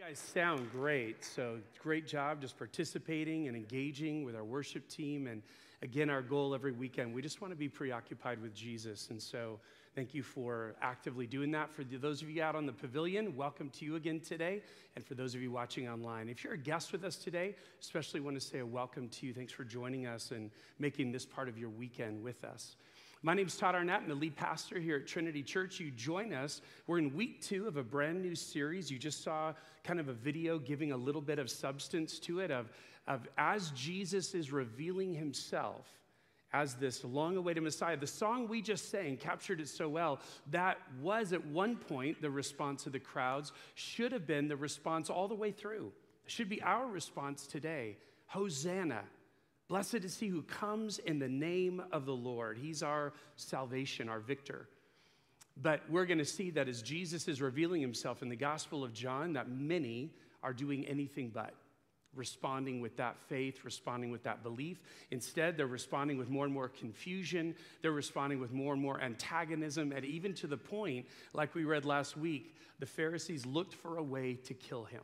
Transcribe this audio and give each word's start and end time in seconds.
You 0.00 0.06
guys 0.06 0.18
sound 0.18 0.72
great. 0.72 1.22
So, 1.22 1.58
great 1.78 2.06
job 2.06 2.40
just 2.40 2.56
participating 2.56 3.48
and 3.48 3.56
engaging 3.56 4.24
with 4.24 4.34
our 4.34 4.44
worship 4.44 4.88
team. 4.88 5.26
And 5.26 5.42
again, 5.82 6.08
our 6.08 6.22
goal 6.22 6.54
every 6.54 6.72
weekend, 6.72 7.12
we 7.12 7.20
just 7.20 7.42
want 7.42 7.52
to 7.52 7.56
be 7.56 7.68
preoccupied 7.68 8.40
with 8.40 8.54
Jesus. 8.54 9.10
And 9.10 9.20
so, 9.20 9.60
thank 9.94 10.14
you 10.14 10.22
for 10.22 10.74
actively 10.80 11.26
doing 11.26 11.50
that. 11.50 11.70
For 11.70 11.84
those 11.84 12.22
of 12.22 12.30
you 12.30 12.42
out 12.42 12.56
on 12.56 12.64
the 12.64 12.72
pavilion, 12.72 13.36
welcome 13.36 13.68
to 13.78 13.84
you 13.84 13.96
again 13.96 14.20
today. 14.20 14.62
And 14.96 15.04
for 15.04 15.12
those 15.12 15.34
of 15.34 15.42
you 15.42 15.50
watching 15.50 15.86
online, 15.86 16.30
if 16.30 16.44
you're 16.44 16.54
a 16.54 16.58
guest 16.58 16.92
with 16.92 17.04
us 17.04 17.16
today, 17.16 17.54
especially 17.78 18.20
want 18.20 18.40
to 18.40 18.40
say 18.40 18.60
a 18.60 18.66
welcome 18.66 19.06
to 19.10 19.26
you. 19.26 19.34
Thanks 19.34 19.52
for 19.52 19.64
joining 19.64 20.06
us 20.06 20.30
and 20.30 20.50
making 20.78 21.12
this 21.12 21.26
part 21.26 21.46
of 21.46 21.58
your 21.58 21.68
weekend 21.68 22.24
with 22.24 22.42
us. 22.42 22.76
My 23.22 23.34
name 23.34 23.48
is 23.48 23.56
Todd 23.58 23.74
Arnett. 23.74 24.00
I'm 24.00 24.08
the 24.08 24.14
lead 24.14 24.34
pastor 24.34 24.78
here 24.78 24.96
at 24.96 25.06
Trinity 25.06 25.42
Church. 25.42 25.78
You 25.78 25.90
join 25.90 26.32
us. 26.32 26.62
We're 26.86 26.96
in 26.96 27.14
week 27.14 27.42
two 27.42 27.68
of 27.68 27.76
a 27.76 27.82
brand 27.82 28.22
new 28.22 28.34
series. 28.34 28.90
You 28.90 28.98
just 28.98 29.22
saw 29.22 29.52
kind 29.84 30.00
of 30.00 30.08
a 30.08 30.14
video 30.14 30.58
giving 30.58 30.92
a 30.92 30.96
little 30.96 31.20
bit 31.20 31.38
of 31.38 31.50
substance 31.50 32.18
to 32.20 32.40
it 32.40 32.50
of, 32.50 32.70
of 33.06 33.28
as 33.36 33.72
Jesus 33.72 34.34
is 34.34 34.50
revealing 34.50 35.12
himself 35.12 35.86
as 36.54 36.76
this 36.76 37.04
long 37.04 37.36
awaited 37.36 37.62
Messiah. 37.62 37.98
The 37.98 38.06
song 38.06 38.48
we 38.48 38.62
just 38.62 38.90
sang 38.90 39.18
captured 39.18 39.60
it 39.60 39.68
so 39.68 39.86
well. 39.86 40.20
That 40.50 40.78
was 41.02 41.34
at 41.34 41.44
one 41.44 41.76
point 41.76 42.22
the 42.22 42.30
response 42.30 42.86
of 42.86 42.92
the 42.92 43.00
crowds, 43.00 43.52
should 43.74 44.12
have 44.12 44.26
been 44.26 44.48
the 44.48 44.56
response 44.56 45.10
all 45.10 45.28
the 45.28 45.34
way 45.34 45.52
through. 45.52 45.92
should 46.24 46.48
be 46.48 46.62
our 46.62 46.86
response 46.86 47.46
today. 47.46 47.98
Hosanna. 48.28 49.02
Blessed 49.70 50.02
is 50.04 50.18
he 50.18 50.26
who 50.26 50.42
comes 50.42 50.98
in 50.98 51.20
the 51.20 51.28
name 51.28 51.80
of 51.92 52.04
the 52.04 52.12
Lord. 52.12 52.58
He's 52.58 52.82
our 52.82 53.12
salvation, 53.36 54.08
our 54.08 54.18
victor. 54.18 54.66
But 55.62 55.82
we're 55.88 56.06
going 56.06 56.18
to 56.18 56.24
see 56.24 56.50
that 56.50 56.66
as 56.66 56.82
Jesus 56.82 57.28
is 57.28 57.40
revealing 57.40 57.80
himself 57.80 58.20
in 58.20 58.28
the 58.28 58.34
Gospel 58.34 58.82
of 58.82 58.92
John, 58.92 59.32
that 59.34 59.48
many 59.48 60.10
are 60.42 60.52
doing 60.52 60.84
anything 60.86 61.30
but 61.32 61.54
responding 62.16 62.80
with 62.80 62.96
that 62.96 63.16
faith, 63.28 63.64
responding 63.64 64.10
with 64.10 64.24
that 64.24 64.42
belief. 64.42 64.82
Instead, 65.12 65.56
they're 65.56 65.68
responding 65.68 66.18
with 66.18 66.28
more 66.28 66.44
and 66.44 66.52
more 66.52 66.68
confusion. 66.68 67.54
They're 67.80 67.92
responding 67.92 68.40
with 68.40 68.50
more 68.50 68.72
and 68.72 68.82
more 68.82 69.00
antagonism. 69.00 69.92
And 69.92 70.04
even 70.04 70.34
to 70.34 70.48
the 70.48 70.56
point, 70.56 71.06
like 71.32 71.54
we 71.54 71.62
read 71.62 71.84
last 71.84 72.16
week, 72.16 72.56
the 72.80 72.86
Pharisees 72.86 73.46
looked 73.46 73.74
for 73.74 73.98
a 73.98 74.02
way 74.02 74.34
to 74.34 74.52
kill 74.52 74.82
him. 74.82 75.02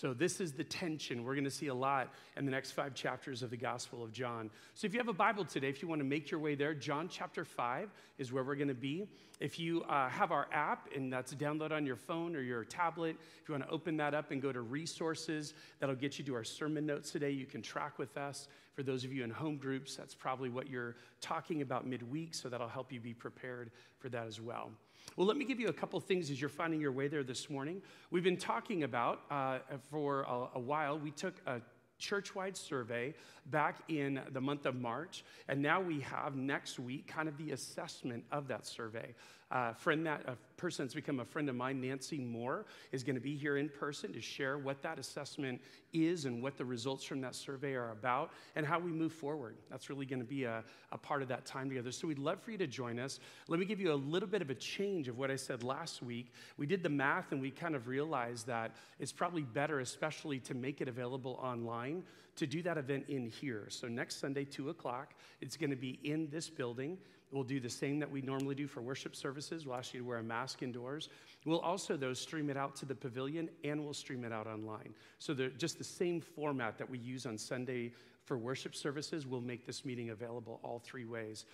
So, 0.00 0.14
this 0.14 0.40
is 0.40 0.52
the 0.52 0.62
tension. 0.62 1.24
We're 1.24 1.34
going 1.34 1.42
to 1.42 1.50
see 1.50 1.66
a 1.66 1.74
lot 1.74 2.12
in 2.36 2.44
the 2.44 2.52
next 2.52 2.70
five 2.70 2.94
chapters 2.94 3.42
of 3.42 3.50
the 3.50 3.56
Gospel 3.56 4.04
of 4.04 4.12
John. 4.12 4.48
So, 4.74 4.86
if 4.86 4.92
you 4.92 5.00
have 5.00 5.08
a 5.08 5.12
Bible 5.12 5.44
today, 5.44 5.68
if 5.68 5.82
you 5.82 5.88
want 5.88 5.98
to 5.98 6.04
make 6.04 6.30
your 6.30 6.38
way 6.38 6.54
there, 6.54 6.72
John 6.72 7.08
chapter 7.08 7.44
5 7.44 7.90
is 8.16 8.32
where 8.32 8.44
we're 8.44 8.54
going 8.54 8.68
to 8.68 8.74
be. 8.74 9.08
If 9.40 9.58
you 9.58 9.82
uh, 9.88 10.08
have 10.08 10.30
our 10.30 10.46
app 10.52 10.86
and 10.94 11.12
that's 11.12 11.34
download 11.34 11.72
on 11.72 11.84
your 11.84 11.96
phone 11.96 12.36
or 12.36 12.42
your 12.42 12.62
tablet, 12.62 13.16
if 13.42 13.48
you 13.48 13.54
want 13.54 13.64
to 13.64 13.70
open 13.70 13.96
that 13.96 14.14
up 14.14 14.30
and 14.30 14.40
go 14.40 14.52
to 14.52 14.60
resources, 14.60 15.52
that'll 15.80 15.96
get 15.96 16.16
you 16.16 16.24
to 16.26 16.34
our 16.36 16.44
sermon 16.44 16.86
notes 16.86 17.10
today. 17.10 17.30
You 17.30 17.46
can 17.46 17.60
track 17.60 17.98
with 17.98 18.16
us. 18.16 18.46
For 18.74 18.84
those 18.84 19.02
of 19.02 19.12
you 19.12 19.24
in 19.24 19.30
home 19.30 19.56
groups, 19.56 19.96
that's 19.96 20.14
probably 20.14 20.48
what 20.48 20.70
you're 20.70 20.94
talking 21.20 21.60
about 21.60 21.88
midweek, 21.88 22.36
so 22.36 22.48
that'll 22.48 22.68
help 22.68 22.92
you 22.92 23.00
be 23.00 23.14
prepared 23.14 23.72
for 23.98 24.08
that 24.10 24.28
as 24.28 24.40
well. 24.40 24.70
Well, 25.16 25.26
let 25.26 25.36
me 25.36 25.44
give 25.44 25.58
you 25.58 25.68
a 25.68 25.72
couple 25.72 25.98
things 26.00 26.30
as 26.30 26.40
you're 26.40 26.48
finding 26.48 26.80
your 26.80 26.92
way 26.92 27.08
there 27.08 27.24
this 27.24 27.50
morning. 27.50 27.82
We've 28.10 28.22
been 28.22 28.36
talking 28.36 28.84
about 28.84 29.22
uh, 29.30 29.58
for 29.90 30.22
a, 30.22 30.48
a 30.54 30.60
while, 30.60 30.98
we 30.98 31.10
took 31.10 31.34
a 31.46 31.60
church-wide 31.98 32.56
survey 32.56 33.14
back 33.46 33.80
in 33.88 34.20
the 34.32 34.40
month 34.40 34.66
of 34.66 34.76
March, 34.76 35.24
and 35.48 35.60
now 35.60 35.80
we 35.80 36.00
have 36.00 36.36
next 36.36 36.78
week 36.78 37.08
kind 37.08 37.28
of 37.28 37.36
the 37.36 37.50
assessment 37.50 38.24
of 38.30 38.46
that 38.48 38.66
survey. 38.66 39.14
Uh, 39.50 39.72
friend 39.72 40.04
that 40.04 40.22
a 40.28 40.36
person 40.58 40.84
that's 40.84 40.94
become 40.94 41.20
a 41.20 41.24
friend 41.24 41.48
of 41.48 41.56
mine, 41.56 41.80
Nancy 41.80 42.18
Moore, 42.18 42.66
is 42.92 43.02
going 43.02 43.14
to 43.14 43.20
be 43.20 43.34
here 43.34 43.56
in 43.56 43.70
person 43.70 44.12
to 44.12 44.20
share 44.20 44.58
what 44.58 44.82
that 44.82 44.98
assessment 44.98 45.60
is 45.94 46.26
and 46.26 46.42
what 46.42 46.58
the 46.58 46.64
results 46.64 47.02
from 47.04 47.22
that 47.22 47.34
survey 47.34 47.72
are 47.72 47.92
about 47.92 48.30
and 48.56 48.66
how 48.66 48.78
we 48.78 48.90
move 48.90 49.12
forward. 49.12 49.56
That's 49.70 49.88
really 49.88 50.04
going 50.04 50.18
to 50.18 50.26
be 50.26 50.44
a, 50.44 50.62
a 50.92 50.98
part 50.98 51.22
of 51.22 51.28
that 51.28 51.46
time 51.46 51.70
together. 51.70 51.92
So 51.92 52.08
we'd 52.08 52.18
love 52.18 52.42
for 52.42 52.50
you 52.50 52.58
to 52.58 52.66
join 52.66 52.98
us. 52.98 53.20
Let 53.46 53.58
me 53.58 53.64
give 53.64 53.80
you 53.80 53.92
a 53.92 53.94
little 53.94 54.28
bit 54.28 54.42
of 54.42 54.50
a 54.50 54.54
change 54.54 55.08
of 55.08 55.16
what 55.16 55.30
I 55.30 55.36
said 55.36 55.62
last 55.62 56.02
week. 56.02 56.32
We 56.58 56.66
did 56.66 56.82
the 56.82 56.90
math 56.90 57.32
and 57.32 57.40
we 57.40 57.50
kind 57.50 57.74
of 57.74 57.88
realized 57.88 58.46
that 58.48 58.76
it's 58.98 59.12
probably 59.12 59.42
better, 59.42 59.80
especially 59.80 60.40
to 60.40 60.54
make 60.54 60.82
it 60.82 60.88
available 60.88 61.40
online, 61.42 62.02
to 62.36 62.46
do 62.46 62.62
that 62.62 62.78
event 62.78 63.06
in 63.08 63.26
here. 63.26 63.66
So 63.68 63.88
next 63.88 64.20
Sunday, 64.20 64.44
2 64.44 64.70
o'clock, 64.70 65.14
it's 65.40 65.56
going 65.56 65.70
to 65.70 65.76
be 65.76 65.98
in 66.04 66.28
this 66.30 66.48
building. 66.50 66.98
We'll 67.30 67.44
do 67.44 67.60
the 67.60 67.70
same 67.70 67.98
that 67.98 68.10
we 68.10 68.22
normally 68.22 68.54
do 68.54 68.66
for 68.66 68.80
worship 68.80 69.14
services. 69.14 69.66
We'll 69.66 69.76
ask 69.76 69.92
you 69.92 70.00
to 70.00 70.06
wear 70.06 70.18
a 70.18 70.22
mask 70.22 70.62
indoors. 70.62 71.08
We'll 71.44 71.60
also, 71.60 71.96
though, 71.96 72.14
stream 72.14 72.48
it 72.48 72.56
out 72.56 72.74
to 72.76 72.86
the 72.86 72.94
pavilion 72.94 73.50
and 73.64 73.84
we'll 73.84 73.94
stream 73.94 74.24
it 74.24 74.32
out 74.32 74.46
online. 74.46 74.94
So, 75.18 75.34
just 75.34 75.78
the 75.78 75.84
same 75.84 76.20
format 76.20 76.78
that 76.78 76.88
we 76.88 76.98
use 76.98 77.26
on 77.26 77.36
Sunday 77.36 77.92
for 78.24 78.38
worship 78.38 78.74
services, 78.74 79.26
we'll 79.26 79.40
make 79.40 79.66
this 79.66 79.84
meeting 79.84 80.10
available 80.10 80.60
all 80.62 80.78
three 80.78 81.04
ways 81.04 81.44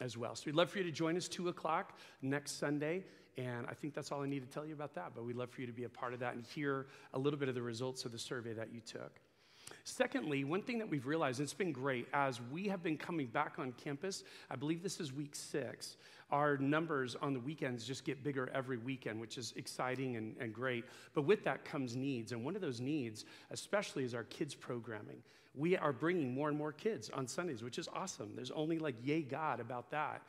as 0.00 0.16
well. 0.16 0.34
So, 0.34 0.44
we'd 0.46 0.54
love 0.54 0.70
for 0.70 0.78
you 0.78 0.84
to 0.84 0.92
join 0.92 1.16
us 1.16 1.28
2 1.28 1.48
o'clock 1.48 1.98
next 2.20 2.58
Sunday. 2.58 3.04
And 3.38 3.66
I 3.66 3.72
think 3.72 3.94
that's 3.94 4.12
all 4.12 4.22
I 4.22 4.26
need 4.26 4.42
to 4.42 4.48
tell 4.48 4.66
you 4.66 4.74
about 4.74 4.94
that. 4.94 5.12
But 5.14 5.24
we'd 5.24 5.36
love 5.36 5.50
for 5.50 5.62
you 5.62 5.66
to 5.66 5.72
be 5.72 5.84
a 5.84 5.88
part 5.88 6.12
of 6.12 6.20
that 6.20 6.34
and 6.34 6.44
hear 6.44 6.86
a 7.14 7.18
little 7.18 7.38
bit 7.38 7.48
of 7.48 7.54
the 7.54 7.62
results 7.62 8.04
of 8.04 8.12
the 8.12 8.18
survey 8.18 8.52
that 8.52 8.72
you 8.72 8.80
took. 8.80 9.20
Secondly, 9.84 10.44
one 10.44 10.62
thing 10.62 10.78
that 10.78 10.88
we've 10.88 11.06
realized, 11.06 11.40
and 11.40 11.46
it's 11.46 11.54
been 11.54 11.72
great, 11.72 12.06
as 12.12 12.40
we 12.52 12.68
have 12.68 12.82
been 12.82 12.96
coming 12.96 13.26
back 13.26 13.58
on 13.58 13.72
campus, 13.72 14.22
I 14.48 14.54
believe 14.54 14.82
this 14.82 15.00
is 15.00 15.12
week 15.12 15.34
six, 15.34 15.96
our 16.30 16.56
numbers 16.56 17.16
on 17.20 17.34
the 17.34 17.40
weekends 17.40 17.84
just 17.84 18.04
get 18.04 18.22
bigger 18.22 18.48
every 18.54 18.78
weekend, 18.78 19.20
which 19.20 19.38
is 19.38 19.52
exciting 19.56 20.16
and, 20.16 20.36
and 20.38 20.54
great. 20.54 20.84
But 21.14 21.22
with 21.22 21.42
that 21.44 21.64
comes 21.64 21.96
needs. 21.96 22.32
And 22.32 22.44
one 22.44 22.54
of 22.54 22.62
those 22.62 22.80
needs, 22.80 23.24
especially, 23.50 24.04
is 24.04 24.14
our 24.14 24.24
kids' 24.24 24.54
programming. 24.54 25.22
We 25.54 25.76
are 25.76 25.92
bringing 25.92 26.32
more 26.32 26.48
and 26.48 26.56
more 26.56 26.72
kids 26.72 27.10
on 27.10 27.26
Sundays, 27.26 27.62
which 27.62 27.76
is 27.76 27.88
awesome. 27.92 28.32
There's 28.34 28.52
only 28.52 28.78
like 28.78 28.94
yay 29.04 29.20
God 29.22 29.60
about 29.60 29.90
that. 29.90 30.22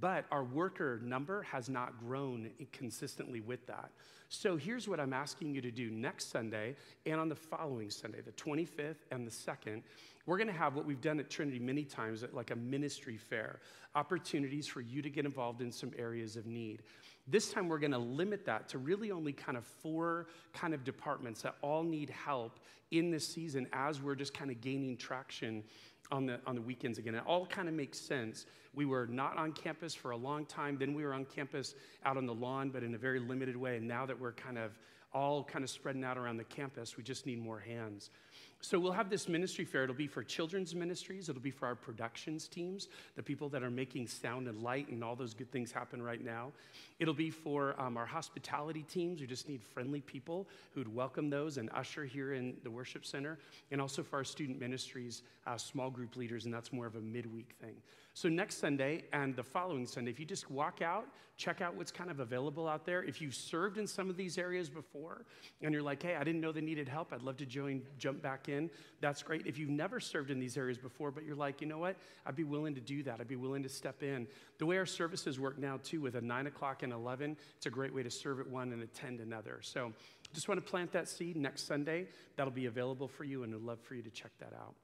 But 0.00 0.26
our 0.30 0.44
worker 0.44 1.00
number 1.02 1.42
has 1.42 1.68
not 1.68 1.98
grown 1.98 2.50
consistently 2.72 3.40
with 3.40 3.66
that. 3.66 3.90
So 4.28 4.56
here's 4.56 4.88
what 4.88 4.98
I'm 4.98 5.12
asking 5.12 5.54
you 5.54 5.60
to 5.60 5.70
do 5.70 5.90
next 5.90 6.30
Sunday 6.30 6.74
and 7.04 7.20
on 7.20 7.28
the 7.28 7.34
following 7.34 7.90
Sunday, 7.90 8.22
the 8.22 8.32
25th 8.32 8.96
and 9.10 9.26
the 9.26 9.30
2nd. 9.30 9.82
We're 10.24 10.38
going 10.38 10.46
to 10.46 10.54
have 10.54 10.74
what 10.74 10.86
we've 10.86 11.00
done 11.00 11.20
at 11.20 11.28
Trinity 11.28 11.58
many 11.58 11.84
times, 11.84 12.24
like 12.32 12.50
a 12.50 12.56
ministry 12.56 13.18
fair, 13.18 13.60
opportunities 13.94 14.66
for 14.66 14.80
you 14.80 15.02
to 15.02 15.10
get 15.10 15.26
involved 15.26 15.60
in 15.60 15.70
some 15.70 15.92
areas 15.98 16.36
of 16.36 16.46
need. 16.46 16.82
This 17.28 17.50
time 17.50 17.68
we're 17.68 17.78
going 17.78 17.92
to 17.92 17.98
limit 17.98 18.46
that 18.46 18.68
to 18.70 18.78
really 18.78 19.10
only 19.10 19.32
kind 19.32 19.58
of 19.58 19.64
four 19.64 20.28
kind 20.54 20.72
of 20.72 20.82
departments 20.82 21.42
that 21.42 21.56
all 21.60 21.82
need 21.82 22.08
help 22.08 22.58
in 22.90 23.10
this 23.10 23.26
season 23.26 23.66
as 23.72 24.00
we're 24.00 24.14
just 24.14 24.32
kind 24.32 24.50
of 24.50 24.60
gaining 24.60 24.96
traction 24.96 25.62
on 26.12 26.26
the, 26.26 26.38
on 26.46 26.54
the 26.54 26.60
weekends 26.60 26.98
again. 26.98 27.14
It 27.14 27.24
all 27.26 27.46
kind 27.46 27.68
of 27.68 27.74
makes 27.74 27.98
sense. 27.98 28.46
We 28.74 28.84
were 28.84 29.06
not 29.06 29.36
on 29.38 29.52
campus 29.52 29.94
for 29.94 30.12
a 30.12 30.16
long 30.16 30.44
time. 30.46 30.76
Then 30.78 30.94
we 30.94 31.02
were 31.04 31.14
on 31.14 31.24
campus 31.24 31.74
out 32.04 32.16
on 32.16 32.26
the 32.26 32.34
lawn, 32.34 32.70
but 32.70 32.84
in 32.84 32.94
a 32.94 32.98
very 32.98 33.18
limited 33.18 33.56
way. 33.56 33.78
And 33.78 33.88
now 33.88 34.06
that 34.06 34.20
we're 34.20 34.32
kind 34.32 34.58
of 34.58 34.78
all 35.14 35.42
kind 35.42 35.64
of 35.64 35.70
spreading 35.70 36.04
out 36.04 36.16
around 36.16 36.36
the 36.36 36.44
campus, 36.44 36.96
we 36.96 37.02
just 37.02 37.26
need 37.26 37.42
more 37.42 37.58
hands. 37.58 38.10
So 38.64 38.78
we'll 38.78 38.92
have 38.92 39.10
this 39.10 39.28
ministry 39.28 39.64
fair. 39.64 39.82
It'll 39.82 39.94
be 39.96 40.06
for 40.06 40.22
children's 40.22 40.72
ministries. 40.72 41.28
It'll 41.28 41.42
be 41.42 41.50
for 41.50 41.66
our 41.66 41.74
productions 41.74 42.46
teams, 42.46 42.86
the 43.16 43.22
people 43.22 43.48
that 43.48 43.64
are 43.64 43.72
making 43.72 44.06
sound 44.06 44.46
and 44.46 44.62
light 44.62 44.88
and 44.88 45.02
all 45.02 45.16
those 45.16 45.34
good 45.34 45.50
things 45.50 45.72
happen 45.72 46.00
right 46.00 46.24
now. 46.24 46.52
It'll 47.00 47.12
be 47.12 47.28
for 47.30 47.74
um, 47.76 47.96
our 47.96 48.06
hospitality 48.06 48.84
teams. 48.84 49.20
We 49.20 49.26
just 49.26 49.48
need 49.48 49.64
friendly 49.64 50.00
people 50.00 50.46
who'd 50.76 50.94
welcome 50.94 51.28
those 51.28 51.56
and 51.56 51.70
usher 51.74 52.04
here 52.04 52.34
in 52.34 52.54
the 52.62 52.70
worship 52.70 53.04
center. 53.04 53.36
And 53.72 53.80
also 53.80 54.04
for 54.04 54.18
our 54.18 54.24
student 54.24 54.60
ministries, 54.60 55.22
uh, 55.44 55.56
small 55.56 55.90
group 55.90 56.14
leaders, 56.14 56.44
and 56.44 56.54
that's 56.54 56.72
more 56.72 56.86
of 56.86 56.94
a 56.94 57.00
midweek 57.00 57.56
thing. 57.60 57.74
So, 58.14 58.28
next 58.28 58.58
Sunday 58.58 59.04
and 59.12 59.34
the 59.34 59.42
following 59.42 59.86
Sunday, 59.86 60.10
if 60.10 60.20
you 60.20 60.26
just 60.26 60.50
walk 60.50 60.82
out, 60.82 61.06
check 61.38 61.62
out 61.62 61.74
what's 61.74 61.90
kind 61.90 62.10
of 62.10 62.20
available 62.20 62.68
out 62.68 62.84
there. 62.84 63.02
If 63.02 63.22
you've 63.22 63.34
served 63.34 63.78
in 63.78 63.86
some 63.86 64.10
of 64.10 64.18
these 64.18 64.36
areas 64.36 64.68
before 64.68 65.24
and 65.62 65.72
you're 65.72 65.82
like, 65.82 66.02
hey, 66.02 66.14
I 66.16 66.22
didn't 66.22 66.42
know 66.42 66.52
they 66.52 66.60
needed 66.60 66.88
help, 66.88 67.12
I'd 67.12 67.22
love 67.22 67.38
to 67.38 67.46
join, 67.46 67.82
jump 67.98 68.22
back 68.22 68.50
in, 68.50 68.70
that's 69.00 69.22
great. 69.22 69.46
If 69.46 69.58
you've 69.58 69.70
never 69.70 69.98
served 69.98 70.30
in 70.30 70.38
these 70.38 70.58
areas 70.58 70.76
before, 70.76 71.10
but 71.10 71.24
you're 71.24 71.34
like, 71.34 71.62
you 71.62 71.66
know 71.66 71.78
what, 71.78 71.96
I'd 72.26 72.36
be 72.36 72.44
willing 72.44 72.74
to 72.74 72.82
do 72.82 73.02
that, 73.04 73.18
I'd 73.18 73.28
be 73.28 73.36
willing 73.36 73.62
to 73.62 73.68
step 73.70 74.02
in. 74.02 74.26
The 74.58 74.66
way 74.66 74.76
our 74.76 74.86
services 74.86 75.40
work 75.40 75.58
now, 75.58 75.80
too, 75.82 76.02
with 76.02 76.14
a 76.16 76.20
9 76.20 76.46
o'clock 76.48 76.82
and 76.82 76.92
11, 76.92 77.36
it's 77.56 77.66
a 77.66 77.70
great 77.70 77.94
way 77.94 78.02
to 78.02 78.10
serve 78.10 78.40
at 78.40 78.46
one 78.46 78.72
and 78.72 78.82
attend 78.82 79.20
another. 79.20 79.60
So, 79.62 79.92
just 80.34 80.48
want 80.48 80.64
to 80.64 80.70
plant 80.70 80.92
that 80.92 81.08
seed 81.08 81.36
next 81.36 81.66
Sunday. 81.66 82.06
That'll 82.36 82.52
be 82.52 82.66
available 82.66 83.08
for 83.08 83.24
you, 83.24 83.42
and 83.42 83.54
I'd 83.54 83.60
love 83.62 83.80
for 83.80 83.94
you 83.94 84.02
to 84.02 84.10
check 84.10 84.32
that 84.38 84.52
out. 84.54 84.74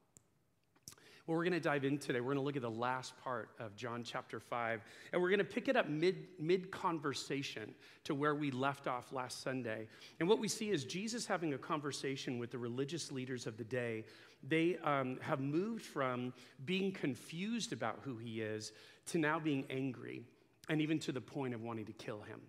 Well, 1.29 1.37
we're 1.37 1.43
going 1.43 1.53
to 1.53 1.59
dive 1.59 1.85
in 1.85 1.99
today. 1.99 2.21
We're 2.21 2.33
going 2.33 2.37
to 2.37 2.41
look 2.41 2.55
at 2.55 2.63
the 2.63 2.71
last 2.71 3.15
part 3.23 3.49
of 3.59 3.75
John 3.75 4.03
chapter 4.03 4.39
5, 4.39 4.81
and 5.13 5.21
we're 5.21 5.29
going 5.29 5.37
to 5.37 5.45
pick 5.45 5.67
it 5.67 5.75
up 5.75 5.87
mid, 5.87 6.25
mid 6.39 6.71
conversation 6.71 7.75
to 8.05 8.15
where 8.15 8.33
we 8.33 8.49
left 8.49 8.87
off 8.87 9.13
last 9.13 9.43
Sunday. 9.43 9.87
And 10.19 10.27
what 10.27 10.39
we 10.39 10.47
see 10.47 10.71
is 10.71 10.85
Jesus 10.85 11.27
having 11.27 11.53
a 11.53 11.57
conversation 11.59 12.39
with 12.39 12.49
the 12.49 12.57
religious 12.57 13.11
leaders 13.11 13.45
of 13.45 13.57
the 13.57 13.63
day. 13.63 14.05
They 14.41 14.77
um, 14.83 15.19
have 15.21 15.39
moved 15.39 15.85
from 15.85 16.33
being 16.65 16.91
confused 16.91 17.73
about 17.73 17.99
who 18.01 18.17
he 18.17 18.41
is 18.41 18.71
to 19.11 19.19
now 19.19 19.39
being 19.39 19.67
angry, 19.69 20.23
and 20.67 20.81
even 20.81 20.97
to 20.97 21.11
the 21.11 21.21
point 21.21 21.53
of 21.53 21.61
wanting 21.61 21.85
to 21.85 21.93
kill 21.93 22.21
him. 22.21 22.41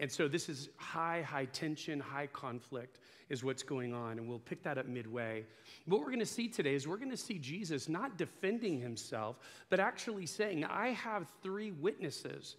And 0.00 0.10
so 0.10 0.28
this 0.28 0.48
is 0.48 0.70
high, 0.76 1.20
high 1.20 1.44
tension, 1.44 2.00
high 2.00 2.26
conflict 2.26 2.98
is 3.28 3.44
what's 3.44 3.62
going 3.62 3.92
on. 3.92 4.18
And 4.18 4.26
we'll 4.26 4.38
pick 4.38 4.62
that 4.62 4.78
up 4.78 4.86
midway. 4.86 5.44
What 5.84 6.00
we're 6.00 6.06
going 6.06 6.20
to 6.20 6.26
see 6.26 6.48
today 6.48 6.74
is 6.74 6.88
we're 6.88 6.96
going 6.96 7.10
to 7.10 7.18
see 7.18 7.38
Jesus 7.38 7.86
not 7.86 8.16
defending 8.16 8.80
himself, 8.80 9.36
but 9.68 9.78
actually 9.78 10.24
saying, 10.24 10.64
I 10.64 10.88
have 10.88 11.28
three 11.42 11.72
witnesses 11.72 12.56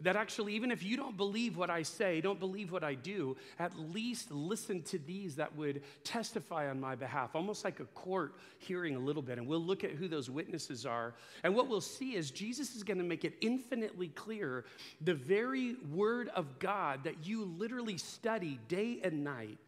that 0.00 0.16
actually, 0.16 0.54
even 0.54 0.72
if 0.72 0.82
you 0.82 0.96
don't 0.96 1.16
believe 1.16 1.56
what 1.56 1.70
I 1.70 1.82
say, 1.82 2.20
don't 2.20 2.40
believe 2.40 2.72
what 2.72 2.82
I 2.82 2.94
do, 2.94 3.36
at 3.60 3.78
least 3.78 4.30
listen 4.32 4.82
to 4.84 4.98
these 4.98 5.36
that 5.36 5.54
would 5.56 5.82
testify 6.02 6.68
on 6.68 6.80
my 6.80 6.96
behalf, 6.96 7.36
almost 7.36 7.64
like 7.64 7.78
a 7.78 7.84
court 7.84 8.34
hearing 8.58 8.96
a 8.96 8.98
little 8.98 9.22
bit. 9.22 9.38
And 9.38 9.46
we'll 9.46 9.62
look 9.64 9.84
at 9.84 9.92
who 9.92 10.08
those 10.08 10.28
witnesses 10.28 10.84
are. 10.84 11.14
And 11.44 11.54
what 11.54 11.68
we'll 11.68 11.80
see 11.80 12.16
is 12.16 12.32
Jesus 12.32 12.74
is 12.74 12.82
going 12.82 12.98
to 12.98 13.04
make 13.04 13.24
it 13.24 13.34
infinitely 13.40 14.08
clear 14.08 14.64
the 15.00 15.14
very 15.14 15.76
word 15.92 16.28
of 16.34 16.58
God 16.58 17.04
that 17.04 17.24
you 17.24 17.44
literally 17.44 17.96
study 17.96 18.58
day 18.66 19.00
and 19.04 19.22
night 19.22 19.58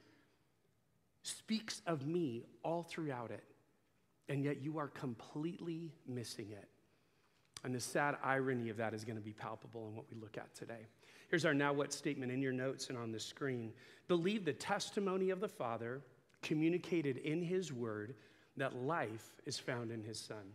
speaks 1.23 1.83
of 1.87 2.05
me 2.07 2.43
all 2.65 2.83
throughout 2.83 3.31
it. 3.31 3.45
And 4.29 4.43
yet 4.43 4.61
you 4.61 4.79
are 4.79 4.89
completely 4.89 5.93
missing 6.09 6.49
it. 6.51 6.69
And 7.67 7.75
the 7.75 7.81
sad 7.81 8.17
irony 8.23 8.69
of 8.69 8.77
that 8.77 8.95
is 8.95 9.05
going 9.05 9.17
to 9.17 9.23
be 9.23 9.33
palpable 9.33 9.89
in 9.89 9.97
what 9.97 10.05
we 10.09 10.17
look 10.21 10.39
at 10.39 10.55
today. 10.55 10.87
Here's 11.29 11.45
our 11.45 11.53
now 11.53 11.73
what 11.73 11.93
statement 11.93 12.31
in 12.31 12.41
your 12.41 12.53
notes 12.53 12.91
and 12.91 12.97
on 12.97 13.11
the 13.11 13.19
screen. 13.19 13.73
Believe 14.07 14.45
the 14.45 14.53
testimony 14.53 15.31
of 15.31 15.41
the 15.41 15.49
Father 15.49 16.01
communicated 16.43 17.17
in 17.17 17.43
his 17.43 17.73
word 17.73 18.15
that 18.57 18.77
life 18.77 19.33
is 19.47 19.59
found 19.59 19.91
in 19.91 20.01
his 20.01 20.17
Son. 20.17 20.53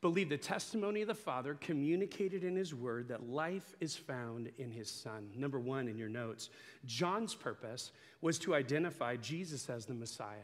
Believe 0.00 0.28
the 0.28 0.36
testimony 0.36 1.02
of 1.02 1.08
the 1.08 1.14
Father 1.14 1.54
communicated 1.54 2.44
in 2.44 2.54
his 2.54 2.72
word 2.72 3.08
that 3.08 3.28
life 3.28 3.74
is 3.80 3.96
found 3.96 4.48
in 4.58 4.70
his 4.70 4.88
Son. 4.88 5.28
Number 5.36 5.58
one 5.58 5.88
in 5.88 5.98
your 5.98 6.08
notes, 6.08 6.50
John's 6.86 7.34
purpose 7.34 7.90
was 8.20 8.38
to 8.38 8.54
identify 8.54 9.16
Jesus 9.16 9.68
as 9.68 9.86
the 9.86 9.94
Messiah. 9.94 10.36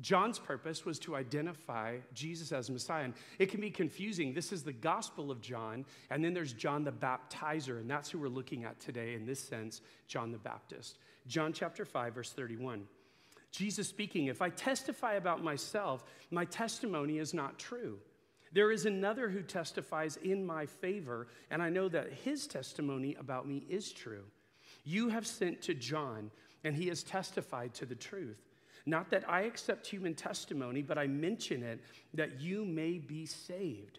John's 0.00 0.38
purpose 0.38 0.84
was 0.84 0.98
to 1.00 1.14
identify 1.14 1.98
Jesus 2.12 2.50
as 2.50 2.68
Messiah. 2.68 3.04
And 3.04 3.14
it 3.38 3.50
can 3.50 3.60
be 3.60 3.70
confusing. 3.70 4.34
This 4.34 4.52
is 4.52 4.64
the 4.64 4.72
Gospel 4.72 5.30
of 5.30 5.40
John, 5.40 5.84
and 6.10 6.24
then 6.24 6.34
there's 6.34 6.52
John 6.52 6.82
the 6.82 6.92
Baptizer, 6.92 7.78
and 7.78 7.88
that's 7.88 8.10
who 8.10 8.18
we're 8.18 8.28
looking 8.28 8.64
at 8.64 8.80
today 8.80 9.14
in 9.14 9.24
this 9.24 9.40
sense, 9.40 9.80
John 10.08 10.32
the 10.32 10.38
Baptist. 10.38 10.98
John 11.26 11.52
chapter 11.52 11.84
5, 11.84 12.14
verse 12.14 12.32
31. 12.32 12.86
Jesus 13.52 13.88
speaking, 13.88 14.26
If 14.26 14.42
I 14.42 14.50
testify 14.50 15.14
about 15.14 15.44
myself, 15.44 16.04
my 16.30 16.44
testimony 16.44 17.18
is 17.18 17.32
not 17.32 17.58
true. 17.58 17.98
There 18.52 18.72
is 18.72 18.86
another 18.86 19.28
who 19.28 19.42
testifies 19.42 20.16
in 20.16 20.44
my 20.44 20.66
favor, 20.66 21.28
and 21.50 21.62
I 21.62 21.70
know 21.70 21.88
that 21.88 22.12
his 22.12 22.46
testimony 22.46 23.16
about 23.18 23.48
me 23.48 23.64
is 23.68 23.92
true. 23.92 24.24
You 24.84 25.08
have 25.08 25.26
sent 25.26 25.62
to 25.62 25.74
John, 25.74 26.30
and 26.64 26.74
he 26.74 26.88
has 26.88 27.02
testified 27.02 27.74
to 27.74 27.86
the 27.86 27.94
truth. 27.94 28.43
Not 28.86 29.10
that 29.10 29.28
I 29.28 29.42
accept 29.42 29.86
human 29.86 30.14
testimony, 30.14 30.82
but 30.82 30.98
I 30.98 31.06
mention 31.06 31.62
it 31.62 31.80
that 32.14 32.40
you 32.40 32.64
may 32.64 32.98
be 32.98 33.24
saved. 33.26 33.98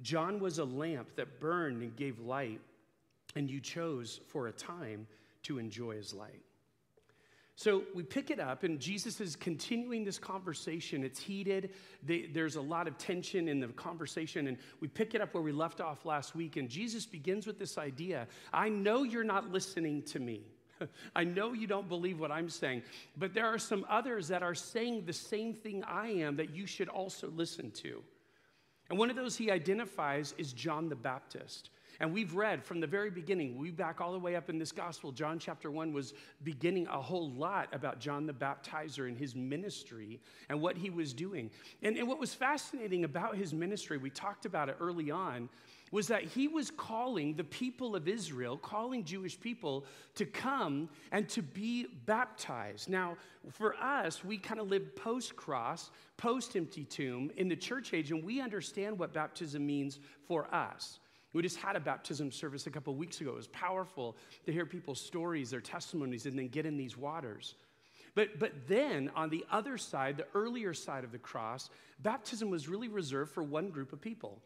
John 0.00 0.40
was 0.40 0.58
a 0.58 0.64
lamp 0.64 1.16
that 1.16 1.38
burned 1.38 1.82
and 1.82 1.94
gave 1.94 2.18
light, 2.18 2.60
and 3.36 3.50
you 3.50 3.60
chose 3.60 4.20
for 4.28 4.46
a 4.46 4.52
time 4.52 5.06
to 5.44 5.58
enjoy 5.58 5.96
his 5.96 6.14
light. 6.14 6.42
So 7.54 7.84
we 7.94 8.02
pick 8.02 8.30
it 8.30 8.40
up, 8.40 8.64
and 8.64 8.80
Jesus 8.80 9.20
is 9.20 9.36
continuing 9.36 10.04
this 10.04 10.18
conversation. 10.18 11.04
It's 11.04 11.20
heated. 11.20 11.70
there's 12.02 12.56
a 12.56 12.60
lot 12.60 12.88
of 12.88 12.96
tension 12.96 13.46
in 13.46 13.60
the 13.60 13.68
conversation, 13.68 14.48
and 14.48 14.56
we 14.80 14.88
pick 14.88 15.14
it 15.14 15.20
up 15.20 15.34
where 15.34 15.42
we 15.42 15.52
left 15.52 15.80
off 15.80 16.06
last 16.06 16.34
week. 16.34 16.56
And 16.56 16.68
Jesus 16.68 17.04
begins 17.04 17.46
with 17.46 17.58
this 17.58 17.76
idea 17.76 18.26
I 18.52 18.70
know 18.70 19.02
you're 19.02 19.22
not 19.22 19.52
listening 19.52 20.02
to 20.04 20.18
me. 20.18 20.40
I 21.16 21.24
know 21.24 21.52
you 21.52 21.66
don't 21.66 21.88
believe 21.88 22.18
what 22.18 22.30
I'm 22.30 22.48
saying, 22.48 22.82
but 23.16 23.34
there 23.34 23.46
are 23.46 23.58
some 23.58 23.84
others 23.88 24.28
that 24.28 24.42
are 24.42 24.54
saying 24.54 25.04
the 25.06 25.12
same 25.12 25.54
thing 25.54 25.84
I 25.84 26.08
am 26.08 26.36
that 26.36 26.50
you 26.50 26.66
should 26.66 26.88
also 26.88 27.28
listen 27.28 27.70
to. 27.82 28.02
And 28.90 28.98
one 28.98 29.10
of 29.10 29.16
those 29.16 29.36
he 29.36 29.50
identifies 29.50 30.34
is 30.38 30.52
John 30.52 30.88
the 30.88 30.96
Baptist. 30.96 31.70
And 32.02 32.12
we've 32.12 32.34
read 32.34 32.64
from 32.64 32.80
the 32.80 32.86
very 32.88 33.10
beginning, 33.10 33.56
we 33.56 33.70
back 33.70 34.00
all 34.00 34.10
the 34.10 34.18
way 34.18 34.34
up 34.34 34.50
in 34.50 34.58
this 34.58 34.72
gospel, 34.72 35.12
John 35.12 35.38
chapter 35.38 35.70
1 35.70 35.92
was 35.92 36.14
beginning 36.42 36.88
a 36.88 37.00
whole 37.00 37.30
lot 37.30 37.68
about 37.72 38.00
John 38.00 38.26
the 38.26 38.32
Baptizer 38.32 39.06
and 39.06 39.16
his 39.16 39.36
ministry 39.36 40.18
and 40.48 40.60
what 40.60 40.76
he 40.76 40.90
was 40.90 41.14
doing. 41.14 41.48
And, 41.80 41.96
and 41.96 42.08
what 42.08 42.18
was 42.18 42.34
fascinating 42.34 43.04
about 43.04 43.36
his 43.36 43.54
ministry, 43.54 43.98
we 43.98 44.10
talked 44.10 44.46
about 44.46 44.68
it 44.68 44.78
early 44.80 45.12
on, 45.12 45.48
was 45.92 46.08
that 46.08 46.24
he 46.24 46.48
was 46.48 46.72
calling 46.72 47.34
the 47.34 47.44
people 47.44 47.94
of 47.94 48.08
Israel, 48.08 48.56
calling 48.56 49.04
Jewish 49.04 49.38
people 49.38 49.84
to 50.16 50.26
come 50.26 50.88
and 51.12 51.28
to 51.28 51.40
be 51.40 51.86
baptized. 52.04 52.88
Now, 52.88 53.16
for 53.52 53.76
us, 53.76 54.24
we 54.24 54.38
kind 54.38 54.58
of 54.58 54.68
live 54.68 54.96
post 54.96 55.36
cross, 55.36 55.92
post 56.16 56.56
empty 56.56 56.82
tomb 56.82 57.30
in 57.36 57.46
the 57.46 57.54
church 57.54 57.94
age, 57.94 58.10
and 58.10 58.24
we 58.24 58.40
understand 58.40 58.98
what 58.98 59.12
baptism 59.12 59.64
means 59.64 60.00
for 60.26 60.52
us. 60.52 60.98
We 61.32 61.42
just 61.42 61.56
had 61.56 61.76
a 61.76 61.80
baptism 61.80 62.30
service 62.30 62.66
a 62.66 62.70
couple 62.70 62.94
weeks 62.94 63.20
ago. 63.20 63.30
It 63.30 63.36
was 63.36 63.46
powerful 63.48 64.16
to 64.44 64.52
hear 64.52 64.66
people's 64.66 65.00
stories, 65.00 65.50
their 65.50 65.60
testimonies, 65.60 66.26
and 66.26 66.38
then 66.38 66.48
get 66.48 66.66
in 66.66 66.76
these 66.76 66.96
waters. 66.96 67.54
But, 68.14 68.38
but 68.38 68.52
then 68.68 69.10
on 69.16 69.30
the 69.30 69.44
other 69.50 69.78
side, 69.78 70.18
the 70.18 70.26
earlier 70.34 70.74
side 70.74 71.04
of 71.04 71.12
the 71.12 71.18
cross, 71.18 71.70
baptism 72.00 72.50
was 72.50 72.68
really 72.68 72.88
reserved 72.88 73.32
for 73.32 73.42
one 73.42 73.70
group 73.70 73.92
of 73.92 74.00
people. 74.00 74.38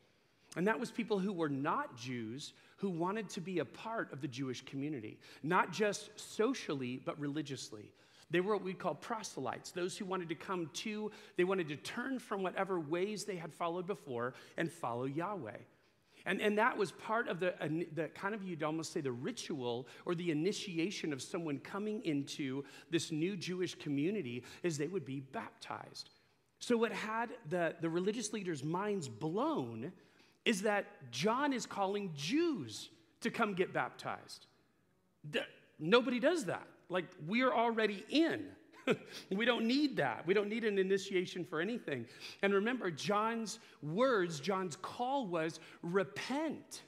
And 0.57 0.67
that 0.69 0.79
was 0.79 0.91
people 0.91 1.19
who 1.19 1.33
were 1.33 1.49
not 1.49 1.97
Jews 1.97 2.53
who 2.77 2.89
wanted 2.89 3.29
to 3.31 3.41
be 3.41 3.59
a 3.59 3.65
part 3.65 4.13
of 4.13 4.21
the 4.21 4.29
Jewish 4.29 4.65
community, 4.65 5.19
not 5.43 5.73
just 5.73 6.11
socially, 6.15 7.03
but 7.05 7.19
religiously. 7.19 7.91
They 8.31 8.41
were 8.41 8.55
what 8.55 8.65
we 8.65 8.75
call 8.75 8.95
proselytes, 8.95 9.71
those 9.71 9.97
who 9.97 10.05
wanted 10.05 10.29
to 10.29 10.35
come 10.35 10.71
to, 10.75 11.11
they 11.37 11.45
wanted 11.45 11.69
to 11.69 11.77
turn 11.77 12.19
from 12.19 12.43
whatever 12.43 12.81
ways 12.81 13.25
they 13.25 13.37
had 13.37 13.53
followed 13.53 13.87
before 13.87 14.35
and 14.57 14.71
follow 14.71 15.05
Yahweh. 15.05 15.59
And, 16.27 16.41
and 16.43 16.59
that 16.59 16.77
was 16.77 16.91
part 16.91 17.29
of 17.29 17.39
the, 17.39 17.55
the 17.95 18.09
kind 18.09 18.35
of, 18.35 18.43
you'd 18.43 18.65
almost 18.65 18.93
say, 18.93 19.01
the 19.01 19.13
ritual 19.13 19.87
or 20.05 20.17
the 20.17 20.33
initiation 20.33 21.13
of 21.13 21.23
someone 21.23 21.61
coming 21.61 22.05
into 22.05 22.65
this 22.91 23.13
new 23.13 23.37
Jewish 23.37 23.77
community 23.77 24.43
is 24.65 24.77
they 24.77 24.89
would 24.89 25.07
be 25.07 25.21
baptized. 25.21 26.11
So, 26.59 26.77
what 26.77 26.91
had 26.91 27.31
the, 27.49 27.77
the 27.81 27.89
religious 27.89 28.33
leaders' 28.33 28.65
minds 28.65 29.09
blown 29.09 29.93
is 30.45 30.63
that 30.63 30.87
John 31.13 31.53
is 31.53 31.65
calling 31.65 32.13
Jews 32.17 32.91
to 33.21 33.31
come 33.31 33.55
get 33.55 33.73
baptized. 33.73 34.47
Nobody 35.79 36.19
does 36.19 36.47
that. 36.47 36.67
Like, 36.89 37.07
we're 37.27 37.53
already 37.53 38.05
in. 38.09 38.47
we 39.31 39.45
don't 39.45 39.67
need 39.67 39.97
that. 39.97 40.27
We 40.27 40.35
don't 40.35 40.49
need 40.49 40.65
an 40.65 40.79
initiation 40.79 41.45
for 41.45 41.61
anything. 41.61 42.07
And 42.43 42.55
remember, 42.55 42.91
John's 42.91 43.59
words, 43.83 44.41
John's 44.41 44.77
call 44.77 45.27
was 45.27 45.61
repent. 45.83 46.83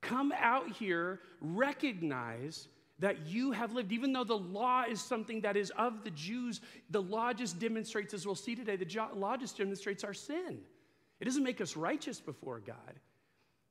Come 0.00 0.32
out 0.36 0.70
here, 0.70 1.20
recognize 1.40 2.68
that 3.00 3.26
you 3.26 3.52
have 3.52 3.72
lived, 3.72 3.92
even 3.92 4.12
though 4.12 4.24
the 4.24 4.36
law 4.36 4.84
is 4.88 5.00
something 5.00 5.40
that 5.42 5.56
is 5.56 5.70
of 5.76 6.02
the 6.02 6.10
Jews, 6.10 6.60
the 6.90 7.02
law 7.02 7.32
just 7.32 7.58
demonstrates, 7.60 8.12
as 8.12 8.26
we'll 8.26 8.34
see 8.34 8.54
today, 8.54 8.76
the 8.76 9.08
law 9.14 9.36
just 9.36 9.56
demonstrates 9.56 10.02
our 10.02 10.14
sin. 10.14 10.58
It 11.20 11.24
doesn't 11.24 11.44
make 11.44 11.60
us 11.60 11.76
righteous 11.76 12.20
before 12.20 12.60
God. 12.60 13.00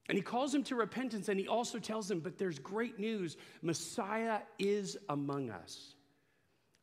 And 0.10 0.18
he 0.18 0.22
calls 0.22 0.54
them 0.54 0.64
to 0.66 0.76
repentance, 0.76 1.28
and 1.28 1.38
he 1.38 1.48
also 1.48 1.80
tells 1.80 2.08
them, 2.08 2.22
but 2.22 2.38
there's 2.38 2.60
great 2.60 2.98
news 2.98 3.36
Messiah 3.62 4.40
is 4.58 4.98
among 5.10 5.50
us. 5.50 5.96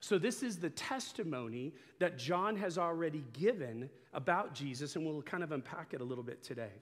So, 0.05 0.19
this 0.19 0.43
is 0.43 0.59
the 0.59 0.69
testimony 0.69 1.73
that 1.99 2.19
John 2.19 2.57
has 2.57 2.77
already 2.77 3.25
given 3.33 3.89
about 4.13 4.53
Jesus, 4.53 4.97
and 4.97 5.07
we'll 5.07 5.23
kind 5.23 5.43
of 5.43 5.51
unpack 5.51 5.95
it 5.95 6.03
a 6.03 6.05
little 6.05 6.23
bit 6.23 6.43
today. 6.43 6.73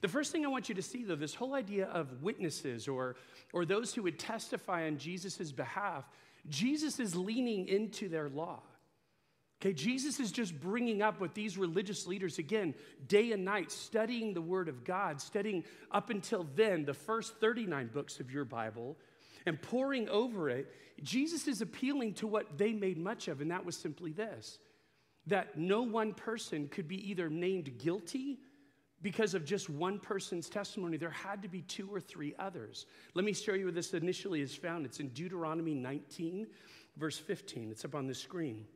The 0.00 0.08
first 0.08 0.32
thing 0.32 0.44
I 0.44 0.48
want 0.48 0.68
you 0.68 0.74
to 0.74 0.82
see, 0.82 1.04
though, 1.04 1.14
this 1.14 1.36
whole 1.36 1.54
idea 1.54 1.86
of 1.86 2.20
witnesses 2.20 2.88
or, 2.88 3.14
or 3.52 3.64
those 3.64 3.94
who 3.94 4.02
would 4.02 4.18
testify 4.18 4.88
on 4.88 4.98
Jesus' 4.98 5.52
behalf, 5.52 6.08
Jesus 6.48 6.98
is 6.98 7.14
leaning 7.14 7.68
into 7.68 8.08
their 8.08 8.28
law. 8.28 8.58
Okay, 9.62 9.72
Jesus 9.72 10.18
is 10.18 10.32
just 10.32 10.60
bringing 10.60 11.00
up 11.00 11.20
what 11.20 11.32
these 11.32 11.56
religious 11.56 12.08
leaders, 12.08 12.40
again, 12.40 12.74
day 13.06 13.30
and 13.30 13.44
night, 13.44 13.70
studying 13.70 14.34
the 14.34 14.42
Word 14.42 14.68
of 14.68 14.82
God, 14.82 15.20
studying 15.20 15.62
up 15.92 16.10
until 16.10 16.44
then 16.56 16.84
the 16.84 16.92
first 16.92 17.36
39 17.36 17.90
books 17.94 18.18
of 18.18 18.32
your 18.32 18.44
Bible, 18.44 18.96
and 19.46 19.60
poring 19.60 20.08
over 20.08 20.48
it. 20.48 20.72
Jesus 21.02 21.48
is 21.48 21.60
appealing 21.60 22.14
to 22.14 22.26
what 22.26 22.56
they 22.56 22.72
made 22.72 22.98
much 22.98 23.28
of, 23.28 23.40
and 23.40 23.50
that 23.50 23.64
was 23.64 23.76
simply 23.76 24.12
this 24.12 24.58
that 25.26 25.58
no 25.58 25.80
one 25.80 26.12
person 26.12 26.68
could 26.68 26.86
be 26.86 27.10
either 27.10 27.30
named 27.30 27.78
guilty 27.78 28.38
because 29.00 29.34
of 29.34 29.44
just 29.44 29.70
one 29.70 29.98
person's 29.98 30.48
testimony. 30.48 30.96
There 30.96 31.10
had 31.10 31.42
to 31.42 31.48
be 31.48 31.62
two 31.62 31.88
or 31.92 32.00
three 32.00 32.34
others. 32.38 32.86
Let 33.14 33.24
me 33.24 33.32
show 33.32 33.54
you 33.54 33.64
where 33.64 33.72
this 33.72 33.94
initially 33.94 34.40
is 34.40 34.54
found. 34.54 34.84
It's 34.84 35.00
in 35.00 35.08
Deuteronomy 35.08 35.74
19, 35.74 36.46
verse 36.96 37.18
15. 37.18 37.70
It's 37.70 37.84
up 37.84 37.94
on 37.94 38.06
the 38.06 38.14
screen. 38.14 38.66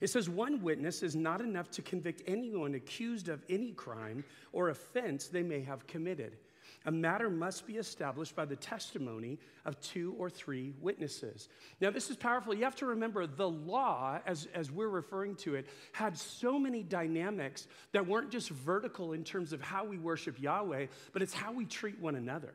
It 0.00 0.08
says 0.08 0.28
one 0.28 0.62
witness 0.62 1.02
is 1.02 1.14
not 1.14 1.40
enough 1.40 1.70
to 1.72 1.82
convict 1.82 2.22
anyone 2.26 2.74
accused 2.74 3.28
of 3.28 3.44
any 3.48 3.72
crime 3.72 4.24
or 4.52 4.70
offense 4.70 5.28
they 5.28 5.42
may 5.42 5.60
have 5.60 5.86
committed. 5.86 6.38
A 6.86 6.90
matter 6.90 7.28
must 7.28 7.66
be 7.66 7.76
established 7.76 8.34
by 8.34 8.44
the 8.44 8.56
testimony 8.56 9.38
of 9.66 9.78
two 9.80 10.14
or 10.18 10.30
three 10.30 10.72
witnesses. 10.80 11.48
Now, 11.80 11.90
this 11.90 12.08
is 12.08 12.16
powerful. 12.16 12.54
You 12.54 12.64
have 12.64 12.76
to 12.76 12.86
remember 12.86 13.26
the 13.26 13.48
law, 13.48 14.18
as, 14.26 14.48
as 14.54 14.70
we're 14.70 14.88
referring 14.88 15.36
to 15.36 15.56
it, 15.56 15.66
had 15.92 16.16
so 16.16 16.58
many 16.58 16.82
dynamics 16.82 17.66
that 17.92 18.06
weren't 18.06 18.30
just 18.30 18.48
vertical 18.48 19.12
in 19.12 19.24
terms 19.24 19.52
of 19.52 19.60
how 19.60 19.84
we 19.84 19.98
worship 19.98 20.40
Yahweh, 20.40 20.86
but 21.12 21.20
it's 21.20 21.34
how 21.34 21.52
we 21.52 21.66
treat 21.66 22.00
one 22.00 22.14
another. 22.14 22.54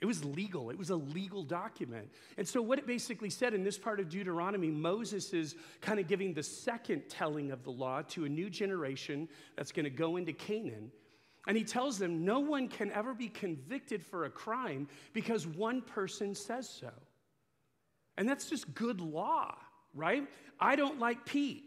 It 0.00 0.06
was 0.06 0.24
legal, 0.24 0.70
it 0.70 0.76
was 0.76 0.90
a 0.90 0.96
legal 0.96 1.44
document. 1.44 2.08
And 2.36 2.46
so, 2.46 2.60
what 2.60 2.80
it 2.80 2.88
basically 2.88 3.30
said 3.30 3.54
in 3.54 3.62
this 3.62 3.78
part 3.78 4.00
of 4.00 4.08
Deuteronomy, 4.08 4.68
Moses 4.68 5.32
is 5.32 5.54
kind 5.80 6.00
of 6.00 6.08
giving 6.08 6.34
the 6.34 6.42
second 6.42 7.02
telling 7.08 7.52
of 7.52 7.62
the 7.62 7.70
law 7.70 8.02
to 8.08 8.24
a 8.24 8.28
new 8.28 8.50
generation 8.50 9.28
that's 9.54 9.70
going 9.70 9.84
to 9.84 9.90
go 9.90 10.16
into 10.16 10.32
Canaan. 10.32 10.90
And 11.46 11.56
he 11.56 11.64
tells 11.64 11.98
them 11.98 12.24
no 12.24 12.40
one 12.40 12.68
can 12.68 12.90
ever 12.92 13.14
be 13.14 13.28
convicted 13.28 14.04
for 14.04 14.24
a 14.24 14.30
crime 14.30 14.88
because 15.12 15.46
one 15.46 15.82
person 15.82 16.34
says 16.34 16.68
so. 16.68 16.90
And 18.16 18.28
that's 18.28 18.48
just 18.48 18.74
good 18.74 19.00
law, 19.00 19.56
right? 19.94 20.28
I 20.60 20.76
don't 20.76 21.00
like 21.00 21.24
Pete. 21.24 21.64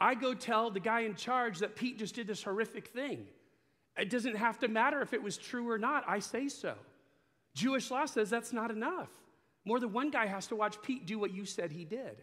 I 0.00 0.14
go 0.14 0.34
tell 0.34 0.70
the 0.70 0.80
guy 0.80 1.00
in 1.00 1.14
charge 1.14 1.58
that 1.58 1.76
Pete 1.76 1.98
just 1.98 2.14
did 2.14 2.26
this 2.26 2.42
horrific 2.42 2.88
thing. 2.88 3.26
It 3.96 4.10
doesn't 4.10 4.36
have 4.36 4.58
to 4.60 4.68
matter 4.68 5.00
if 5.02 5.12
it 5.12 5.22
was 5.22 5.36
true 5.36 5.68
or 5.70 5.78
not, 5.78 6.04
I 6.06 6.18
say 6.18 6.48
so. 6.48 6.74
Jewish 7.54 7.90
law 7.90 8.06
says 8.06 8.30
that's 8.30 8.52
not 8.52 8.70
enough. 8.70 9.08
More 9.64 9.80
than 9.80 9.92
one 9.92 10.10
guy 10.10 10.26
has 10.26 10.48
to 10.48 10.56
watch 10.56 10.80
Pete 10.82 11.06
do 11.06 11.18
what 11.18 11.32
you 11.32 11.44
said 11.44 11.72
he 11.72 11.84
did. 11.84 12.22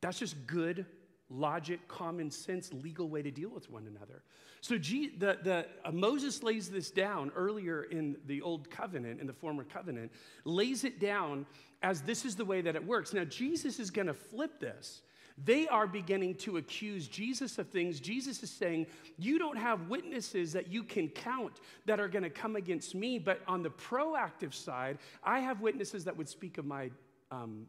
That's 0.00 0.18
just 0.18 0.46
good 0.46 0.86
logic, 1.30 1.86
common 1.88 2.30
sense, 2.30 2.72
legal 2.72 3.08
way 3.08 3.22
to 3.22 3.30
deal 3.30 3.50
with 3.50 3.70
one 3.70 3.86
another. 3.86 4.22
So 4.60 4.78
G, 4.78 5.10
the, 5.16 5.38
the, 5.42 5.66
uh, 5.84 5.92
Moses 5.92 6.42
lays 6.42 6.68
this 6.68 6.90
down 6.90 7.30
earlier 7.36 7.84
in 7.84 8.16
the 8.26 8.42
old 8.42 8.70
covenant, 8.70 9.20
in 9.20 9.26
the 9.26 9.32
former 9.32 9.64
covenant, 9.64 10.10
lays 10.44 10.84
it 10.84 10.98
down 10.98 11.46
as 11.82 12.02
this 12.02 12.24
is 12.24 12.34
the 12.34 12.44
way 12.44 12.60
that 12.60 12.74
it 12.74 12.84
works. 12.84 13.12
Now, 13.12 13.24
Jesus 13.24 13.78
is 13.78 13.90
going 13.90 14.08
to 14.08 14.14
flip 14.14 14.58
this. 14.58 15.02
They 15.44 15.68
are 15.68 15.86
beginning 15.86 16.34
to 16.36 16.56
accuse 16.56 17.06
Jesus 17.06 17.58
of 17.58 17.68
things. 17.68 18.00
Jesus 18.00 18.42
is 18.42 18.50
saying, 18.50 18.86
You 19.18 19.38
don't 19.38 19.56
have 19.56 19.88
witnesses 19.88 20.52
that 20.54 20.66
you 20.66 20.82
can 20.82 21.08
count 21.08 21.60
that 21.86 22.00
are 22.00 22.08
going 22.08 22.24
to 22.24 22.30
come 22.30 22.56
against 22.56 22.96
me, 22.96 23.20
but 23.20 23.42
on 23.46 23.62
the 23.62 23.70
proactive 23.70 24.52
side, 24.52 24.98
I 25.22 25.38
have 25.38 25.60
witnesses 25.60 26.04
that 26.04 26.16
would 26.16 26.28
speak 26.28 26.58
of 26.58 26.66
my 26.66 26.90
um, 27.30 27.66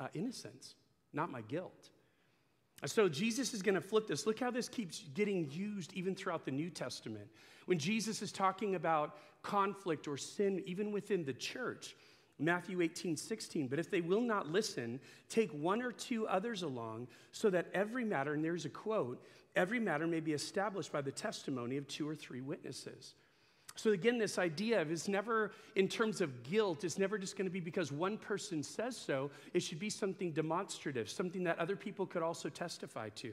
uh, 0.00 0.08
innocence, 0.14 0.74
not 1.12 1.30
my 1.30 1.42
guilt. 1.42 1.90
So 2.86 3.08
Jesus 3.08 3.54
is 3.54 3.62
going 3.62 3.76
to 3.76 3.80
flip 3.80 4.08
this. 4.08 4.26
Look 4.26 4.40
how 4.40 4.50
this 4.50 4.68
keeps 4.68 5.04
getting 5.14 5.48
used 5.50 5.92
even 5.94 6.14
throughout 6.14 6.44
the 6.44 6.50
New 6.50 6.68
Testament. 6.68 7.28
When 7.66 7.78
Jesus 7.78 8.22
is 8.22 8.32
talking 8.32 8.74
about 8.74 9.16
conflict 9.42 10.08
or 10.08 10.16
sin, 10.16 10.62
even 10.66 10.90
within 10.90 11.24
the 11.24 11.32
church, 11.32 11.94
Matthew 12.38 12.80
18, 12.80 13.16
16. 13.16 13.68
But 13.68 13.78
if 13.78 13.90
they 13.90 14.00
will 14.00 14.20
not 14.20 14.48
listen, 14.48 14.98
take 15.28 15.52
one 15.52 15.80
or 15.80 15.92
two 15.92 16.26
others 16.26 16.62
along, 16.62 17.08
so 17.30 17.50
that 17.50 17.68
every 17.72 18.04
matter, 18.04 18.34
and 18.34 18.44
there's 18.44 18.64
a 18.64 18.70
quote, 18.70 19.24
every 19.54 19.78
matter 19.78 20.06
may 20.06 20.20
be 20.20 20.32
established 20.32 20.92
by 20.92 21.02
the 21.02 21.12
testimony 21.12 21.76
of 21.76 21.86
two 21.86 22.08
or 22.08 22.16
three 22.16 22.40
witnesses. 22.40 23.14
So, 23.74 23.92
again, 23.92 24.18
this 24.18 24.38
idea 24.38 24.80
of 24.80 24.90
it's 24.90 25.08
never 25.08 25.52
in 25.76 25.88
terms 25.88 26.20
of 26.20 26.42
guilt, 26.42 26.84
it's 26.84 26.98
never 26.98 27.16
just 27.18 27.36
going 27.36 27.46
to 27.46 27.52
be 27.52 27.60
because 27.60 27.90
one 27.90 28.18
person 28.18 28.62
says 28.62 28.96
so. 28.96 29.30
It 29.54 29.60
should 29.60 29.78
be 29.78 29.90
something 29.90 30.32
demonstrative, 30.32 31.08
something 31.08 31.44
that 31.44 31.58
other 31.58 31.76
people 31.76 32.06
could 32.06 32.22
also 32.22 32.48
testify 32.48 33.08
to. 33.10 33.32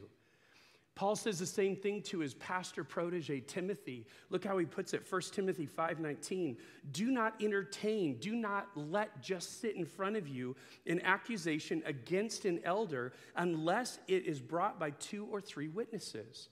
Paul 0.99 1.15
says 1.15 1.39
the 1.39 1.45
same 1.45 1.77
thing 1.77 2.01
to 2.01 2.19
his 2.19 2.33
pastor 2.33 2.83
protege 2.83 3.39
Timothy. 3.39 4.05
Look 4.29 4.43
how 4.43 4.57
he 4.57 4.65
puts 4.65 4.93
it 4.93 5.07
1 5.07 5.33
Timothy 5.33 5.65
5:19. 5.65 6.57
Do 6.91 7.09
not 7.09 7.41
entertain, 7.41 8.17
do 8.19 8.35
not 8.35 8.67
let 8.75 9.21
just 9.21 9.61
sit 9.61 9.77
in 9.77 9.85
front 9.85 10.17
of 10.17 10.27
you 10.27 10.57
an 10.87 10.99
accusation 11.03 11.81
against 11.85 12.43
an 12.43 12.59
elder 12.65 13.13
unless 13.37 13.99
it 14.09 14.25
is 14.25 14.41
brought 14.41 14.77
by 14.77 14.89
two 14.91 15.25
or 15.27 15.39
three 15.39 15.69
witnesses. 15.69 16.49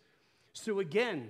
So 0.54 0.80
again, 0.80 1.30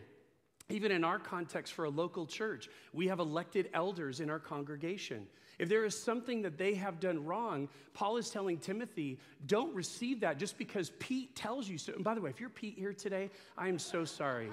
even 0.69 0.91
in 0.91 1.03
our 1.03 1.19
context 1.19 1.73
for 1.73 1.85
a 1.85 1.89
local 1.89 2.25
church, 2.25 2.69
we 2.93 3.07
have 3.07 3.19
elected 3.19 3.69
elders 3.73 4.19
in 4.19 4.29
our 4.29 4.39
congregation. 4.39 5.25
If 5.59 5.69
there 5.69 5.85
is 5.85 5.97
something 5.97 6.41
that 6.43 6.57
they 6.57 6.75
have 6.75 6.99
done 6.99 7.25
wrong, 7.25 7.69
Paul 7.93 8.17
is 8.17 8.29
telling 8.29 8.57
Timothy, 8.57 9.17
don't 9.47 9.73
receive 9.73 10.19
that 10.19 10.37
just 10.37 10.57
because 10.57 10.91
Pete 10.99 11.35
tells 11.35 11.67
you 11.67 11.77
so. 11.77 11.93
And 11.93 12.03
by 12.03 12.13
the 12.13 12.21
way, 12.21 12.29
if 12.29 12.39
you're 12.39 12.49
Pete 12.49 12.75
here 12.77 12.93
today, 12.93 13.31
I 13.57 13.69
am 13.69 13.79
so 13.79 14.05
sorry. 14.05 14.49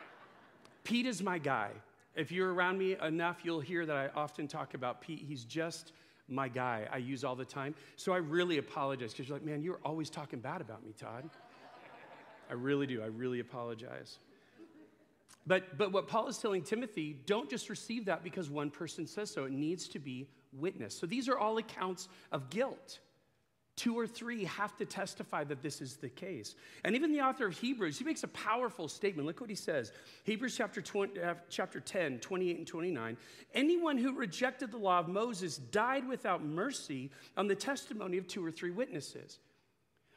Pete 0.84 1.06
is 1.06 1.22
my 1.22 1.38
guy. 1.38 1.70
If 2.16 2.32
you're 2.32 2.52
around 2.52 2.78
me 2.78 2.96
enough, 3.00 3.40
you'll 3.44 3.60
hear 3.60 3.86
that 3.86 3.96
I 3.96 4.08
often 4.18 4.48
talk 4.48 4.74
about 4.74 5.00
Pete. 5.00 5.24
He's 5.26 5.44
just 5.44 5.92
my 6.28 6.48
guy 6.48 6.88
I 6.90 6.96
use 6.96 7.24
all 7.24 7.36
the 7.36 7.44
time. 7.44 7.74
So 7.96 8.12
I 8.12 8.18
really 8.18 8.58
apologize 8.58 9.12
because 9.12 9.28
you're 9.28 9.36
like, 9.36 9.46
man, 9.46 9.62
you're 9.62 9.80
always 9.84 10.10
talking 10.10 10.40
bad 10.40 10.60
about 10.60 10.84
me, 10.84 10.92
Todd. 10.98 11.28
I 12.48 12.54
really 12.54 12.86
do. 12.86 13.00
I 13.00 13.06
really 13.06 13.38
apologize. 13.38 14.18
But, 15.46 15.78
but 15.78 15.92
what 15.92 16.06
Paul 16.06 16.28
is 16.28 16.38
telling 16.38 16.62
Timothy, 16.62 17.16
don't 17.26 17.48
just 17.48 17.70
receive 17.70 18.04
that 18.06 18.22
because 18.22 18.50
one 18.50 18.70
person 18.70 19.06
says 19.06 19.30
so. 19.30 19.44
It 19.44 19.52
needs 19.52 19.88
to 19.88 19.98
be 19.98 20.28
witnessed. 20.52 21.00
So 21.00 21.06
these 21.06 21.28
are 21.28 21.38
all 21.38 21.58
accounts 21.58 22.08
of 22.30 22.50
guilt. 22.50 23.00
Two 23.76 23.98
or 23.98 24.06
three 24.06 24.44
have 24.44 24.76
to 24.76 24.84
testify 24.84 25.42
that 25.44 25.62
this 25.62 25.80
is 25.80 25.96
the 25.96 26.10
case. 26.10 26.54
And 26.84 26.94
even 26.94 27.12
the 27.12 27.22
author 27.22 27.46
of 27.46 27.56
Hebrews, 27.56 27.98
he 27.98 28.04
makes 28.04 28.22
a 28.24 28.28
powerful 28.28 28.88
statement. 28.88 29.26
Look 29.26 29.40
what 29.40 29.48
he 29.48 29.56
says 29.56 29.92
Hebrews 30.24 30.54
chapter, 30.54 30.82
20, 30.82 31.18
uh, 31.18 31.34
chapter 31.48 31.80
10, 31.80 32.18
28 32.18 32.58
and 32.58 32.66
29. 32.66 33.16
Anyone 33.54 33.96
who 33.96 34.12
rejected 34.12 34.70
the 34.70 34.76
law 34.76 34.98
of 34.98 35.08
Moses 35.08 35.56
died 35.56 36.06
without 36.06 36.44
mercy 36.44 37.10
on 37.38 37.46
the 37.46 37.54
testimony 37.54 38.18
of 38.18 38.26
two 38.26 38.44
or 38.44 38.50
three 38.50 38.70
witnesses. 38.70 39.38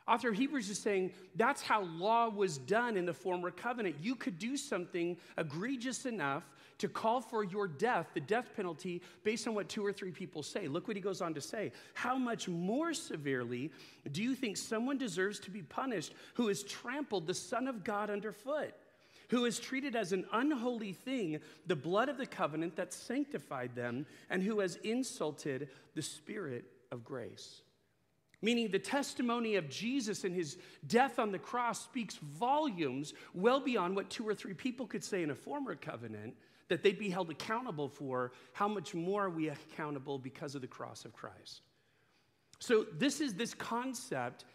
Author 0.08 0.30
of 0.30 0.36
Hebrews 0.36 0.70
is 0.70 0.78
saying 0.78 1.12
that's 1.36 1.62
how 1.62 1.84
law 1.84 2.28
was 2.28 2.58
done 2.58 2.98
in 2.98 3.06
the 3.06 3.14
former 3.14 3.52
covenant. 3.52 3.96
You 4.02 4.16
could 4.16 4.38
do 4.38 4.58
something 4.58 5.18
egregious 5.38 6.06
enough 6.06 6.44
to 6.80 6.90
call 6.90 7.22
for 7.22 7.46
your 7.46 7.68
death, 7.68 8.08
the 8.14 8.20
death 8.20 8.50
penalty, 8.56 9.02
based 9.24 9.48
on 9.48 9.56
what 9.56 9.70
two 9.70 9.86
or 9.86 9.94
three 9.94 10.12
people 10.12 10.44
say. 10.44 10.68
Look 10.68 10.88
what 10.88 10.98
he 10.98 11.02
goes 11.02 11.22
on 11.22 11.34
to 11.36 11.42
say. 11.42 11.72
How 11.94 12.18
much 12.18 12.50
more 12.50 12.94
severely 12.94 13.72
do 14.12 14.22
you 14.22 14.36
think 14.36 14.58
someone 14.58 14.98
deserves 14.98 15.40
to 15.42 15.52
be 15.52 15.62
punished 15.62 16.14
who 16.34 16.50
has 16.50 16.64
trampled 16.64 17.26
the 17.26 17.34
Son 17.34 17.68
of 17.68 17.86
God 17.86 18.10
underfoot? 18.10 18.74
Who 19.30 19.46
has 19.46 19.58
treated 19.58 19.96
as 19.96 20.12
an 20.12 20.26
unholy 20.34 20.92
thing 20.92 21.40
the 21.66 21.78
blood 21.78 22.10
of 22.10 22.18
the 22.18 22.26
covenant 22.26 22.76
that 22.76 22.92
sanctified 22.92 23.74
them, 23.74 24.06
and 24.30 24.44
who 24.44 24.60
has 24.60 24.76
insulted 24.84 25.70
the 25.96 26.02
Spirit 26.02 26.66
of 26.92 27.06
grace? 27.06 27.62
Meaning 28.44 28.70
the 28.70 28.78
testimony 28.78 29.56
of 29.56 29.70
Jesus 29.70 30.26
and 30.26 30.36
his 30.36 30.58
death 30.86 31.18
on 31.18 31.32
the 31.32 31.40
cross 31.40 31.84
speaks 31.84 32.16
volumes 32.18 33.14
well 33.34 33.62
beyond 33.62 33.96
what 33.96 34.10
two 34.10 34.28
or 34.28 34.36
three 34.36 34.54
people 34.54 34.86
could 34.86 35.04
say 35.04 35.24
in 35.24 35.32
a 35.32 35.36
former 35.36 35.76
covenant 35.76 36.36
that 36.68 36.84
they'd 36.84 37.00
be 37.00 37.10
held 37.10 37.30
accountable 37.30 37.88
for. 37.88 38.34
How 38.52 38.68
much 38.68 38.94
more 38.94 39.26
are 39.26 39.30
we 39.30 39.50
accountable 39.50 40.20
because 40.20 40.56
of 40.56 40.62
the 40.62 40.68
cross 40.68 41.06
of 41.06 41.14
Christ? 41.14 41.62
So, 42.60 42.86
this 42.98 43.22
is 43.22 43.34
this 43.34 43.54
concept 43.54 44.46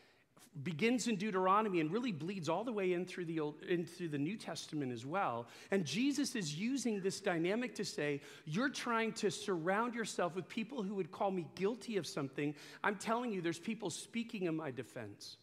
begins 0.62 1.07
in 1.07 1.16
Deuteronomy 1.16 1.80
and 1.80 1.92
really 1.92 2.12
bleeds 2.12 2.49
all 2.49 2.64
the 2.64 2.73
way 2.73 2.92
in 2.92 3.04
through 3.04 3.26
the 3.26 3.40
Old, 3.40 3.62
into 3.68 4.09
the 4.09 4.18
New 4.18 4.37
Testament 4.37 4.92
as 4.92 5.07
well. 5.07 5.47
And 5.71 5.85
Jesus 5.85 6.35
is 6.35 6.54
using 6.54 7.00
this 7.00 7.21
dynamic 7.21 7.75
to 7.76 7.85
say, 7.85 8.21
you're 8.45 8.68
trying 8.68 9.12
to 9.14 9.30
surround 9.30 9.95
yourself 9.95 10.35
with 10.35 10.49
people 10.49 10.83
who 10.83 10.95
would 10.95 11.11
call 11.11 11.30
me 11.30 11.47
guilty 11.54 11.97
of 11.97 12.07
something. 12.07 12.54
I'm 12.83 12.97
telling 12.97 13.33
you, 13.33 13.40
there's 13.40 13.59
people 13.59 13.90
speaking 13.90 14.45
in 14.45 14.57
my 14.57 14.71
defense. 14.71 15.37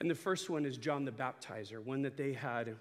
And 0.00 0.08
the 0.08 0.14
first 0.14 0.48
one 0.48 0.64
is 0.64 0.76
John 0.76 1.04
the 1.04 1.10
Baptizer, 1.10 1.84
one 1.84 2.02
that 2.02 2.16
they 2.16 2.32
had 2.32 2.76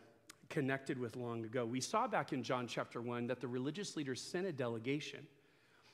connected 0.50 1.00
with 1.00 1.16
long 1.16 1.44
ago. 1.44 1.66
We 1.66 1.82
saw 1.82 2.08
back 2.08 2.32
in 2.32 2.44
John 2.44 2.68
chapter 2.68 3.02
1 3.02 3.28
that 3.28 3.42
the 3.42 3.48
religious 3.48 3.96
leaders 3.96 4.22
sent 4.22 4.46
a 4.46 4.52
delegation 4.52 5.26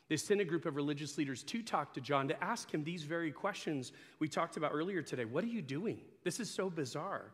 they 0.09 0.17
sent 0.17 0.41
a 0.41 0.45
group 0.45 0.65
of 0.65 0.75
religious 0.75 1.17
leaders 1.17 1.43
to 1.43 1.61
talk 1.61 1.93
to 1.93 2.01
John 2.01 2.27
to 2.27 2.43
ask 2.43 2.71
him 2.71 2.83
these 2.83 3.03
very 3.03 3.31
questions 3.31 3.93
we 4.19 4.27
talked 4.27 4.57
about 4.57 4.71
earlier 4.73 5.01
today. 5.01 5.25
What 5.25 5.43
are 5.43 5.47
you 5.47 5.61
doing? 5.61 5.99
This 6.23 6.39
is 6.39 6.49
so 6.49 6.69
bizarre. 6.69 7.31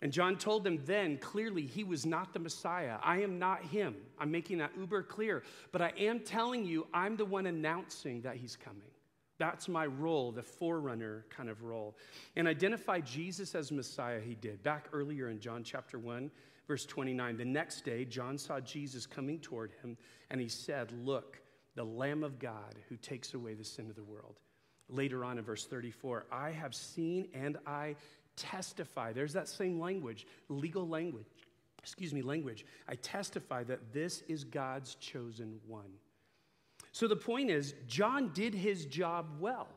And 0.00 0.12
John 0.12 0.36
told 0.36 0.64
them 0.64 0.80
then 0.84 1.16
clearly 1.16 1.62
he 1.62 1.84
was 1.84 2.04
not 2.04 2.32
the 2.32 2.40
Messiah. 2.40 2.96
I 3.02 3.20
am 3.20 3.38
not 3.38 3.62
him. 3.62 3.94
I'm 4.18 4.32
making 4.32 4.58
that 4.58 4.72
uber 4.76 5.02
clear. 5.02 5.44
But 5.70 5.80
I 5.80 5.92
am 5.96 6.20
telling 6.20 6.64
you, 6.64 6.88
I'm 6.92 7.16
the 7.16 7.24
one 7.24 7.46
announcing 7.46 8.20
that 8.22 8.36
he's 8.36 8.56
coming. 8.56 8.82
That's 9.38 9.68
my 9.68 9.86
role, 9.86 10.32
the 10.32 10.42
forerunner 10.42 11.24
kind 11.30 11.48
of 11.48 11.62
role. 11.62 11.96
And 12.36 12.48
identify 12.48 13.00
Jesus 13.00 13.54
as 13.54 13.70
Messiah, 13.72 14.20
he 14.20 14.34
did. 14.34 14.62
Back 14.62 14.86
earlier 14.92 15.28
in 15.30 15.40
John 15.40 15.62
chapter 15.62 15.98
1, 15.98 16.30
verse 16.66 16.84
29. 16.84 17.36
The 17.36 17.44
next 17.44 17.84
day, 17.84 18.04
John 18.04 18.38
saw 18.38 18.60
Jesus 18.60 19.06
coming 19.06 19.38
toward 19.38 19.72
him, 19.82 19.96
and 20.30 20.40
he 20.40 20.48
said, 20.48 20.92
Look, 21.04 21.41
the 21.74 21.84
Lamb 21.84 22.22
of 22.22 22.38
God 22.38 22.74
who 22.88 22.96
takes 22.96 23.34
away 23.34 23.54
the 23.54 23.64
sin 23.64 23.88
of 23.88 23.96
the 23.96 24.02
world. 24.02 24.38
Later 24.88 25.24
on 25.24 25.38
in 25.38 25.44
verse 25.44 25.66
34, 25.66 26.26
I 26.30 26.50
have 26.50 26.74
seen 26.74 27.28
and 27.34 27.58
I 27.66 27.96
testify. 28.36 29.12
There's 29.12 29.32
that 29.32 29.48
same 29.48 29.80
language, 29.80 30.26
legal 30.48 30.86
language. 30.86 31.26
excuse 31.82 32.12
me, 32.12 32.22
language. 32.22 32.64
I 32.88 32.94
testify 32.96 33.64
that 33.64 33.92
this 33.92 34.22
is 34.28 34.44
God's 34.44 34.94
chosen 34.96 35.58
one. 35.66 35.92
So 36.92 37.08
the 37.08 37.16
point 37.16 37.50
is, 37.50 37.74
John 37.86 38.30
did 38.34 38.54
his 38.54 38.84
job 38.86 39.26
well. 39.40 39.68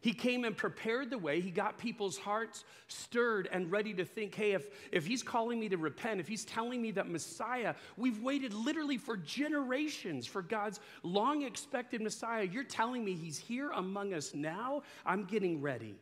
He 0.00 0.12
came 0.12 0.44
and 0.44 0.56
prepared 0.56 1.10
the 1.10 1.18
way. 1.18 1.40
He 1.40 1.50
got 1.50 1.76
people's 1.78 2.16
hearts 2.16 2.64
stirred 2.88 3.48
and 3.52 3.70
ready 3.70 3.92
to 3.94 4.04
think 4.04 4.34
hey, 4.34 4.52
if, 4.52 4.68
if 4.92 5.06
he's 5.06 5.22
calling 5.22 5.60
me 5.60 5.68
to 5.68 5.76
repent, 5.76 6.20
if 6.20 6.28
he's 6.28 6.44
telling 6.44 6.80
me 6.80 6.90
that 6.92 7.08
Messiah, 7.08 7.74
we've 7.96 8.20
waited 8.22 8.54
literally 8.54 8.96
for 8.96 9.16
generations 9.16 10.26
for 10.26 10.42
God's 10.42 10.80
long 11.02 11.42
expected 11.42 12.00
Messiah. 12.00 12.44
You're 12.44 12.64
telling 12.64 13.04
me 13.04 13.14
he's 13.14 13.38
here 13.38 13.70
among 13.70 14.14
us 14.14 14.34
now? 14.34 14.82
I'm 15.04 15.24
getting 15.24 15.60
ready. 15.60 15.96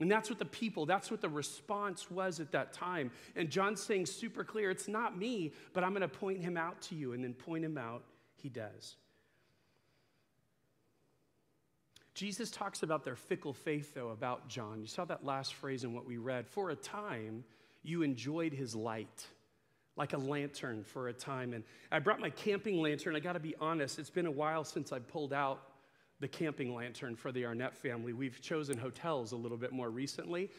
And 0.00 0.10
that's 0.10 0.28
what 0.28 0.38
the 0.38 0.44
people, 0.44 0.86
that's 0.86 1.10
what 1.10 1.20
the 1.20 1.28
response 1.28 2.10
was 2.10 2.40
at 2.40 2.50
that 2.52 2.72
time. 2.72 3.10
And 3.36 3.48
John's 3.48 3.82
saying 3.82 4.06
super 4.06 4.42
clear, 4.42 4.70
it's 4.70 4.88
not 4.88 5.16
me, 5.16 5.52
but 5.72 5.84
I'm 5.84 5.90
going 5.90 6.02
to 6.02 6.08
point 6.08 6.40
him 6.40 6.56
out 6.56 6.80
to 6.82 6.94
you. 6.94 7.12
And 7.12 7.22
then 7.22 7.32
point 7.32 7.64
him 7.64 7.78
out, 7.78 8.02
he 8.34 8.48
does. 8.48 8.96
Jesus 12.14 12.50
talks 12.50 12.84
about 12.84 13.04
their 13.04 13.16
fickle 13.16 13.52
faith, 13.52 13.92
though, 13.92 14.10
about 14.10 14.48
John. 14.48 14.80
You 14.80 14.86
saw 14.86 15.04
that 15.06 15.24
last 15.24 15.54
phrase 15.54 15.82
in 15.82 15.92
what 15.92 16.06
we 16.06 16.16
read. 16.16 16.46
For 16.46 16.70
a 16.70 16.76
time, 16.76 17.44
you 17.82 18.02
enjoyed 18.02 18.52
his 18.52 18.74
light, 18.76 19.26
like 19.96 20.12
a 20.12 20.18
lantern 20.18 20.84
for 20.84 21.08
a 21.08 21.12
time. 21.12 21.52
And 21.52 21.64
I 21.90 21.98
brought 21.98 22.20
my 22.20 22.30
camping 22.30 22.80
lantern. 22.80 23.16
I 23.16 23.20
got 23.20 23.32
to 23.32 23.40
be 23.40 23.56
honest, 23.60 23.98
it's 23.98 24.10
been 24.10 24.26
a 24.26 24.30
while 24.30 24.62
since 24.62 24.92
I 24.92 25.00
pulled 25.00 25.32
out 25.32 25.60
the 26.20 26.28
camping 26.28 26.72
lantern 26.72 27.16
for 27.16 27.32
the 27.32 27.44
Arnett 27.44 27.74
family. 27.74 28.12
We've 28.12 28.40
chosen 28.40 28.78
hotels 28.78 29.32
a 29.32 29.36
little 29.36 29.58
bit 29.58 29.72
more 29.72 29.90
recently. 29.90 30.50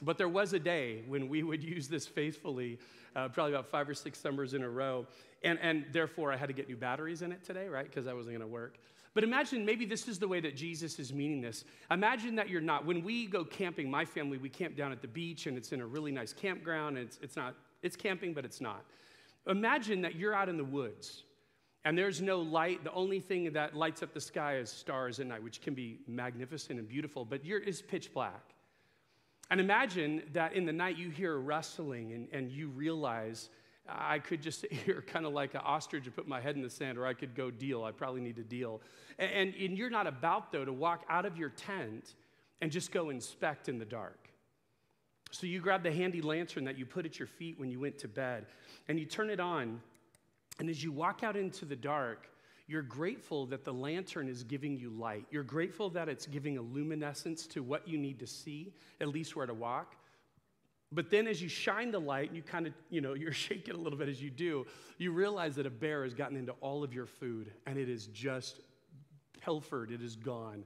But 0.00 0.16
there 0.16 0.28
was 0.28 0.54
a 0.54 0.58
day 0.58 1.02
when 1.06 1.28
we 1.28 1.42
would 1.42 1.62
use 1.76 1.88
this 1.88 2.06
faithfully, 2.06 2.78
uh, 3.14 3.28
probably 3.28 3.52
about 3.52 3.66
five 3.66 3.86
or 3.86 3.94
six 3.94 4.18
summers 4.18 4.54
in 4.54 4.62
a 4.62 4.70
row. 4.70 5.06
And, 5.44 5.58
and 5.60 5.84
therefore, 5.92 6.32
I 6.32 6.38
had 6.38 6.46
to 6.46 6.54
get 6.54 6.68
new 6.68 6.76
batteries 6.76 7.20
in 7.20 7.32
it 7.32 7.44
today, 7.44 7.68
right? 7.68 7.84
Because 7.84 8.06
that 8.06 8.16
wasn't 8.16 8.38
going 8.38 8.48
to 8.48 8.52
work. 8.52 8.78
But 9.14 9.24
imagine 9.24 9.64
maybe 9.66 9.84
this 9.84 10.08
is 10.08 10.18
the 10.18 10.28
way 10.28 10.40
that 10.40 10.56
Jesus 10.56 10.98
is 10.98 11.12
meaning 11.12 11.40
this. 11.40 11.64
Imagine 11.90 12.34
that 12.36 12.48
you're 12.48 12.62
not. 12.62 12.86
When 12.86 13.02
we 13.02 13.26
go 13.26 13.44
camping, 13.44 13.90
my 13.90 14.04
family, 14.04 14.38
we 14.38 14.48
camp 14.48 14.74
down 14.74 14.90
at 14.90 15.02
the 15.02 15.08
beach 15.08 15.46
and 15.46 15.58
it's 15.58 15.72
in 15.72 15.82
a 15.82 15.86
really 15.86 16.12
nice 16.12 16.32
campground. 16.32 16.96
And 16.96 17.06
it's, 17.06 17.18
it's 17.22 17.36
not, 17.36 17.54
it's 17.82 17.96
camping, 17.96 18.32
but 18.32 18.44
it's 18.44 18.60
not. 18.60 18.84
Imagine 19.46 20.00
that 20.02 20.14
you're 20.14 20.34
out 20.34 20.48
in 20.48 20.56
the 20.56 20.64
woods 20.64 21.24
and 21.84 21.98
there's 21.98 22.22
no 22.22 22.40
light. 22.40 22.84
The 22.84 22.92
only 22.92 23.20
thing 23.20 23.52
that 23.52 23.76
lights 23.76 24.02
up 24.02 24.14
the 24.14 24.20
sky 24.20 24.56
is 24.56 24.70
stars 24.70 25.20
at 25.20 25.26
night, 25.26 25.42
which 25.42 25.60
can 25.60 25.74
be 25.74 25.98
magnificent 26.06 26.78
and 26.78 26.88
beautiful, 26.88 27.24
but 27.24 27.44
you're, 27.44 27.62
it's 27.62 27.82
pitch 27.82 28.14
black. 28.14 28.54
And 29.50 29.60
imagine 29.60 30.22
that 30.32 30.54
in 30.54 30.64
the 30.64 30.72
night 30.72 30.96
you 30.96 31.10
hear 31.10 31.38
rustling 31.38 32.12
and, 32.12 32.28
and 32.32 32.50
you 32.50 32.68
realize 32.68 33.50
I 33.88 34.18
could 34.18 34.42
just 34.42 34.60
sit 34.62 34.72
here 34.72 35.02
kind 35.06 35.26
of 35.26 35.32
like 35.32 35.54
an 35.54 35.60
ostrich 35.64 36.06
and 36.06 36.14
put 36.14 36.28
my 36.28 36.40
head 36.40 36.56
in 36.56 36.62
the 36.62 36.70
sand, 36.70 36.98
or 36.98 37.06
I 37.06 37.14
could 37.14 37.34
go 37.34 37.50
deal. 37.50 37.84
I 37.84 37.92
probably 37.92 38.20
need 38.20 38.36
to 38.36 38.44
deal. 38.44 38.80
And, 39.18 39.54
and, 39.54 39.76
you're 39.76 39.90
not 39.90 40.06
about, 40.06 40.52
though, 40.52 40.64
to 40.64 40.72
walk 40.72 41.04
out 41.08 41.26
of 41.26 41.36
your 41.36 41.50
tent 41.50 42.14
and 42.60 42.70
just 42.70 42.92
go 42.92 43.10
inspect 43.10 43.68
in 43.68 43.78
the 43.78 43.84
dark. 43.84 44.28
So 45.30 45.46
you 45.46 45.60
grab 45.60 45.82
the 45.82 45.92
handy 45.92 46.20
lantern 46.20 46.64
that 46.64 46.78
you 46.78 46.84
put 46.84 47.06
at 47.06 47.18
your 47.18 47.26
feet 47.26 47.58
when 47.58 47.70
you 47.70 47.80
went 47.80 47.98
to 47.98 48.08
bed, 48.08 48.46
and 48.88 48.98
you 48.98 49.06
turn 49.06 49.30
it 49.30 49.40
on. 49.40 49.80
And 50.58 50.68
as 50.68 50.82
you 50.84 50.92
walk 50.92 51.22
out 51.22 51.36
into 51.36 51.64
the 51.64 51.76
dark, 51.76 52.28
you're 52.66 52.82
grateful 52.82 53.46
that 53.46 53.64
the 53.64 53.72
lantern 53.72 54.28
is 54.28 54.44
giving 54.44 54.76
you 54.76 54.90
light. 54.90 55.26
You're 55.30 55.42
grateful 55.42 55.90
that 55.90 56.08
it's 56.08 56.26
giving 56.26 56.58
a 56.58 56.62
luminescence 56.62 57.46
to 57.48 57.62
what 57.62 57.88
you 57.88 57.98
need 57.98 58.18
to 58.20 58.26
see, 58.26 58.72
at 59.00 59.08
least 59.08 59.34
where 59.34 59.46
to 59.46 59.54
walk. 59.54 59.96
But 60.92 61.10
then 61.10 61.26
as 61.26 61.40
you 61.40 61.48
shine 61.48 61.90
the 61.90 61.98
light, 61.98 62.28
and 62.28 62.36
you 62.36 62.42
kind 62.42 62.66
of, 62.66 62.74
you 62.90 63.00
know, 63.00 63.14
you're 63.14 63.32
shaking 63.32 63.74
a 63.74 63.78
little 63.78 63.98
bit 63.98 64.08
as 64.08 64.22
you 64.22 64.30
do, 64.30 64.66
you 64.98 65.12
realize 65.12 65.56
that 65.56 65.66
a 65.66 65.70
bear 65.70 66.04
has 66.04 66.14
gotten 66.14 66.36
into 66.36 66.52
all 66.60 66.84
of 66.84 66.92
your 66.92 67.06
food 67.06 67.52
and 67.66 67.78
it 67.78 67.88
is 67.88 68.06
just 68.08 68.60
pilfered, 69.40 69.90
it 69.90 70.02
is 70.02 70.16
gone. 70.16 70.64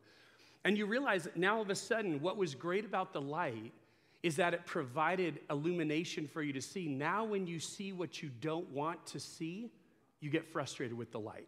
And 0.64 0.76
you 0.76 0.86
realize 0.86 1.24
that 1.24 1.36
now 1.36 1.56
all 1.56 1.62
of 1.62 1.70
a 1.70 1.76
sudden, 1.76 2.20
what 2.20 2.36
was 2.36 2.54
great 2.54 2.84
about 2.84 3.12
the 3.12 3.20
light 3.20 3.72
is 4.22 4.36
that 4.36 4.52
it 4.52 4.66
provided 4.66 5.38
illumination 5.50 6.26
for 6.26 6.42
you 6.42 6.52
to 6.52 6.60
see. 6.60 6.88
Now, 6.88 7.24
when 7.24 7.46
you 7.46 7.60
see 7.60 7.92
what 7.92 8.22
you 8.22 8.30
don't 8.40 8.68
want 8.70 9.06
to 9.06 9.20
see, 9.20 9.70
you 10.20 10.30
get 10.30 10.50
frustrated 10.50 10.96
with 10.96 11.12
the 11.12 11.20
light. 11.20 11.46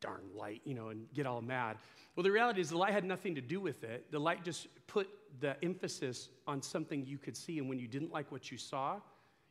Darn 0.00 0.22
light, 0.36 0.60
you 0.64 0.74
know, 0.74 0.88
and 0.88 1.12
get 1.12 1.26
all 1.26 1.42
mad. 1.42 1.78
Well, 2.14 2.22
the 2.22 2.30
reality 2.30 2.60
is 2.60 2.70
the 2.70 2.78
light 2.78 2.92
had 2.92 3.04
nothing 3.04 3.34
to 3.34 3.40
do 3.40 3.58
with 3.58 3.82
it. 3.82 4.12
The 4.12 4.20
light 4.20 4.44
just 4.44 4.68
put 4.86 5.08
the 5.40 5.56
emphasis 5.64 6.28
on 6.46 6.62
something 6.62 7.04
you 7.06 7.18
could 7.18 7.36
see, 7.36 7.58
and 7.58 7.68
when 7.68 7.78
you 7.78 7.88
didn't 7.88 8.12
like 8.12 8.30
what 8.30 8.50
you 8.50 8.58
saw, 8.58 9.00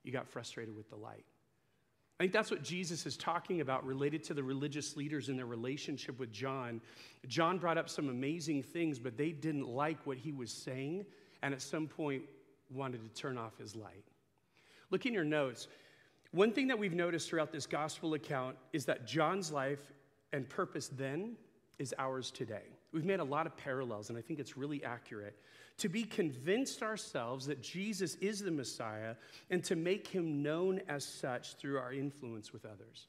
you 0.04 0.12
got 0.12 0.28
frustrated 0.28 0.76
with 0.76 0.89
the 0.89 0.96
light. 0.96 1.26
I 2.20 2.24
think 2.24 2.34
that's 2.34 2.52
what 2.52 2.62
Jesus 2.62 3.08
is 3.08 3.17
talking 3.17 3.62
about 3.62 3.84
related 3.84 4.24
to 4.26 4.36
the 4.36 4.44
religious 4.44 4.96
leaders 4.96 5.30
and 5.30 5.39
their 5.39 5.48
relationship 5.48 6.20
with 6.20 6.32
John. 6.32 6.80
John 7.28 7.58
brought 7.58 7.80
up 7.80 7.89
some 7.89 8.10
amazing 8.10 8.62
things, 8.62 9.00
but 9.00 9.17
they 9.17 9.32
didn't 9.32 9.67
like 9.67 9.98
what 10.06 10.17
he 10.17 10.32
was 10.32 10.52
saying, 10.52 11.06
and 11.41 11.54
at 11.54 11.63
some 11.63 11.88
point 11.88 12.22
wanted 12.70 13.02
to 13.04 13.10
turn 13.20 13.39
off 13.39 13.58
his 13.58 13.76
light. 13.76 14.06
Look 14.91 15.08
in 15.08 15.13
your 15.15 15.24
notes. 15.24 15.67
One 16.32 16.52
thing 16.52 16.67
that 16.67 16.78
we've 16.78 16.94
noticed 16.94 17.28
throughout 17.28 17.52
this 17.52 17.65
gospel 17.65 18.13
account 18.13 18.56
is 18.72 18.86
that 18.86 19.08
John's 19.08 19.52
life 19.52 19.91
and 20.32 20.48
purpose 20.48 20.89
then 20.89 21.36
is 21.80 21.94
ours 21.98 22.30
today. 22.30 22.65
We've 22.94 23.04
made 23.06 23.20
a 23.20 23.24
lot 23.24 23.48
of 23.48 23.58
parallels, 23.58 24.10
and 24.10 24.17
I 24.17 24.22
think 24.22 24.39
it's 24.39 24.56
really 24.56 24.84
accurate. 24.84 25.36
To 25.82 25.89
be 25.89 26.04
convinced 26.04 26.84
ourselves 26.84 27.48
that 27.48 27.60
Jesus 27.60 28.13
is 28.22 28.39
the 28.39 28.52
Messiah 28.52 29.15
and 29.50 29.63
to 29.63 29.76
make 29.76 30.08
him 30.08 30.44
known 30.44 30.80
as 30.88 31.04
such 31.04 31.56
through 31.56 31.80
our 31.80 31.91
influence 31.91 32.54
with 32.54 32.67
others. 32.67 33.08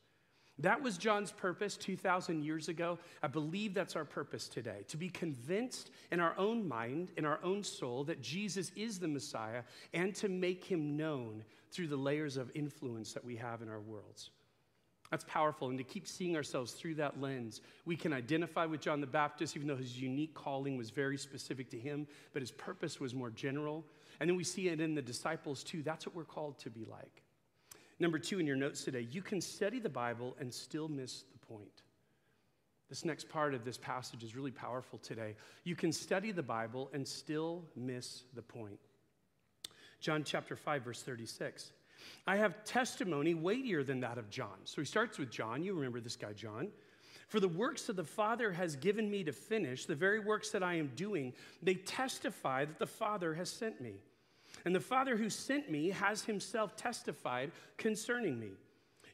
That 0.59 0.83
was 0.83 0.97
John's 0.97 1.33
purpose 1.33 1.77
2,000 1.77 2.43
years 2.43 2.71
ago. 2.71 2.99
I 3.23 3.27
believe 3.27 3.75
that's 3.75 3.95
our 3.95 4.07
purpose 4.07 4.49
today 4.49 4.85
to 4.89 4.97
be 4.97 5.11
convinced 5.11 5.91
in 6.11 6.19
our 6.19 6.35
own 6.39 6.67
mind, 6.67 7.13
in 7.19 7.27
our 7.27 7.41
own 7.45 7.63
soul, 7.63 8.05
that 8.05 8.23
Jesus 8.23 8.73
is 8.75 8.99
the 8.99 9.07
Messiah 9.07 9.65
and 9.93 10.15
to 10.15 10.31
make 10.31 10.65
him 10.65 10.97
known 10.97 11.45
through 11.71 11.89
the 11.89 11.97
layers 11.97 12.39
of 12.39 12.51
influence 12.55 13.13
that 13.13 13.25
we 13.25 13.37
have 13.37 13.61
in 13.61 13.69
our 13.69 13.81
worlds. 13.81 14.31
That's 15.13 15.25
powerful. 15.29 15.69
And 15.69 15.77
to 15.77 15.85
keep 15.85 16.09
seeing 16.09 16.37
ourselves 16.37 16.73
through 16.73 16.95
that 16.95 17.21
lens, 17.21 17.61
we 17.85 17.97
can 17.97 18.15
identify 18.15 18.65
with 18.65 18.81
John 18.81 19.03
the 19.03 19.07
Baptist, 19.07 19.55
even 19.57 19.69
though 19.69 19.77
his 19.77 20.01
unique 20.01 20.33
calling 20.33 20.79
was 20.79 20.89
very 20.89 21.19
specific 21.19 21.69
to 21.73 21.79
him, 21.79 22.07
but 22.33 22.41
his 22.41 22.51
purpose 22.51 22.99
was 22.99 23.15
more 23.15 23.29
general. 23.29 23.85
And 24.21 24.31
then 24.31 24.39
we 24.39 24.43
see 24.43 24.69
it 24.69 24.81
in 24.81 24.95
the 24.95 25.03
disciples 25.03 25.63
too. 25.63 25.83
That's 25.83 26.07
what 26.07 26.17
we're 26.17 26.25
called 26.25 26.59
to 26.61 26.71
be 26.71 26.87
like. 26.87 27.23
Number 28.01 28.19
two 28.19 28.41
in 28.41 28.47
your 28.47 28.57
notes 28.57 28.85
today, 28.85 29.07
you 29.11 29.21
can 29.21 29.43
study 29.43 29.81
the 29.81 29.91
Bible 29.91 30.35
and 30.41 30.53
still 30.53 30.89
miss 30.89 31.25
the 31.31 31.47
point. 31.47 31.83
This 32.89 33.05
next 33.05 33.29
part 33.29 33.53
of 33.53 33.67
this 33.67 33.77
passage 33.77 34.25
is 34.25 34.35
really 34.35 34.51
powerful 34.51 34.99
today. 34.99 35.35
You 35.65 35.77
can 35.77 35.93
study 35.93 36.33
the 36.33 36.43
Bible 36.43 36.89
and 36.95 37.07
still 37.07 37.65
miss 37.77 38.25
the 38.35 38.43
point. 38.43 38.81
John 40.01 40.25
chapter 40.25 40.57
5, 40.57 40.83
verse 40.83 41.03
36. 41.03 41.73
I 42.27 42.37
have 42.37 42.65
testimony 42.65 43.35
weightier 43.35 43.83
than 43.85 44.01
that 44.01 44.19
of 44.19 44.31
John. 44.31 44.59
So 44.65 44.81
he 44.81 44.87
starts 44.87 45.19
with 45.19 45.31
John. 45.31 45.63
You 45.63 45.75
remember 45.75 46.01
this 46.01 46.17
guy, 46.17 46.33
John. 46.33 46.69
For 47.29 47.41
the 47.41 47.49
works 47.49 47.85
that 47.85 47.97
the 47.97 48.05
Father 48.05 48.53
has 48.53 48.77
given 48.77 49.11
me 49.11 49.25
to 49.25 49.33
finish, 49.33 49.87
the 49.87 49.95
very 49.95 50.21
works 50.21 50.51
that 50.51 50.63
I 50.63 50.75
am 50.75 50.93
doing, 50.97 51.33
they 51.63 51.75
testify 51.75 52.67
that 52.67 52.79
the 52.79 52.87
Father 52.87 53.35
has 53.35 53.49
sent 53.49 53.81
me. 53.81 53.95
And 54.65 54.75
the 54.75 54.81
Father 54.81 55.17
who 55.17 55.31
sent 55.31 55.71
me 55.71 55.91
has 55.91 56.23
himself 56.23 56.77
testified 56.77 57.51
concerning 57.79 58.39
me. 58.39 58.51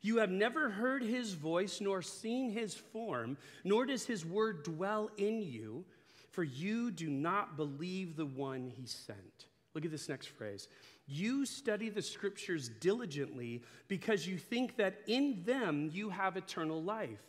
You 0.02 0.18
have 0.18 0.30
never 0.30 0.70
heard 0.70 1.02
his 1.02 1.32
voice 1.32 1.80
nor 1.80 2.02
seen 2.02 2.50
his 2.50 2.74
form, 2.74 3.36
nor 3.64 3.86
does 3.86 4.04
his 4.04 4.24
word 4.24 4.62
dwell 4.64 5.10
in 5.16 5.42
you, 5.42 5.84
for 6.30 6.44
you 6.44 6.90
do 6.90 7.08
not 7.08 7.56
believe 7.56 8.16
the 8.16 8.26
one 8.26 8.72
he 8.76 8.86
sent. 8.86 9.46
Look 9.74 9.84
at 9.84 9.90
this 9.90 10.08
next 10.08 10.26
phrase. 10.26 10.68
You 11.10 11.46
study 11.46 11.88
the 11.88 12.02
scriptures 12.02 12.68
diligently 12.68 13.62
because 13.88 14.26
you 14.26 14.36
think 14.36 14.76
that 14.76 15.00
in 15.06 15.42
them 15.44 15.90
you 15.90 16.10
have 16.10 16.36
eternal 16.36 16.82
life. 16.82 17.22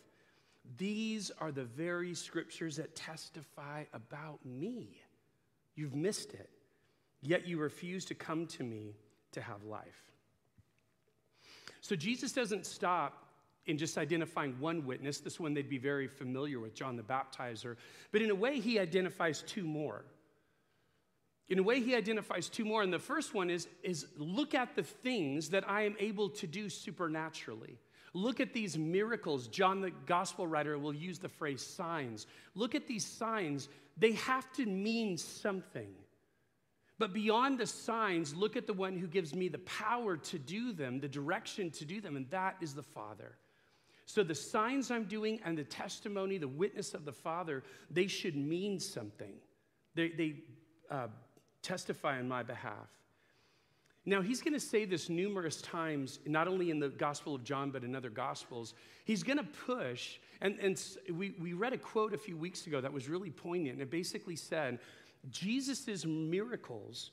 These 0.76 1.30
are 1.38 1.50
the 1.50 1.64
very 1.64 2.14
scriptures 2.14 2.76
that 2.76 2.94
testify 2.94 3.84
about 3.94 4.44
me. 4.44 5.00
You've 5.74 5.94
missed 5.94 6.34
it, 6.34 6.50
yet 7.22 7.46
you 7.46 7.58
refuse 7.58 8.04
to 8.06 8.14
come 8.14 8.46
to 8.48 8.62
me 8.62 8.96
to 9.32 9.40
have 9.40 9.64
life. 9.64 10.12
So 11.80 11.96
Jesus 11.96 12.32
doesn't 12.32 12.66
stop 12.66 13.24
in 13.64 13.78
just 13.78 13.96
identifying 13.96 14.58
one 14.60 14.84
witness, 14.84 15.20
this 15.20 15.40
one 15.40 15.54
they'd 15.54 15.70
be 15.70 15.78
very 15.78 16.06
familiar 16.06 16.60
with, 16.60 16.74
John 16.74 16.96
the 16.96 17.02
Baptizer, 17.02 17.76
but 18.12 18.20
in 18.20 18.30
a 18.30 18.34
way, 18.34 18.60
he 18.60 18.78
identifies 18.78 19.42
two 19.42 19.64
more. 19.64 20.04
In 21.50 21.58
a 21.58 21.62
way, 21.62 21.80
he 21.80 21.96
identifies 21.96 22.48
two 22.48 22.64
more. 22.64 22.82
And 22.82 22.92
the 22.92 22.98
first 22.98 23.34
one 23.34 23.50
is, 23.50 23.66
is 23.82 24.06
look 24.16 24.54
at 24.54 24.76
the 24.76 24.84
things 24.84 25.50
that 25.50 25.68
I 25.68 25.82
am 25.82 25.96
able 25.98 26.30
to 26.30 26.46
do 26.46 26.68
supernaturally. 26.68 27.76
Look 28.14 28.40
at 28.40 28.52
these 28.52 28.78
miracles. 28.78 29.48
John, 29.48 29.80
the 29.80 29.90
gospel 30.06 30.46
writer, 30.46 30.78
will 30.78 30.94
use 30.94 31.18
the 31.18 31.28
phrase 31.28 31.62
signs. 31.62 32.26
Look 32.54 32.74
at 32.74 32.86
these 32.86 33.04
signs. 33.04 33.68
They 33.96 34.12
have 34.12 34.50
to 34.54 34.64
mean 34.64 35.16
something. 35.16 35.90
But 36.98 37.12
beyond 37.12 37.58
the 37.58 37.66
signs, 37.66 38.34
look 38.34 38.56
at 38.56 38.66
the 38.66 38.72
one 38.72 38.96
who 38.96 39.06
gives 39.06 39.34
me 39.34 39.48
the 39.48 39.58
power 39.58 40.16
to 40.16 40.38
do 40.38 40.72
them, 40.72 41.00
the 41.00 41.08
direction 41.08 41.70
to 41.72 41.84
do 41.84 42.00
them, 42.00 42.16
and 42.16 42.28
that 42.30 42.56
is 42.60 42.74
the 42.74 42.82
Father. 42.82 43.36
So 44.04 44.22
the 44.22 44.34
signs 44.34 44.90
I'm 44.90 45.04
doing 45.04 45.40
and 45.44 45.56
the 45.56 45.64
testimony, 45.64 46.36
the 46.36 46.48
witness 46.48 46.94
of 46.94 47.04
the 47.04 47.12
Father, 47.12 47.62
they 47.90 48.06
should 48.06 48.36
mean 48.36 48.78
something. 48.78 49.32
They, 49.94 50.08
they 50.10 50.34
uh, 50.90 51.06
testify 51.62 52.18
on 52.18 52.28
my 52.28 52.42
behalf. 52.42 52.88
Now, 54.06 54.22
he's 54.22 54.40
going 54.40 54.54
to 54.54 54.60
say 54.60 54.86
this 54.86 55.10
numerous 55.10 55.60
times, 55.60 56.20
not 56.26 56.48
only 56.48 56.70
in 56.70 56.80
the 56.80 56.88
Gospel 56.88 57.34
of 57.34 57.44
John, 57.44 57.70
but 57.70 57.84
in 57.84 57.94
other 57.94 58.08
Gospels. 58.08 58.72
He's 59.04 59.22
going 59.22 59.36
to 59.36 59.44
push, 59.44 60.18
and, 60.40 60.58
and 60.58 60.82
we, 61.12 61.34
we 61.38 61.52
read 61.52 61.74
a 61.74 61.78
quote 61.78 62.14
a 62.14 62.18
few 62.18 62.36
weeks 62.36 62.66
ago 62.66 62.80
that 62.80 62.92
was 62.92 63.08
really 63.08 63.30
poignant. 63.30 63.80
It 63.80 63.90
basically 63.90 64.36
said, 64.36 64.78
Jesus' 65.30 66.06
miracles, 66.06 67.10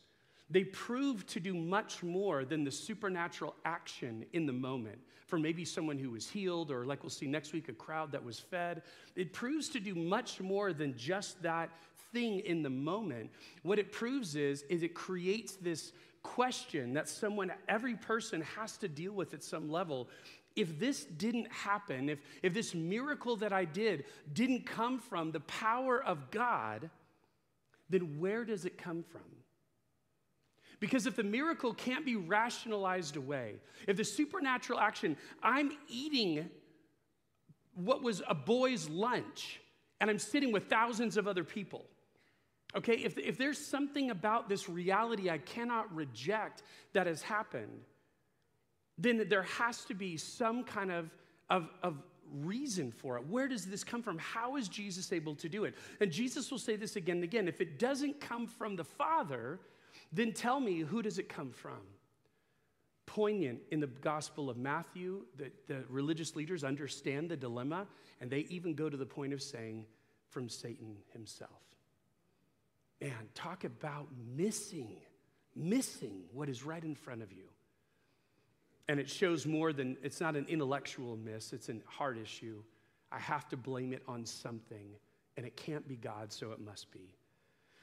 they 0.49 0.63
prove 0.63 1.27
to 1.27 1.41
do 1.41 1.53
much 1.53 2.03
more 2.03 2.45
than 2.45 2.63
the 2.63 2.71
supernatural 2.71 3.53
action 3.65 4.25
in 4.31 4.45
the 4.45 4.53
moment. 4.53 4.97
For 5.25 5.37
maybe 5.37 5.65
someone 5.65 5.99
who 5.99 6.11
was 6.11 6.29
healed, 6.29 6.71
or 6.71 6.85
like 6.85 7.03
we'll 7.03 7.09
see 7.09 7.27
next 7.27 7.51
week, 7.51 7.67
a 7.67 7.73
crowd 7.73 8.13
that 8.13 8.23
was 8.23 8.39
fed. 8.39 8.81
It 9.17 9.33
proves 9.33 9.67
to 9.69 9.81
do 9.81 9.93
much 9.93 10.39
more 10.39 10.71
than 10.71 10.95
just 10.95 11.41
that 11.41 11.69
thing 12.13 12.39
in 12.39 12.61
the 12.61 12.69
moment. 12.69 13.29
What 13.63 13.79
it 13.79 13.91
proves 13.91 14.35
is, 14.35 14.63
is 14.63 14.83
it 14.83 14.93
creates 14.93 15.55
this 15.55 15.91
question 16.23 16.93
that 16.93 17.07
someone, 17.07 17.51
every 17.67 17.95
person 17.95 18.41
has 18.41 18.77
to 18.77 18.87
deal 18.87 19.13
with 19.13 19.33
at 19.33 19.43
some 19.43 19.69
level. 19.71 20.09
If 20.55 20.79
this 20.79 21.05
didn't 21.05 21.51
happen, 21.51 22.09
if, 22.09 22.19
if 22.43 22.53
this 22.53 22.73
miracle 22.73 23.35
that 23.37 23.53
I 23.53 23.65
did 23.65 24.05
didn't 24.33 24.65
come 24.65 24.99
from 24.99 25.31
the 25.31 25.39
power 25.41 26.03
of 26.03 26.31
God, 26.31 26.89
then 27.89 28.19
where 28.19 28.43
does 28.43 28.65
it 28.65 28.77
come 28.77 29.03
from? 29.03 29.21
Because 30.79 31.07
if 31.07 31.15
the 31.15 31.23
miracle 31.23 31.73
can't 31.73 32.05
be 32.05 32.15
rationalized 32.15 33.15
away, 33.15 33.55
if 33.87 33.97
the 33.97 34.03
supernatural 34.03 34.79
action, 34.79 35.17
I'm 35.41 35.71
eating 35.87 36.49
what 37.73 38.03
was 38.03 38.21
a 38.27 38.35
boy's 38.35 38.89
lunch 38.89 39.59
and 39.99 40.09
I'm 40.09 40.19
sitting 40.19 40.51
with 40.51 40.69
thousands 40.69 41.17
of 41.17 41.27
other 41.27 41.43
people. 41.43 41.85
Okay, 42.77 42.93
if, 42.93 43.17
if 43.17 43.37
there's 43.39 43.57
something 43.57 44.11
about 44.11 44.47
this 44.47 44.69
reality 44.69 45.31
I 45.31 45.39
cannot 45.39 45.93
reject 45.95 46.61
that 46.93 47.07
has 47.07 47.23
happened, 47.23 47.81
then 48.99 49.25
there 49.27 49.43
has 49.43 49.83
to 49.85 49.95
be 49.95 50.15
some 50.15 50.63
kind 50.63 50.91
of, 50.91 51.09
of, 51.49 51.69
of 51.81 51.95
reason 52.31 52.91
for 52.91 53.17
it. 53.17 53.25
Where 53.27 53.47
does 53.47 53.65
this 53.65 53.83
come 53.83 54.03
from? 54.03 54.19
How 54.19 54.57
is 54.57 54.67
Jesus 54.67 55.11
able 55.11 55.33
to 55.35 55.49
do 55.49 55.65
it? 55.65 55.73
And 55.99 56.11
Jesus 56.11 56.51
will 56.51 56.59
say 56.59 56.75
this 56.75 56.95
again 56.95 57.17
and 57.17 57.23
again. 57.23 57.47
If 57.47 57.61
it 57.61 57.79
doesn't 57.79 58.19
come 58.19 58.45
from 58.45 58.75
the 58.75 58.83
Father, 58.83 59.59
then 60.13 60.31
tell 60.31 60.59
me 60.59 60.81
who 60.81 61.01
does 61.01 61.17
it 61.17 61.29
come 61.29 61.51
from? 61.51 61.79
Poignant 63.07 63.59
in 63.71 63.79
the 63.79 63.87
Gospel 63.87 64.51
of 64.51 64.57
Matthew, 64.57 65.25
the, 65.37 65.51
the 65.65 65.83
religious 65.89 66.35
leaders 66.35 66.63
understand 66.63 67.29
the 67.29 67.37
dilemma, 67.37 67.87
and 68.21 68.29
they 68.29 68.45
even 68.49 68.75
go 68.75 68.87
to 68.87 68.97
the 68.97 69.05
point 69.05 69.33
of 69.33 69.41
saying, 69.41 69.85
from 70.29 70.49
Satan 70.49 70.97
himself. 71.13 71.76
Man, 73.01 73.29
talk 73.35 73.63
about 73.63 74.07
missing, 74.35 74.97
missing 75.55 76.23
what 76.33 76.49
is 76.49 76.63
right 76.63 76.83
in 76.83 76.95
front 76.95 77.21
of 77.21 77.31
you. 77.31 77.43
And 78.89 78.99
it 78.99 79.09
shows 79.09 79.45
more 79.45 79.73
than, 79.73 79.97
it's 80.01 80.21
not 80.21 80.35
an 80.35 80.45
intellectual 80.47 81.17
miss, 81.17 81.53
it's 81.53 81.69
a 81.69 81.75
heart 81.85 82.17
issue. 82.17 82.63
I 83.11 83.19
have 83.19 83.47
to 83.49 83.57
blame 83.57 83.93
it 83.93 84.01
on 84.07 84.25
something, 84.25 84.87
and 85.35 85.45
it 85.45 85.55
can't 85.55 85.87
be 85.87 85.95
God, 85.95 86.31
so 86.31 86.51
it 86.51 86.59
must 86.59 86.91
be. 86.91 87.13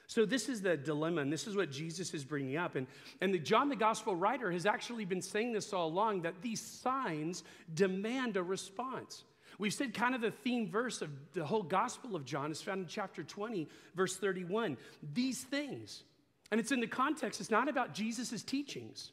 So, 0.07 0.23
this 0.23 0.49
is 0.49 0.61
the 0.61 0.77
dilemma, 0.77 1.21
and 1.21 1.33
this 1.33 1.47
is 1.47 1.55
what 1.55 1.71
Jesus 1.71 2.13
is 2.13 2.23
bringing 2.23 2.57
up. 2.57 2.75
And, 2.75 2.85
and 3.21 3.33
the, 3.33 3.39
John, 3.39 3.69
the 3.69 3.75
gospel 3.75 4.15
writer, 4.15 4.51
has 4.51 4.67
actually 4.67 5.05
been 5.05 5.21
saying 5.21 5.53
this 5.53 5.73
all 5.73 5.87
along 5.87 6.21
that 6.23 6.41
these 6.41 6.61
signs 6.61 7.43
demand 7.73 8.37
a 8.37 8.43
response. 8.43 9.23
We've 9.57 9.73
said 9.73 9.93
kind 9.93 10.15
of 10.15 10.21
the 10.21 10.31
theme 10.31 10.69
verse 10.69 11.01
of 11.01 11.09
the 11.33 11.45
whole 11.45 11.63
gospel 11.63 12.15
of 12.15 12.25
John 12.25 12.51
is 12.51 12.61
found 12.61 12.81
in 12.81 12.87
chapter 12.87 13.23
20, 13.23 13.67
verse 13.95 14.17
31. 14.17 14.77
These 15.13 15.43
things, 15.43 16.03
and 16.51 16.59
it's 16.59 16.71
in 16.71 16.79
the 16.79 16.87
context, 16.87 17.39
it's 17.39 17.51
not 17.51 17.69
about 17.69 17.93
Jesus' 17.93 18.43
teachings. 18.43 19.11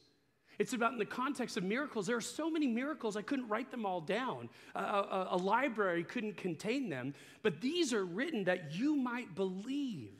It's 0.59 0.73
about 0.73 0.93
in 0.93 0.99
the 0.99 1.05
context 1.05 1.57
of 1.57 1.63
miracles. 1.63 2.05
There 2.05 2.17
are 2.17 2.21
so 2.21 2.49
many 2.49 2.67
miracles, 2.67 3.17
I 3.17 3.21
couldn't 3.21 3.47
write 3.47 3.71
them 3.71 3.85
all 3.85 4.01
down. 4.01 4.49
A, 4.75 4.79
a, 4.79 5.27
a, 5.31 5.37
library 5.37 6.03
couldn't 6.03 6.37
contain 6.37 6.89
them. 6.89 7.15
But 7.41 7.59
these 7.59 7.91
are 7.91 8.05
written 8.05 8.43
that 8.43 8.73
you 8.73 8.95
might 8.95 9.33
believe 9.33 10.13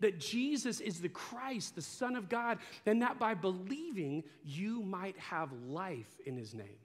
that 0.00 0.18
Jesus 0.18 0.80
is 0.80 1.00
the 1.00 1.10
Christ, 1.10 1.74
the 1.74 1.82
Son 1.82 2.16
of 2.16 2.30
God, 2.30 2.58
and 2.86 3.02
that 3.02 3.18
by 3.18 3.34
believing 3.34 4.24
you 4.42 4.82
might 4.82 5.18
have 5.18 5.52
life 5.66 6.08
in 6.24 6.36
his 6.36 6.54
name. 6.54 6.78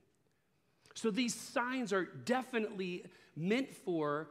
So 0.95 1.11
these 1.11 1.35
signs 1.35 1.93
are 1.93 2.05
definitely 2.05 3.05
meant 3.35 3.73
for 3.73 4.29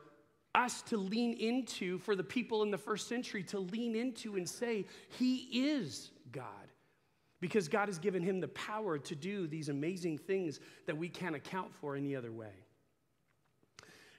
us 0.54 0.82
to 0.82 0.96
lean 0.96 1.34
into, 1.34 1.98
for 1.98 2.16
the 2.16 2.24
people 2.24 2.62
in 2.62 2.70
the 2.70 2.78
first 2.78 3.08
century 3.08 3.42
to 3.44 3.58
lean 3.58 3.94
into 3.94 4.36
and 4.36 4.48
say, 4.48 4.86
He 5.18 5.36
is 5.52 6.10
God 6.32 6.44
because 7.40 7.68
God 7.68 7.88
has 7.88 7.98
given 7.98 8.22
him 8.22 8.40
the 8.40 8.48
power 8.48 8.96
to 8.98 9.14
do 9.14 9.46
these 9.46 9.68
amazing 9.68 10.16
things 10.16 10.60
that 10.86 10.96
we 10.96 11.10
can't 11.10 11.36
account 11.36 11.74
for 11.74 11.94
any 11.94 12.16
other 12.16 12.32
way. 12.32 12.54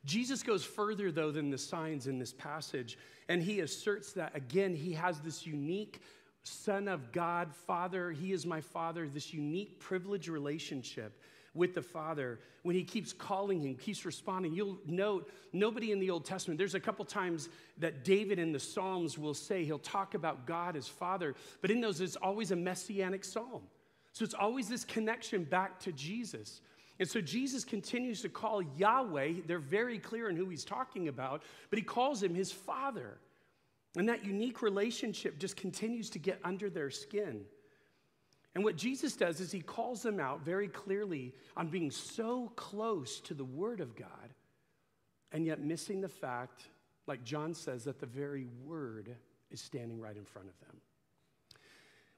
Jesus 0.06 0.44
goes 0.44 0.64
further, 0.64 1.12
though, 1.12 1.32
than 1.32 1.50
the 1.50 1.58
signs 1.58 2.06
in 2.06 2.20
this 2.20 2.34
passage, 2.34 3.00
and 3.28 3.42
he 3.42 3.62
asserts 3.62 4.14
that, 4.14 4.36
again, 4.36 4.76
he 4.76 4.94
has 4.94 5.22
this 5.22 5.48
unique 5.48 6.02
Son 6.44 6.88
of 6.88 7.12
God, 7.12 7.52
Father, 7.52 8.12
he 8.12 8.32
is 8.32 8.46
my 8.46 8.62
Father, 8.62 9.10
this 9.10 9.34
unique 9.34 9.80
privileged 9.80 10.28
relationship 10.28 11.20
with 11.56 11.74
the 11.74 11.82
Father, 11.82 12.40
when 12.64 12.76
he 12.76 12.84
keeps 12.84 13.14
calling 13.14 13.62
him, 13.62 13.76
keeps 13.76 14.06
responding, 14.06 14.54
you'll 14.54 14.78
note 14.86 15.32
nobody 15.54 15.92
in 15.92 16.00
the 16.00 16.10
Old 16.10 16.26
Testament, 16.26 16.58
there's 16.58 16.76
a 16.76 16.80
couple 16.80 17.06
times 17.06 17.50
that 17.78 18.04
David 18.04 18.38
in 18.38 18.52
the 18.52 18.60
Psalms 18.60 19.18
will 19.18 19.34
say, 19.34 19.64
he'll 19.64 19.80
talk 19.80 20.14
about 20.14 20.46
God 20.46 20.76
as 20.76 20.88
Father, 20.88 21.34
but 21.62 21.72
in 21.72 21.82
those, 21.82 22.02
it's 22.02 22.18
always 22.18 22.52
a 22.52 22.56
messianic 22.56 23.24
psalm. 23.24 23.62
So 24.12 24.24
it's 24.24 24.34
always 24.34 24.68
this 24.68 24.84
connection 24.84 25.44
back 25.44 25.80
to 25.82 25.92
Jesus. 25.92 26.62
And 27.00 27.10
so 27.10 27.20
Jesus 27.20 27.66
continues 27.66 28.22
to 28.22 28.30
call 28.30 28.62
Yahweh, 28.62 29.42
they're 29.46 29.60
very 29.60 30.00
clear 30.00 30.30
in 30.30 30.36
who 30.36 30.50
he's 30.50 30.66
talking 30.66 31.08
about, 31.08 31.44
but 31.70 31.80
he 31.80 31.84
calls 31.84 32.22
him 32.22 32.34
his 32.34 32.52
Father. 32.52 33.18
And 33.98 34.10
that 34.10 34.26
unique 34.26 34.62
relationship 34.62 35.40
just 35.40 35.56
continues 35.56 36.10
to 36.12 36.20
get 36.20 36.40
under 36.44 36.70
their 36.70 36.90
skin. 36.90 37.42
And 38.56 38.64
what 38.64 38.78
Jesus 38.78 39.16
does 39.16 39.42
is 39.42 39.52
he 39.52 39.60
calls 39.60 40.02
them 40.02 40.20
out 40.20 40.46
very 40.46 40.70
clearly 40.70 41.34
on 41.58 41.68
being 41.68 41.92
so 41.92 42.52
close 42.56 43.20
to 43.22 43.34
the 43.34 43.44
Word 43.44 43.82
of 43.82 43.96
God 43.96 44.34
and 45.34 45.46
yet 45.46 45.60
missing 45.60 46.00
the 46.00 46.10
fact, 46.10 46.64
like 47.06 47.24
John 47.26 47.54
says, 47.54 47.84
that 47.84 48.00
the 48.00 48.06
very 48.06 48.48
Word 48.64 49.14
is 49.52 49.60
standing 49.60 50.00
right 50.00 50.16
in 50.16 50.24
front 50.24 50.48
of 50.48 50.58
them. 50.62 50.78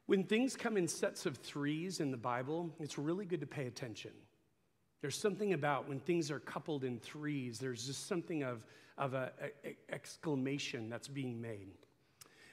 When 0.05 0.23
things 0.23 0.55
come 0.55 0.77
in 0.77 0.87
sets 0.87 1.25
of 1.25 1.37
threes 1.37 1.99
in 1.99 2.11
the 2.11 2.17
Bible, 2.17 2.69
it's 2.79 2.99
really 2.99 3.25
good 3.25 3.41
to 3.41 3.47
pay 3.47 3.65
attention. 3.65 4.11
There's 5.01 5.17
something 5.17 5.53
about 5.53 5.89
when 5.89 5.99
things 5.99 6.31
are 6.31 6.39
coupled 6.39 6.83
in 6.83 6.99
threes, 6.99 7.59
there's 7.59 7.87
just 7.87 8.07
something 8.07 8.43
of, 8.43 8.63
of 8.97 9.15
an 9.15 9.29
exclamation 9.89 10.87
that's 10.87 11.07
being 11.07 11.41
made. 11.41 11.73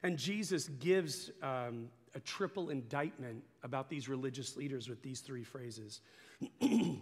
And 0.02 0.18
Jesus 0.18 0.68
gives 0.68 1.30
um, 1.42 1.88
a 2.14 2.20
triple 2.20 2.70
indictment 2.70 3.42
about 3.62 3.88
these 3.88 4.08
religious 4.08 4.56
leaders 4.56 4.88
with 4.88 5.02
these 5.02 5.20
three 5.20 5.44
phrases. 5.44 6.00
he 6.60 7.00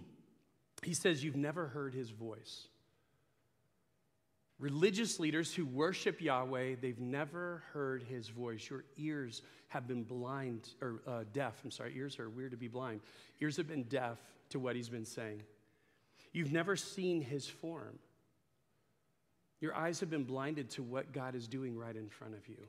says, 0.93 1.23
You've 1.23 1.37
never 1.37 1.67
heard 1.67 1.95
his 1.95 2.11
voice. 2.11 2.69
Religious 4.59 5.19
leaders 5.19 5.53
who 5.53 5.67
worship 5.67 6.21
Yahweh, 6.21 6.77
they've 6.81 7.01
never 7.01 7.65
heard 7.73 8.03
his 8.05 8.29
voice. 8.29 8.71
Your 8.71 8.85
ears 8.97 9.43
have 9.69 9.89
been 9.89 10.05
blind, 10.05 10.69
or 10.81 11.01
uh, 11.07 11.25
deaf. 11.33 11.61
I'm 11.65 11.71
sorry, 11.71 11.93
ears 11.97 12.19
are 12.19 12.31
weird 12.31 12.53
to 12.53 12.57
be 12.57 12.69
blind. 12.69 13.01
Ears 13.41 13.57
have 13.57 13.67
been 13.67 13.83
deaf 13.85 14.19
to 14.51 14.61
what 14.61 14.77
he's 14.77 14.89
been 14.89 15.05
saying. 15.05 15.43
You've 16.33 16.53
never 16.53 16.77
seen 16.77 17.21
his 17.21 17.49
form. 17.49 17.99
Your 19.61 19.75
eyes 19.75 20.01
have 20.01 20.11
been 20.11 20.25
blinded 20.25 20.71
to 20.71 20.83
what 20.83 21.13
God 21.13 21.35
is 21.35 21.49
doing 21.49 21.77
right 21.77 21.95
in 21.95 22.09
front 22.09 22.35
of 22.35 22.49
you 22.49 22.69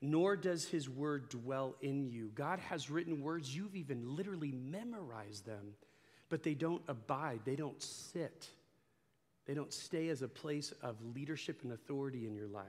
nor 0.00 0.36
does 0.36 0.66
his 0.66 0.88
word 0.88 1.28
dwell 1.28 1.74
in 1.80 2.06
you. 2.06 2.30
God 2.34 2.58
has 2.60 2.90
written 2.90 3.22
words, 3.22 3.54
you've 3.54 3.74
even 3.74 4.16
literally 4.16 4.52
memorized 4.52 5.44
them, 5.44 5.74
but 6.28 6.42
they 6.42 6.54
don't 6.54 6.82
abide, 6.88 7.40
they 7.44 7.56
don't 7.56 7.82
sit, 7.82 8.48
they 9.46 9.54
don't 9.54 9.72
stay 9.72 10.08
as 10.08 10.22
a 10.22 10.28
place 10.28 10.72
of 10.82 10.96
leadership 11.14 11.60
and 11.62 11.72
authority 11.72 12.26
in 12.26 12.34
your 12.34 12.48
life. 12.48 12.64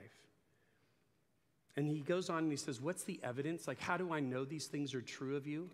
And 1.76 1.88
he 1.88 2.00
goes 2.00 2.30
on 2.30 2.40
and 2.40 2.52
he 2.52 2.58
says, 2.58 2.82
What's 2.82 3.04
the 3.04 3.20
evidence? 3.24 3.68
Like, 3.68 3.80
how 3.80 3.96
do 3.96 4.12
I 4.12 4.20
know 4.20 4.44
these 4.44 4.66
things 4.66 4.94
are 4.94 5.02
true 5.02 5.38
of 5.38 5.48
you? 5.48 5.70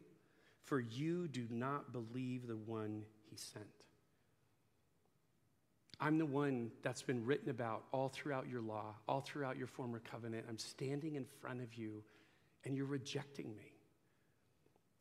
For 0.63 0.79
you 0.79 1.27
do 1.27 1.47
not 1.49 1.93
believe 1.93 2.47
the 2.47 2.57
one 2.57 3.03
he 3.29 3.37
sent. 3.37 3.65
I'm 5.99 6.17
the 6.17 6.25
one 6.25 6.71
that's 6.81 7.01
been 7.01 7.25
written 7.25 7.49
about 7.49 7.83
all 7.91 8.09
throughout 8.09 8.49
your 8.49 8.61
law, 8.61 8.95
all 9.07 9.21
throughout 9.21 9.57
your 9.57 9.67
former 9.67 9.99
covenant. 9.99 10.45
I'm 10.49 10.57
standing 10.57 11.15
in 11.15 11.25
front 11.41 11.61
of 11.61 11.73
you, 11.75 12.03
and 12.65 12.75
you're 12.75 12.85
rejecting 12.85 13.55
me. 13.55 13.71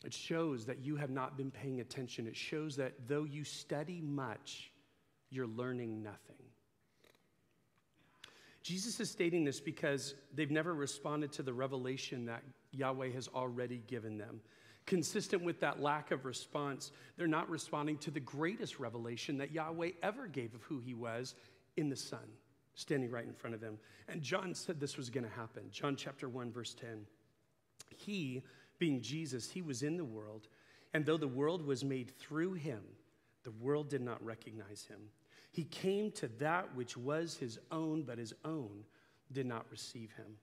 It 0.04 0.12
shows 0.12 0.66
that 0.66 0.84
you 0.84 0.96
have 0.96 1.10
not 1.10 1.36
been 1.36 1.50
paying 1.50 1.80
attention. 1.80 2.26
It 2.26 2.36
shows 2.36 2.76
that 2.76 2.92
though 3.08 3.24
you 3.24 3.42
study 3.42 4.00
much, 4.02 4.70
you're 5.30 5.46
learning 5.46 6.02
nothing. 6.02 6.36
Jesus 8.62 9.00
is 9.00 9.10
stating 9.10 9.44
this 9.44 9.60
because 9.60 10.14
they've 10.34 10.50
never 10.50 10.74
responded 10.74 11.32
to 11.32 11.42
the 11.42 11.52
revelation 11.52 12.24
that 12.26 12.42
Yahweh 12.72 13.10
has 13.10 13.28
already 13.28 13.82
given 13.86 14.16
them. 14.16 14.40
Consistent 14.86 15.42
with 15.42 15.60
that 15.60 15.80
lack 15.80 16.10
of 16.10 16.24
response, 16.24 16.92
they're 17.16 17.26
not 17.26 17.48
responding 17.48 17.96
to 17.98 18.10
the 18.10 18.20
greatest 18.20 18.78
revelation 18.78 19.38
that 19.38 19.52
Yahweh 19.52 19.92
ever 20.02 20.26
gave 20.26 20.54
of 20.54 20.62
who 20.64 20.78
he 20.78 20.94
was 20.94 21.34
in 21.76 21.88
the 21.88 21.96
Son, 21.96 22.26
standing 22.74 23.10
right 23.10 23.24
in 23.24 23.32
front 23.32 23.54
of 23.54 23.60
them. 23.60 23.78
And 24.08 24.22
John 24.22 24.54
said 24.54 24.78
this 24.78 24.96
was 24.96 25.08
going 25.08 25.24
to 25.24 25.30
happen. 25.30 25.64
John 25.70 25.96
chapter 25.96 26.28
1, 26.28 26.52
verse 26.52 26.74
10. 26.74 27.06
He, 27.96 28.42
being 28.78 29.00
Jesus, 29.00 29.50
he 29.50 29.62
was 29.62 29.82
in 29.82 29.96
the 29.96 30.04
world, 30.04 30.48
and 30.92 31.06
though 31.06 31.16
the 31.16 31.26
world 31.26 31.66
was 31.66 31.82
made 31.82 32.10
through 32.18 32.54
him, 32.54 32.82
the 33.42 33.52
world 33.52 33.88
did 33.88 34.02
not 34.02 34.24
recognize 34.24 34.86
him. 34.88 35.00
He 35.50 35.64
came 35.64 36.10
to 36.12 36.28
that 36.38 36.74
which 36.74 36.96
was 36.96 37.36
his 37.36 37.58
own, 37.70 38.02
but 38.02 38.18
his 38.18 38.34
own 38.44 38.84
did 39.32 39.46
not 39.46 39.66
receive 39.70 40.12
him. 40.12 40.36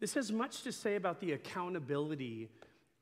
This 0.00 0.14
has 0.14 0.32
much 0.32 0.62
to 0.62 0.72
say 0.72 0.96
about 0.96 1.20
the 1.20 1.32
accountability, 1.32 2.48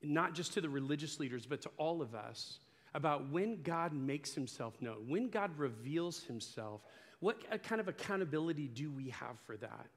not 0.03 0.33
just 0.33 0.53
to 0.53 0.61
the 0.61 0.69
religious 0.69 1.19
leaders, 1.19 1.45
but 1.45 1.61
to 1.61 1.69
all 1.77 2.01
of 2.01 2.15
us, 2.15 2.59
about 2.93 3.31
when 3.31 3.61
God 3.63 3.93
makes 3.93 4.33
himself 4.33 4.79
known, 4.81 5.05
when 5.07 5.29
God 5.29 5.51
reveals 5.57 6.21
himself. 6.23 6.81
What 7.21 7.63
kind 7.63 7.81
of 7.81 7.87
accountability 7.87 8.67
do 8.67 8.91
we 8.91 9.09
have 9.09 9.39
for 9.45 9.57
that? 9.57 9.87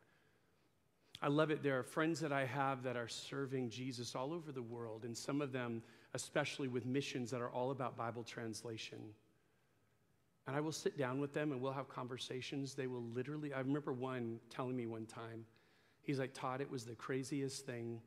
I 1.21 1.29
love 1.29 1.51
it. 1.51 1.63
There 1.63 1.79
are 1.79 1.83
friends 1.83 2.21
that 2.21 2.33
I 2.33 2.45
have 2.45 2.83
that 2.85 2.97
are 2.97 3.09
serving 3.09 3.71
Jesus 3.71 4.15
all 4.15 4.33
over 4.33 4.53
the 4.53 4.63
world, 4.63 5.05
and 5.05 5.17
some 5.17 5.41
of 5.43 5.51
them, 5.51 5.83
especially 6.15 6.69
with 6.69 6.87
missions 6.87 7.31
that 7.31 7.41
are 7.41 7.51
all 7.51 7.71
about 7.71 7.97
Bible 7.97 8.23
translation. 8.23 8.99
And 10.47 10.55
I 10.55 10.61
will 10.61 10.73
sit 10.73 10.97
down 10.97 11.21
with 11.21 11.35
them 11.35 11.51
and 11.53 11.61
we'll 11.61 11.73
have 11.73 11.89
conversations. 11.89 12.75
They 12.75 12.87
will 12.87 13.03
literally, 13.03 13.53
I 13.53 13.59
remember 13.59 13.93
one 13.93 14.39
telling 14.49 14.77
me 14.77 14.87
one 14.87 15.07
time, 15.07 15.45
he's 16.03 16.21
like, 16.21 16.33
Todd, 16.33 16.61
it 16.61 16.71
was 16.71 16.85
the 16.85 16.95
craziest 16.95 17.67
thing. 17.67 18.01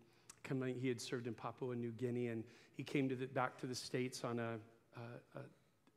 He 0.79 0.87
had 0.87 0.99
served 0.99 1.27
in 1.27 1.33
Papua 1.33 1.75
New 1.75 1.91
Guinea 1.91 2.27
and 2.27 2.43
he 2.75 2.83
came 2.83 3.09
to 3.09 3.15
the, 3.15 3.27
back 3.27 3.57
to 3.59 3.67
the 3.67 3.75
States 3.75 4.23
on 4.23 4.39
a, 4.39 4.57
a, 4.95 5.39
a, 5.39 5.41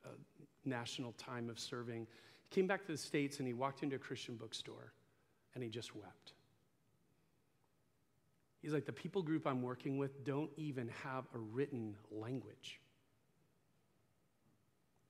a 0.04 0.68
national 0.68 1.12
time 1.12 1.48
of 1.48 1.58
serving. 1.58 2.06
He 2.48 2.54
came 2.54 2.66
back 2.66 2.84
to 2.86 2.92
the 2.92 2.98
States 2.98 3.38
and 3.38 3.46
he 3.46 3.54
walked 3.54 3.82
into 3.82 3.96
a 3.96 3.98
Christian 3.98 4.36
bookstore 4.36 4.92
and 5.54 5.62
he 5.62 5.70
just 5.70 5.94
wept. 5.94 6.32
He's 8.60 8.72
like, 8.72 8.86
the 8.86 8.92
people 8.92 9.22
group 9.22 9.46
I'm 9.46 9.62
working 9.62 9.98
with 9.98 10.24
don't 10.24 10.50
even 10.56 10.88
have 11.02 11.24
a 11.34 11.38
written 11.38 11.96
language. 12.10 12.80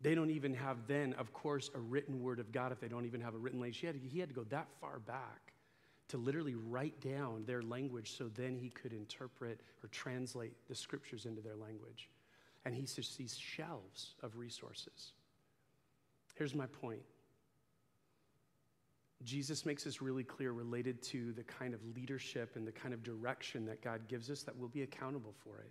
They 0.00 0.14
don't 0.14 0.30
even 0.30 0.54
have 0.54 0.86
then, 0.88 1.12
of 1.14 1.32
course, 1.32 1.70
a 1.74 1.78
written 1.78 2.22
word 2.22 2.40
of 2.40 2.50
God 2.50 2.72
if 2.72 2.80
they 2.80 2.88
don't 2.88 3.04
even 3.04 3.20
have 3.20 3.34
a 3.34 3.38
written 3.38 3.60
language. 3.60 3.78
He 3.78 3.86
had, 3.86 3.96
he 3.96 4.18
had 4.18 4.28
to 4.30 4.34
go 4.34 4.44
that 4.44 4.68
far 4.80 4.98
back 4.98 5.51
to 6.12 6.18
literally 6.18 6.54
write 6.54 7.00
down 7.00 7.42
their 7.46 7.62
language 7.62 8.18
so 8.18 8.28
then 8.34 8.54
he 8.54 8.68
could 8.68 8.92
interpret 8.92 9.58
or 9.82 9.88
translate 9.88 10.52
the 10.68 10.74
scriptures 10.74 11.24
into 11.24 11.40
their 11.40 11.56
language. 11.56 12.10
And 12.66 12.74
he 12.74 12.84
sees 12.84 13.34
shelves 13.34 14.14
of 14.22 14.36
resources. 14.36 15.14
Here's 16.34 16.54
my 16.54 16.66
point 16.66 17.00
Jesus 19.24 19.64
makes 19.64 19.84
this 19.84 20.02
really 20.02 20.22
clear 20.22 20.52
related 20.52 21.02
to 21.04 21.32
the 21.32 21.44
kind 21.44 21.72
of 21.72 21.80
leadership 21.96 22.56
and 22.56 22.66
the 22.66 22.72
kind 22.72 22.92
of 22.92 23.02
direction 23.02 23.64
that 23.64 23.80
God 23.80 24.06
gives 24.06 24.28
us 24.28 24.42
that 24.42 24.54
we'll 24.54 24.68
be 24.68 24.82
accountable 24.82 25.34
for 25.42 25.60
it. 25.60 25.70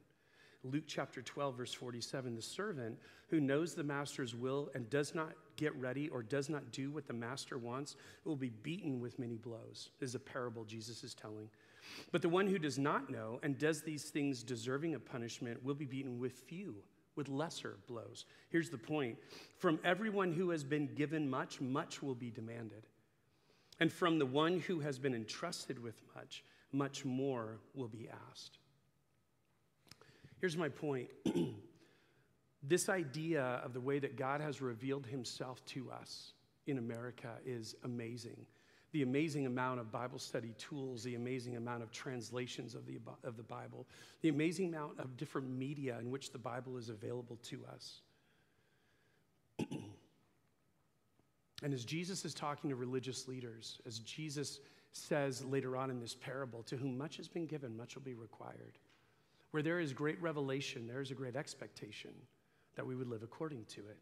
Luke 0.63 0.85
chapter 0.87 1.21
12, 1.21 1.55
verse 1.55 1.73
47 1.73 2.35
the 2.35 2.41
servant 2.41 2.97
who 3.29 3.39
knows 3.39 3.75
the 3.75 3.83
master's 3.83 4.33
will 4.33 4.71
and 4.73 4.89
does 4.89 5.13
not 5.13 5.33
get 5.61 5.75
ready 5.79 6.09
or 6.09 6.23
does 6.23 6.49
not 6.49 6.71
do 6.71 6.89
what 6.89 7.05
the 7.05 7.13
master 7.13 7.59
wants 7.59 7.95
will 8.25 8.35
be 8.35 8.49
beaten 8.49 8.99
with 8.99 9.19
many 9.19 9.37
blows. 9.37 9.91
Is 9.99 10.15
a 10.15 10.19
parable 10.19 10.65
Jesus 10.65 11.03
is 11.03 11.13
telling. 11.13 11.49
But 12.11 12.23
the 12.23 12.29
one 12.29 12.47
who 12.47 12.57
does 12.57 12.79
not 12.79 13.11
know 13.11 13.39
and 13.43 13.59
does 13.59 13.83
these 13.83 14.05
things 14.05 14.41
deserving 14.41 14.95
of 14.95 15.05
punishment 15.05 15.63
will 15.63 15.75
be 15.75 15.85
beaten 15.85 16.19
with 16.19 16.33
few, 16.33 16.75
with 17.15 17.29
lesser 17.29 17.77
blows. 17.87 18.25
Here's 18.49 18.71
the 18.71 18.77
point 18.77 19.17
from 19.59 19.79
everyone 19.83 20.33
who 20.33 20.49
has 20.49 20.63
been 20.63 20.87
given 20.95 21.29
much, 21.29 21.61
much 21.61 22.01
will 22.01 22.15
be 22.15 22.31
demanded. 22.31 22.87
And 23.79 23.91
from 23.91 24.17
the 24.17 24.25
one 24.25 24.59
who 24.61 24.79
has 24.79 24.97
been 24.97 25.13
entrusted 25.13 25.77
with 25.77 26.01
much, 26.15 26.43
much 26.71 27.05
more 27.05 27.59
will 27.75 27.87
be 27.87 28.09
asked. 28.31 28.57
Here's 30.39 30.57
my 30.57 30.69
point 30.69 31.09
this 32.63 32.89
idea 32.89 33.61
of 33.63 33.73
the 33.73 33.81
way 33.81 33.99
that 33.99 34.15
God 34.15 34.41
has 34.41 34.61
revealed 34.61 35.05
himself 35.05 35.65
to 35.67 35.91
us 35.91 36.33
in 36.67 36.77
America 36.77 37.29
is 37.45 37.75
amazing. 37.83 38.45
The 38.91 39.01
amazing 39.03 39.45
amount 39.45 39.79
of 39.79 39.91
Bible 39.91 40.19
study 40.19 40.53
tools, 40.57 41.03
the 41.03 41.15
amazing 41.15 41.55
amount 41.55 41.81
of 41.81 41.91
translations 41.91 42.75
of 42.75 42.85
the, 42.85 42.99
of 43.23 43.37
the 43.37 43.43
Bible, 43.43 43.87
the 44.21 44.29
amazing 44.29 44.67
amount 44.67 44.99
of 44.99 45.17
different 45.17 45.49
media 45.49 45.97
in 45.99 46.11
which 46.11 46.31
the 46.31 46.37
Bible 46.37 46.77
is 46.77 46.89
available 46.89 47.37
to 47.43 47.61
us. 47.73 48.01
and 51.63 51.73
as 51.73 51.85
Jesus 51.85 52.25
is 52.25 52.33
talking 52.33 52.69
to 52.69 52.75
religious 52.75 53.27
leaders, 53.27 53.79
as 53.87 53.99
Jesus 53.99 54.59
says 54.91 55.43
later 55.45 55.77
on 55.77 55.89
in 55.89 55.99
this 55.99 56.13
parable, 56.13 56.61
to 56.63 56.75
whom 56.75 56.97
much 56.97 57.17
has 57.17 57.29
been 57.29 57.45
given, 57.45 57.75
much 57.75 57.95
will 57.95 58.03
be 58.03 58.13
required. 58.13 58.77
Where 59.51 59.63
there 59.63 59.79
is 59.79 59.93
great 59.93 60.21
revelation, 60.21 60.85
there 60.85 61.01
is 61.01 61.11
a 61.11 61.15
great 61.15 61.37
expectation 61.37 62.11
that 62.75 62.85
we 62.85 62.95
would 62.95 63.07
live 63.07 63.23
according 63.23 63.65
to 63.65 63.81
it. 63.81 63.97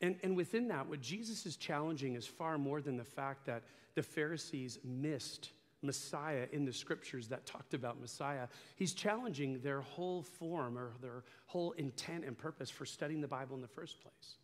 And, 0.00 0.16
and 0.22 0.36
within 0.36 0.68
that, 0.68 0.88
what 0.88 1.00
Jesus 1.00 1.46
is 1.46 1.56
challenging 1.56 2.16
is 2.16 2.26
far 2.26 2.58
more 2.58 2.80
than 2.80 2.96
the 2.96 3.04
fact 3.04 3.46
that 3.46 3.62
the 3.94 4.02
Pharisees 4.02 4.78
missed 4.84 5.50
Messiah 5.82 6.46
in 6.52 6.64
the 6.64 6.72
scriptures 6.72 7.28
that 7.28 7.46
talked 7.46 7.74
about 7.74 8.00
Messiah. 8.00 8.48
He's 8.76 8.92
challenging 8.92 9.60
their 9.60 9.80
whole 9.80 10.22
form 10.22 10.76
or 10.76 10.92
their 11.00 11.24
whole 11.46 11.72
intent 11.72 12.24
and 12.24 12.36
purpose 12.36 12.70
for 12.70 12.84
studying 12.84 13.20
the 13.20 13.28
Bible 13.28 13.54
in 13.54 13.62
the 13.62 13.68
first 13.68 14.00
place. 14.02 14.36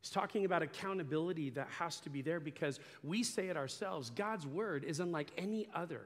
He's 0.00 0.10
talking 0.10 0.44
about 0.44 0.62
accountability 0.62 1.50
that 1.50 1.68
has 1.78 1.98
to 2.00 2.10
be 2.10 2.22
there 2.22 2.38
because 2.38 2.78
we 3.02 3.24
say 3.24 3.48
it 3.48 3.56
ourselves 3.56 4.10
God's 4.10 4.46
word 4.46 4.84
is 4.84 5.00
unlike 5.00 5.32
any 5.36 5.68
other 5.74 6.02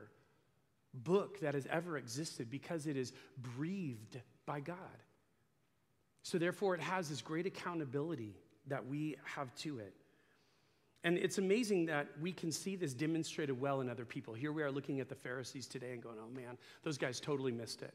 book 0.95 1.41
that 1.41 1.55
has 1.55 1.67
ever 1.71 1.99
existed 1.99 2.51
because 2.51 2.87
it 2.87 2.97
is 2.97 3.13
breathed 3.37 4.19
by 4.47 4.61
God. 4.61 4.77
So, 6.23 6.39
therefore, 6.39 6.75
it 6.75 6.81
has 6.81 7.09
this 7.09 7.23
great 7.23 7.47
accountability 7.47 8.35
that 8.67 8.87
we 8.87 9.17
have 9.25 9.55
to 9.57 9.79
it. 9.79 9.95
And 11.03 11.17
it's 11.17 11.39
amazing 11.39 11.87
that 11.87 12.09
we 12.21 12.31
can 12.31 12.53
see 12.53 12.77
this 12.77 12.93
demonstrated 12.93 13.59
well 13.59 13.81
in 13.81 13.89
other 13.89 14.05
people. 14.05 14.35
Here 14.35 14.53
we 14.53 14.63
are 14.63 14.71
looking 14.71 15.01
at 15.01 15.09
the 15.09 15.15
Pharisees 15.15 15.67
today 15.67 15.93
and 15.93 16.03
going, 16.03 16.17
oh 16.23 16.29
man, 16.29 16.59
those 16.83 16.99
guys 16.99 17.21
totally 17.21 17.53
missed 17.53 17.83
it. 17.83 17.95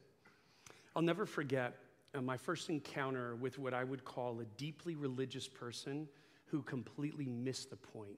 I'll 0.96 1.04
never 1.04 1.26
forget 1.26 1.76
uh, 2.16 2.22
my 2.22 2.38
first 2.38 2.70
encounter 2.70 3.36
with 3.36 3.60
what 3.60 3.74
I 3.74 3.84
would 3.84 4.04
call 4.06 4.40
a 4.40 4.46
deeply 4.58 4.96
religious 4.96 5.48
person 5.48 6.08
who 6.46 6.64
completely 6.64 7.26
missed 7.26 7.70
the 7.70 7.76
point. 7.76 8.18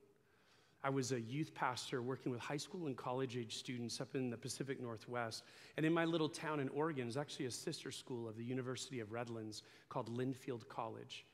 I 0.84 0.90
was 0.90 1.12
a 1.12 1.20
youth 1.20 1.54
pastor 1.54 2.02
working 2.02 2.32
with 2.32 2.42
high 2.42 2.58
school 2.58 2.88
and 2.88 2.98
college 2.98 3.38
age 3.38 3.58
students 3.58 4.02
up 4.02 4.16
in 4.16 4.30
the 4.30 4.38
Pacific 4.38 4.82
Northwest. 4.82 5.44
And 5.76 5.86
in 5.86 5.94
my 5.94 6.06
little 6.06 6.30
town 6.30 6.60
in 6.60 6.70
Oregon 6.70 7.08
is 7.08 7.18
actually 7.18 7.46
a 7.46 7.52
sister 7.52 7.92
school 7.92 8.28
of 8.28 8.38
the 8.38 8.44
University 8.44 9.00
of 9.00 9.12
Redlands 9.12 9.64
called 9.90 10.10
Linfield 10.10 10.68
College. 10.68 11.27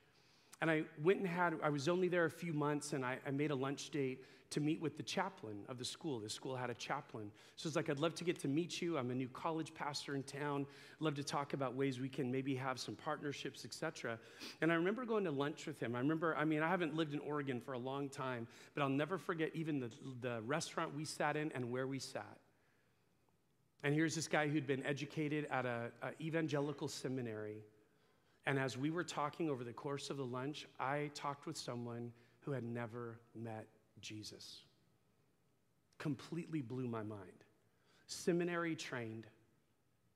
And 0.63 0.71
I 0.71 0.84
went 1.04 1.19
and 1.19 1.28
had, 1.28 1.56
I 1.62 1.67
was 1.67 1.89
only 1.89 2.08
there 2.08 2.23
a 2.23 2.32
few 2.32 2.54
months, 2.54 2.93
and 2.93 3.04
I, 3.04 3.17
I, 3.28 3.32
made 3.32 3.52
a 3.52 3.56
lunch 3.56 3.89
date 3.89 4.23
to 4.52 4.62
meet 4.62 4.80
with 4.80 4.95
the 4.95 5.04
chaplain 5.04 5.58
of 5.67 5.78
the 5.78 5.84
school. 5.84 6.21
The 6.21 6.30
school 6.30 6.56
had 6.56 6.69
a 6.69 6.73
chaplain. 6.73 7.32
So 7.58 7.67
it's 7.67 7.76
like, 7.76 7.89
I'd 7.89 7.99
love 7.99 8.15
to 8.15 8.23
get 8.23 8.39
to 8.39 8.47
meet 8.47 8.82
you. 8.82 8.97
I'm 8.97 9.12
a 9.12 9.13
new 9.13 9.28
college 9.28 9.73
pastor 9.73 10.15
in 10.15 10.23
town. 10.23 10.65
Love 11.02 11.15
to 11.15 11.23
talk 11.23 11.52
about 11.52 11.76
ways 11.76 11.99
we 11.99 12.08
can 12.08 12.32
maybe 12.32 12.56
have 12.56 12.80
some 12.80 12.95
partnerships, 12.95 13.65
etc. 13.65 14.17
And 14.62 14.71
I 14.71 14.76
remember 14.76 15.04
going 15.04 15.26
to 15.26 15.32
lunch 15.32 15.65
with 15.65 15.82
him. 15.82 15.97
I 15.97 15.99
remember, 15.99 16.34
I 16.38 16.45
mean, 16.45 16.63
I 16.63 16.69
haven't 16.69 16.95
lived 16.95 17.13
in 17.13 17.19
Oregon 17.19 17.60
for 17.60 17.73
a 17.73 17.78
long 17.78 18.08
time, 18.08 18.47
but 18.73 18.84
I'll 18.84 18.88
never 18.88 19.17
forget 19.17 19.52
even 19.54 19.82
the, 19.82 19.91
the 20.21 20.41
restaurant 20.43 20.95
we 20.95 21.04
sat 21.04 21.36
in 21.36 21.52
and 21.52 21.71
where 21.71 21.88
we 21.88 21.99
sat. 21.99 22.38
And 23.84 23.93
here's 23.93 24.15
this 24.15 24.30
guy 24.30 24.47
who'd 24.47 24.65
been 24.65 24.86
educated 24.86 25.45
at 25.52 25.65
an 25.65 25.91
evangelical 26.21 26.88
seminary 26.88 27.58
and 28.45 28.60
as 28.60 28.77
we 28.77 28.91
were 28.91 29.03
talking 29.03 29.49
over 29.49 29.63
the 29.63 29.73
course 29.73 30.10
of 30.10 30.17
the 30.17 30.25
lunch, 30.25 30.67
I 30.79 31.10
talked 31.13 31.45
with 31.45 31.58
someone 31.58 32.12
who 32.41 32.51
had 32.51 32.63
never 32.63 33.19
met 33.36 33.67
Jesus. 34.01 34.62
Completely 35.97 36.62
blew 36.62 36.88
my 36.88 37.03
mind. 37.03 37.45
Seminary 38.08 38.75
trained, 38.75 39.27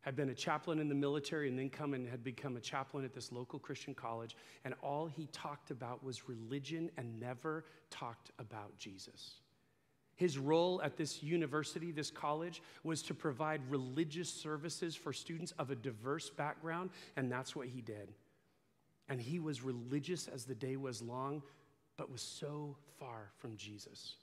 had 0.08 0.16
been 0.16 0.30
a 0.30 0.34
chaplain 0.34 0.80
in 0.80 0.88
the 0.88 0.96
military 0.96 1.50
and 1.50 1.60
then 1.60 1.70
come 1.70 1.94
and 1.94 2.08
had 2.08 2.24
become 2.24 2.56
a 2.56 2.62
chaplain 2.62 3.04
at 3.04 3.14
this 3.14 3.30
local 3.32 3.60
Christian 3.60 3.94
college. 3.94 4.38
And 4.64 4.74
all 4.82 5.06
he 5.06 5.28
talked 5.34 5.70
about 5.70 6.02
was 6.02 6.30
religion 6.30 6.90
and 6.98 7.20
never 7.20 7.66
talked 7.90 8.32
about 8.40 8.78
Jesus. 8.78 9.42
His 10.18 10.38
role 10.40 10.82
at 10.84 10.98
this 10.98 11.22
university, 11.22 11.92
this 11.92 12.10
college, 12.10 12.62
was 12.84 13.04
to 13.04 13.14
provide 13.14 13.62
religious 13.70 14.30
services 14.30 14.96
for 14.96 15.14
students 15.14 15.54
of 15.60 15.70
a 15.70 15.76
diverse 15.76 16.32
background, 16.32 16.90
and 17.16 17.32
that's 17.32 17.56
what 17.56 17.68
he 17.68 17.82
did. 17.82 18.12
And 19.10 19.22
he 19.22 19.38
was 19.38 19.62
religious 19.62 20.28
as 20.28 20.44
the 20.44 20.56
day 20.56 20.76
was 20.76 21.04
long, 21.04 21.44
but 21.98 22.12
was 22.12 22.24
so 22.24 22.76
far 23.00 23.30
from 23.38 23.56
Jesus. 23.56 24.16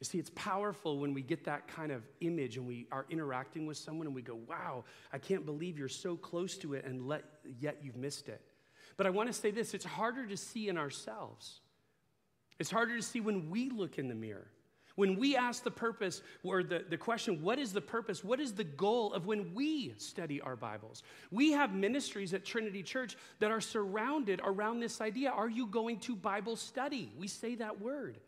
You 0.00 0.04
see, 0.04 0.18
it's 0.18 0.30
powerful 0.34 0.98
when 0.98 1.14
we 1.14 1.22
get 1.22 1.44
that 1.44 1.66
kind 1.66 1.90
of 1.90 2.02
image 2.20 2.58
and 2.58 2.66
we 2.66 2.86
are 2.92 3.06
interacting 3.08 3.66
with 3.66 3.78
someone 3.78 4.06
and 4.06 4.14
we 4.14 4.22
go, 4.22 4.38
wow, 4.46 4.84
I 5.14 5.18
can't 5.18 5.46
believe 5.46 5.78
you're 5.78 5.88
so 5.88 6.14
close 6.14 6.58
to 6.58 6.74
it 6.74 6.84
and 6.84 7.08
let, 7.08 7.24
yet 7.58 7.78
you've 7.82 7.96
missed 7.96 8.28
it. 8.28 8.42
But 8.98 9.06
I 9.06 9.10
want 9.10 9.28
to 9.28 9.32
say 9.32 9.50
this 9.50 9.72
it's 9.72 9.84
harder 9.86 10.26
to 10.26 10.36
see 10.36 10.68
in 10.68 10.76
ourselves. 10.76 11.60
It's 12.58 12.70
harder 12.70 12.96
to 12.96 13.02
see 13.02 13.20
when 13.20 13.48
we 13.48 13.70
look 13.70 13.98
in 13.98 14.08
the 14.08 14.14
mirror. 14.14 14.48
When 14.98 15.16
we 15.16 15.36
ask 15.36 15.62
the 15.62 15.70
purpose 15.70 16.22
or 16.42 16.64
the, 16.64 16.84
the 16.90 16.96
question, 16.96 17.40
what 17.40 17.60
is 17.60 17.72
the 17.72 17.80
purpose? 17.80 18.24
What 18.24 18.40
is 18.40 18.52
the 18.52 18.64
goal 18.64 19.14
of 19.14 19.26
when 19.26 19.54
we 19.54 19.94
study 19.96 20.40
our 20.40 20.56
Bibles? 20.56 21.04
We 21.30 21.52
have 21.52 21.72
ministries 21.72 22.34
at 22.34 22.44
Trinity 22.44 22.82
Church 22.82 23.16
that 23.38 23.52
are 23.52 23.60
surrounded 23.60 24.40
around 24.42 24.80
this 24.80 25.00
idea. 25.00 25.30
Are 25.30 25.48
you 25.48 25.68
going 25.68 26.00
to 26.00 26.16
Bible 26.16 26.56
study? 26.56 27.12
We 27.16 27.28
say 27.28 27.54
that 27.54 27.80
word. 27.80 28.18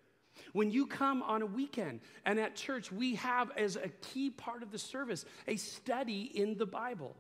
When 0.53 0.71
you 0.71 0.87
come 0.87 1.25
on 1.25 1.43
a 1.43 1.47
weekend 1.47 2.03
and 2.25 2.39
at 2.39 2.55
church, 2.55 2.93
we 2.93 3.17
have 3.17 3.51
as 3.57 3.75
a 3.75 3.89
key 3.89 4.31
part 4.31 4.63
of 4.63 4.71
the 4.71 4.79
service 4.79 5.25
a 5.49 5.57
study 5.57 6.23
in 6.23 6.57
the 6.57 6.67
Bible. 6.67 7.17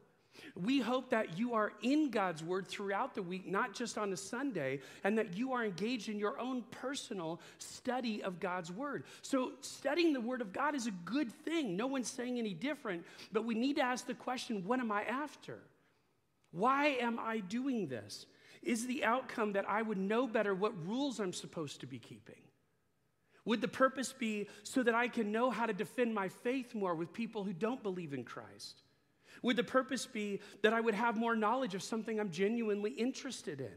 We 0.54 0.80
hope 0.80 1.10
that 1.10 1.38
you 1.38 1.54
are 1.54 1.72
in 1.82 2.10
God's 2.10 2.42
Word 2.42 2.66
throughout 2.66 3.14
the 3.14 3.22
week, 3.22 3.46
not 3.46 3.74
just 3.74 3.98
on 3.98 4.12
a 4.12 4.16
Sunday, 4.16 4.80
and 5.04 5.18
that 5.18 5.36
you 5.36 5.52
are 5.52 5.64
engaged 5.64 6.08
in 6.08 6.18
your 6.18 6.38
own 6.38 6.62
personal 6.70 7.40
study 7.58 8.22
of 8.22 8.40
God's 8.40 8.70
Word. 8.70 9.04
So, 9.22 9.52
studying 9.60 10.12
the 10.12 10.20
Word 10.20 10.40
of 10.40 10.52
God 10.52 10.74
is 10.74 10.86
a 10.86 10.92
good 11.04 11.32
thing. 11.44 11.76
No 11.76 11.86
one's 11.86 12.10
saying 12.10 12.38
any 12.38 12.54
different, 12.54 13.04
but 13.32 13.44
we 13.44 13.54
need 13.54 13.76
to 13.76 13.82
ask 13.82 14.06
the 14.06 14.14
question 14.14 14.64
what 14.64 14.80
am 14.80 14.92
I 14.92 15.02
after? 15.04 15.58
Why 16.52 16.88
am 17.00 17.18
I 17.18 17.38
doing 17.38 17.86
this? 17.86 18.26
Is 18.62 18.86
the 18.86 19.04
outcome 19.04 19.52
that 19.52 19.68
I 19.68 19.82
would 19.82 19.98
know 19.98 20.26
better 20.26 20.54
what 20.54 20.86
rules 20.86 21.20
I'm 21.20 21.32
supposed 21.32 21.80
to 21.80 21.86
be 21.86 21.98
keeping? 21.98 22.42
Would 23.44 23.60
the 23.62 23.68
purpose 23.68 24.12
be 24.12 24.48
so 24.64 24.82
that 24.82 24.94
I 24.94 25.08
can 25.08 25.32
know 25.32 25.50
how 25.50 25.66
to 25.66 25.72
defend 25.72 26.14
my 26.14 26.28
faith 26.28 26.74
more 26.74 26.94
with 26.94 27.12
people 27.12 27.42
who 27.42 27.52
don't 27.52 27.82
believe 27.82 28.12
in 28.12 28.24
Christ? 28.24 28.82
Would 29.42 29.56
the 29.56 29.64
purpose 29.64 30.06
be 30.06 30.40
that 30.62 30.72
I 30.72 30.80
would 30.80 30.94
have 30.94 31.16
more 31.16 31.36
knowledge 31.36 31.74
of 31.74 31.82
something 31.82 32.18
I'm 32.18 32.30
genuinely 32.30 32.90
interested 32.90 33.60
in? 33.60 33.72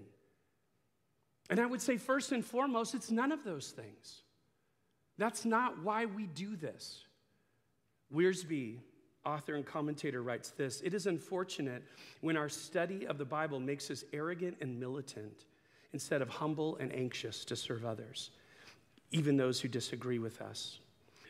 And 1.49 1.59
I 1.59 1.65
would 1.65 1.81
say, 1.81 1.97
first 1.97 2.31
and 2.31 2.45
foremost, 2.45 2.95
it's 2.95 3.11
none 3.11 3.31
of 3.31 3.43
those 3.43 3.71
things. 3.71 4.21
That's 5.17 5.45
not 5.45 5.81
why 5.83 6.05
we 6.05 6.25
do 6.25 6.55
this. 6.55 7.03
Wiersbe, 8.13 8.79
author 9.25 9.55
and 9.55 9.65
commentator, 9.65 10.23
writes 10.23 10.51
this 10.51 10.81
It 10.81 10.93
is 10.93 11.07
unfortunate 11.07 11.83
when 12.21 12.37
our 12.37 12.49
study 12.49 13.05
of 13.05 13.17
the 13.17 13.25
Bible 13.25 13.59
makes 13.59 13.91
us 13.91 14.03
arrogant 14.13 14.57
and 14.61 14.79
militant 14.79 15.45
instead 15.91 16.21
of 16.21 16.29
humble 16.29 16.77
and 16.77 16.93
anxious 16.93 17.45
to 17.45 17.55
serve 17.55 17.85
others 17.85 18.31
even 19.13 19.37
those 19.37 19.61
who 19.61 19.67
disagree 19.69 20.19
with 20.19 20.41
us. 20.41 20.79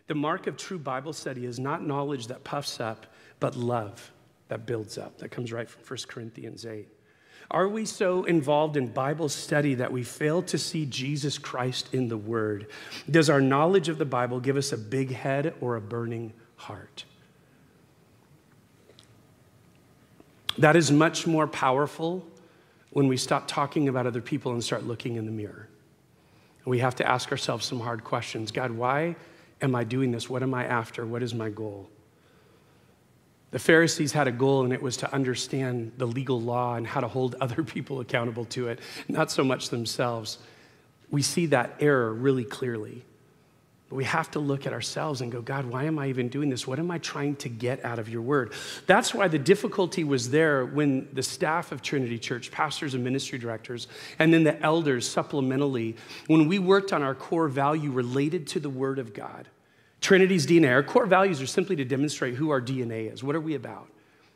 The 0.08 0.16
mark 0.16 0.48
of 0.48 0.58
true 0.58 0.80
Bible 0.80 1.14
study 1.14 1.46
is 1.46 1.60
not 1.60 1.86
knowledge 1.86 2.28
that 2.28 2.44
puffs 2.44 2.80
up, 2.80 3.08
but 3.40 3.56
love 3.56 4.12
that 4.50 4.66
builds 4.66 4.98
up. 4.98 5.18
That 5.20 5.30
comes 5.30 5.52
right 5.52 5.70
from 5.70 5.82
1 5.84 6.00
Corinthians 6.08 6.66
8. 6.66 6.88
Are 7.52 7.68
we 7.68 7.86
so 7.86 8.24
involved 8.24 8.78
in 8.78 8.88
Bible 8.88 9.30
study 9.30 9.76
that 9.76 9.92
we 9.92 10.04
fail 10.04 10.42
to 10.44 10.58
see 10.58 10.86
Jesus 10.86 11.38
Christ 11.38 11.94
in 11.94 12.08
the 12.08 12.18
Word? 12.18 12.68
Does 13.10 13.30
our 13.30 13.42
knowledge 13.42 13.90
of 13.90 13.98
the 13.98 14.06
Bible 14.06 14.40
give 14.40 14.58
us 14.58 14.72
a 14.72 14.78
big 14.78 15.12
head 15.12 15.54
or 15.62 15.76
a 15.76 15.82
burning 15.82 16.34
heart? 16.56 17.06
That 20.58 20.76
is 20.76 20.92
much 20.92 21.26
more 21.26 21.48
powerful 21.48 22.26
when 22.92 23.08
we 23.08 23.18
stop 23.18 23.48
talking 23.48 23.88
about 23.88 24.06
other 24.06 24.22
people 24.22 24.52
and 24.54 24.64
start 24.64 24.86
looking 24.86 25.16
in 25.16 25.26
the 25.26 25.32
mirror. 25.32 25.68
We 26.66 26.80
have 26.80 26.96
to 26.96 27.08
ask 27.08 27.32
ourselves 27.32 27.66
some 27.66 27.80
hard 27.80 28.04
questions 28.04 28.52
God, 28.52 28.72
why 28.72 29.16
am 29.64 29.74
I 29.74 29.84
doing 29.84 30.12
this? 30.12 30.30
What 30.30 30.44
am 30.44 30.54
I 30.54 30.66
after? 30.66 31.06
What 31.06 31.24
is 31.24 31.34
my 31.34 31.50
goal? 31.50 31.90
The 33.52 33.60
Pharisees 33.60 34.12
had 34.12 34.28
a 34.28 34.32
goal, 34.32 34.64
and 34.64 34.74
it 34.74 34.82
was 34.82 34.98
to 34.98 35.14
understand 35.14 35.94
the 35.98 36.08
legal 36.08 36.42
law 36.42 36.76
and 36.76 36.86
how 36.86 37.02
to 37.02 37.08
hold 37.08 37.36
other 37.42 37.64
people 37.64 38.00
accountable 38.00 38.46
to 38.46 38.68
it, 38.68 38.80
not 39.08 39.32
so 39.32 39.44
much 39.44 39.70
themselves. 39.70 40.38
We 41.10 41.22
see 41.22 41.48
that 41.48 41.76
error 41.80 42.14
really 42.14 42.44
clearly. 42.44 43.04
But 43.94 43.98
we 43.98 44.06
have 44.06 44.32
to 44.32 44.40
look 44.40 44.66
at 44.66 44.74
ourselves 44.74 45.22
and 45.22 45.32
go, 45.32 45.40
God, 45.40 45.66
why 45.66 45.84
am 45.84 46.00
I 46.00 46.08
even 46.08 46.30
doing 46.30 46.50
this? 46.50 46.66
What 46.66 46.80
am 46.80 46.90
I 46.90 46.98
trying 46.98 47.36
to 47.36 47.50
get 47.50 47.86
out 47.86 48.00
of 48.00 48.10
your 48.10 48.24
word? 48.24 48.54
That's 48.88 49.14
why 49.14 49.28
the 49.28 49.38
difficulty 49.38 50.04
was 50.04 50.32
there 50.32 50.66
when 50.66 51.08
the 51.14 51.22
staff 51.22 51.72
of 51.72 51.84
Trinity 51.84 52.18
Church, 52.18 52.50
pastors 52.50 52.96
and 52.96 53.04
ministry 53.04 53.38
directors, 53.38 53.88
and 54.18 54.34
then 54.34 54.44
the 54.44 54.60
elders 54.64 55.08
supplementally, 55.08 55.96
when 56.26 56.48
we 56.48 56.58
worked 56.58 56.92
on 56.92 57.04
our 57.04 57.14
core 57.14 57.48
value 57.48 57.92
related 57.92 58.48
to 58.48 58.60
the 58.60 58.70
word 58.70 58.98
of 58.98 59.14
God. 59.14 59.48
Trinity's 60.04 60.46
DNA, 60.46 60.70
our 60.70 60.84
core 60.84 61.06
values 61.06 61.42
are 61.42 61.48
simply 61.48 61.78
to 61.78 61.86
demonstrate 61.86 62.36
who 62.36 62.50
our 62.50 62.62
DNA 62.62 63.12
is. 63.12 63.24
What 63.24 63.38
are 63.38 63.42
we 63.42 63.56
about? 63.56 63.88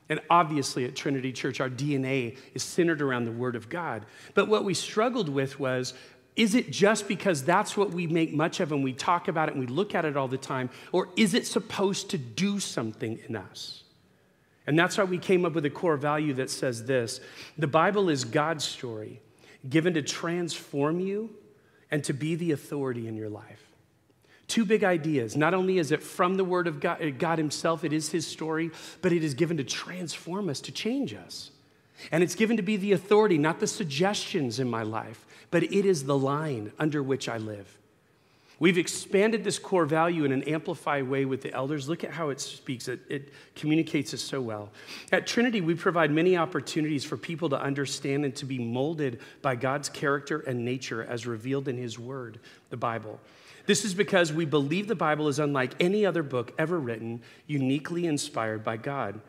And 0.07 0.21
obviously, 0.29 0.85
at 0.85 0.95
Trinity 0.95 1.33
Church, 1.33 1.59
our 1.59 1.69
DNA 1.69 2.37
is 2.53 2.63
centered 2.63 3.01
around 3.01 3.25
the 3.25 3.33
Word 3.33 3.57
of 3.57 3.67
God. 3.67 4.05
But 4.33 4.47
what 4.47 4.63
we 4.63 4.73
struggled 4.73 5.27
with 5.27 5.59
was 5.59 5.93
is 6.37 6.55
it 6.55 6.71
just 6.71 7.07
because 7.07 7.43
that's 7.43 7.75
what 7.75 7.91
we 7.91 8.07
make 8.07 8.31
much 8.31 8.61
of 8.61 8.71
and 8.71 8.81
we 8.81 8.93
talk 8.93 9.27
about 9.27 9.49
it 9.49 9.55
and 9.55 9.59
we 9.59 9.67
look 9.67 9.93
at 9.93 10.05
it 10.05 10.15
all 10.15 10.29
the 10.29 10.37
time? 10.37 10.69
Or 10.93 11.09
is 11.17 11.33
it 11.33 11.45
supposed 11.45 12.11
to 12.11 12.17
do 12.17 12.59
something 12.59 13.19
in 13.27 13.35
us? 13.35 13.83
And 14.67 14.79
that's 14.79 14.97
why 14.97 15.03
we 15.03 15.17
came 15.17 15.45
up 15.45 15.53
with 15.53 15.65
a 15.65 15.69
core 15.69 15.97
value 15.97 16.33
that 16.35 16.49
says 16.49 16.85
this 16.85 17.19
The 17.57 17.67
Bible 17.67 18.07
is 18.07 18.23
God's 18.23 18.63
story 18.63 19.19
given 19.67 19.95
to 19.95 20.01
transform 20.01 21.01
you 21.01 21.31
and 21.91 22.05
to 22.05 22.13
be 22.13 22.35
the 22.35 22.53
authority 22.53 23.07
in 23.07 23.17
your 23.17 23.29
life. 23.29 23.67
Two 24.47 24.63
big 24.63 24.83
ideas. 24.83 25.35
Not 25.35 25.53
only 25.53 25.77
is 25.77 25.91
it 25.91 26.01
from 26.01 26.35
the 26.35 26.45
Word 26.45 26.67
of 26.67 26.79
God, 26.79 27.01
uh, 27.01 27.09
God 27.09 27.37
Himself, 27.37 27.83
it 27.83 27.91
is 27.91 28.09
His 28.09 28.25
story, 28.25 28.71
but 29.01 29.11
it 29.11 29.23
is 29.23 29.33
given 29.33 29.57
to 29.57 29.63
transform 29.63 30.49
us, 30.49 30.61
to 30.61 30.71
change 30.71 31.13
us. 31.13 31.51
And 32.11 32.23
it's 32.23 32.35
given 32.35 32.57
to 32.57 32.63
be 32.63 32.77
the 32.77 32.93
authority, 32.93 33.37
not 33.37 33.59
the 33.59 33.67
suggestions 33.67 34.59
in 34.59 34.69
my 34.69 34.83
life, 34.83 35.25
but 35.51 35.63
it 35.63 35.85
is 35.85 36.05
the 36.05 36.17
line 36.17 36.71
under 36.79 37.03
which 37.03 37.27
I 37.27 37.37
live. 37.37 37.77
We've 38.59 38.77
expanded 38.77 39.43
this 39.43 39.59
core 39.59 39.85
value 39.85 40.25
in 40.25 40.31
an 40.31 40.41
amplified 40.43 41.07
way 41.07 41.25
with 41.25 41.43
the 41.43 41.53
elders. 41.53 41.87
Look 41.87 42.03
at 42.03 42.09
how 42.09 42.29
it 42.29 42.41
speaks, 42.41 42.87
it, 42.87 43.01
it, 43.07 43.29
communicates 43.55 44.13
it 44.13 44.17
so 44.17 44.41
well. 44.41 44.71
At 45.11 45.27
Trinity, 45.27 45.61
we 45.61 45.75
provide 45.75 46.09
many 46.09 46.37
opportunities 46.37 47.03
for 47.03 47.17
people 47.17 47.49
to 47.49 47.61
understand 47.61 48.25
and 48.25 48.35
to 48.37 48.45
be 48.45 48.57
molded 48.57 49.19
by 49.43 49.55
God's 49.55 49.89
character 49.89 50.39
and 50.39 50.65
nature 50.65 51.03
as 51.03 51.27
revealed 51.27 51.67
in 51.67 51.77
His 51.77 51.99
Word, 51.99 52.39
the 52.71 52.77
Bible. 52.77 53.19
This 53.67 53.85
is 53.85 53.93
because 53.93 54.33
we 54.33 54.45
believe 54.45 54.87
the 54.87 54.95
Bible 54.95 55.27
is 55.27 55.39
unlike 55.39 55.73
any 55.79 56.05
other 56.05 56.23
book 56.23 56.53
ever 56.57 56.79
written, 56.79 57.21
uniquely 57.45 58.07
inspired 58.07 58.63
by 58.63 58.77
God. 58.77 59.19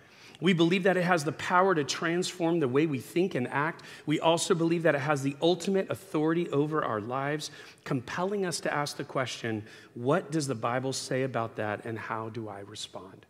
We 0.41 0.53
believe 0.53 0.85
that 0.85 0.97
it 0.97 1.03
has 1.03 1.25
the 1.25 1.33
power 1.33 1.75
to 1.75 1.83
transform 1.83 2.61
the 2.61 2.69
way 2.69 2.87
we 2.87 3.01
think 3.01 3.35
and 3.35 3.49
act. 3.49 3.83
We 4.07 4.21
also 4.21 4.55
believe 4.55 4.85
that 4.85 4.95
it 4.95 5.01
has 5.01 5.23
the 5.23 5.37
ultimate 5.43 5.91
authority 5.91 6.49
over 6.51 6.85
our 6.85 7.01
lives, 7.01 7.51
compelling 7.83 8.47
us 8.47 8.61
to 8.61 8.73
ask 8.73 8.97
the 8.97 9.05
question 9.05 9.65
what 9.95 10.31
does 10.31 10.47
the 10.47 10.55
Bible 10.55 10.93
say 10.93 11.25
about 11.25 11.57
that, 11.57 11.85
and 11.85 11.99
how 11.99 12.29
do 12.29 12.49
I 12.49 12.61
respond? 12.61 13.27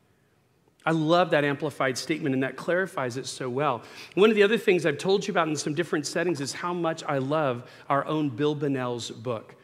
I 0.85 0.91
love 0.91 1.31
that 1.31 1.45
amplified 1.45 1.97
statement, 1.97 2.35
and 2.35 2.43
that 2.43 2.57
clarifies 2.57 3.17
it 3.17 3.27
so 3.27 3.49
well. 3.49 3.83
One 4.15 4.29
of 4.29 4.37
the 4.37 4.43
other 4.43 4.59
things 4.59 4.85
I've 4.85 4.99
told 4.99 5.27
you 5.27 5.33
about 5.33 5.49
in 5.49 5.57
some 5.57 5.75
different 5.75 6.07
settings 6.07 6.41
is 6.43 6.53
how 6.53 6.75
much 6.75 7.03
I 7.05 7.19
love 7.19 7.71
our 7.89 8.05
own 8.05 8.29
Bill 8.29 8.55
Bonnell's 8.55 9.11
book. 9.11 9.55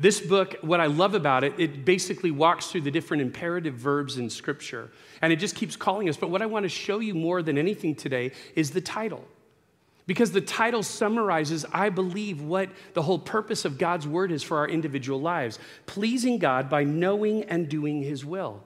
This 0.00 0.18
book, 0.18 0.56
what 0.62 0.80
I 0.80 0.86
love 0.86 1.14
about 1.14 1.44
it, 1.44 1.52
it 1.58 1.84
basically 1.84 2.30
walks 2.30 2.68
through 2.68 2.80
the 2.80 2.90
different 2.90 3.20
imperative 3.20 3.74
verbs 3.74 4.16
in 4.16 4.30
Scripture. 4.30 4.90
And 5.20 5.30
it 5.30 5.36
just 5.36 5.54
keeps 5.54 5.76
calling 5.76 6.08
us. 6.08 6.16
But 6.16 6.30
what 6.30 6.40
I 6.40 6.46
want 6.46 6.62
to 6.62 6.70
show 6.70 7.00
you 7.00 7.14
more 7.14 7.42
than 7.42 7.58
anything 7.58 7.94
today 7.94 8.32
is 8.56 8.70
the 8.70 8.80
title. 8.80 9.22
Because 10.06 10.32
the 10.32 10.40
title 10.40 10.82
summarizes, 10.82 11.66
I 11.70 11.90
believe, 11.90 12.40
what 12.40 12.70
the 12.94 13.02
whole 13.02 13.18
purpose 13.18 13.66
of 13.66 13.76
God's 13.76 14.08
word 14.08 14.32
is 14.32 14.42
for 14.42 14.56
our 14.56 14.66
individual 14.66 15.20
lives 15.20 15.58
pleasing 15.84 16.38
God 16.38 16.70
by 16.70 16.82
knowing 16.82 17.44
and 17.44 17.68
doing 17.68 18.02
his 18.02 18.24
will. 18.24 18.64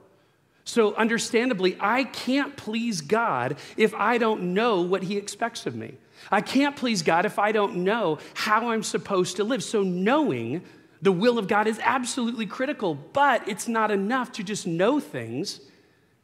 So, 0.63 0.95
understandably, 0.95 1.77
I 1.81 2.05
can't 2.05 2.55
please 2.55 3.01
God 3.01 3.57
if 3.75 3.93
I 3.93 4.17
don't 4.17 4.53
know 4.53 4.81
what 4.81 5.03
he 5.03 5.17
expects 5.17 5.65
of 5.65 5.75
me. 5.75 5.95
I 6.31 6.41
can't 6.41 6.75
please 6.75 7.03
God 7.03 7.25
if 7.25 7.37
I 7.37 7.51
don't 7.51 7.77
know 7.83 8.19
how 8.33 8.69
I'm 8.69 8.81
supposed 8.81 9.35
to 9.35 9.43
live. 9.43 9.63
So, 9.63 9.83
knowing 9.83 10.63
the 11.05 11.11
will 11.11 11.37
of 11.37 11.47
God 11.47 11.67
is 11.67 11.79
absolutely 11.83 12.47
critical, 12.47 12.95
but 12.95 13.47
it's 13.47 13.67
not 13.67 13.91
enough 13.91 14.31
to 14.33 14.43
just 14.43 14.65
know 14.65 14.99
things, 14.99 15.61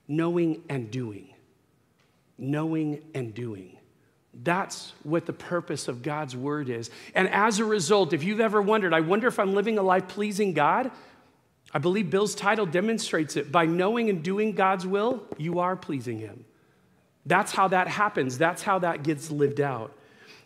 knowing 0.08 0.64
and 0.70 0.90
doing. 0.90 1.36
Knowing 2.40 3.04
and 3.14 3.32
doing. 3.32 3.78
That's 4.34 4.94
what 5.04 5.28
the 5.28 5.34
purpose 5.34 5.88
of 5.88 6.02
God's 6.02 6.36
word 6.36 6.68
is. 6.68 6.90
And 7.14 7.30
as 7.30 7.60
a 7.60 7.66
result, 7.66 8.12
if 8.12 8.24
you've 8.24 8.40
ever 8.40 8.60
wondered, 8.60 8.92
I 8.92 9.02
wonder 9.02 9.28
if 9.28 9.38
I'm 9.38 9.54
living 9.54 9.78
a 9.78 9.84
life 9.84 10.08
pleasing 10.08 10.54
God, 10.54 10.90
I 11.72 11.78
believe 11.78 12.10
Bill's 12.10 12.34
title 12.34 12.66
demonstrates 12.66 13.36
it. 13.36 13.52
By 13.52 13.68
knowing 13.68 14.10
and 14.10 14.24
doing 14.24 14.54
God's 14.54 14.88
will, 14.88 15.24
you 15.38 15.60
are 15.60 15.76
pleasing 15.76 16.18
Him. 16.18 16.44
That's 17.28 17.52
how 17.52 17.68
that 17.68 17.88
happens. 17.88 18.40
That's 18.40 18.64
how 18.64 18.80
that 18.80 19.04
gets 19.04 19.30
lived 19.30 19.62
out. 19.62 19.96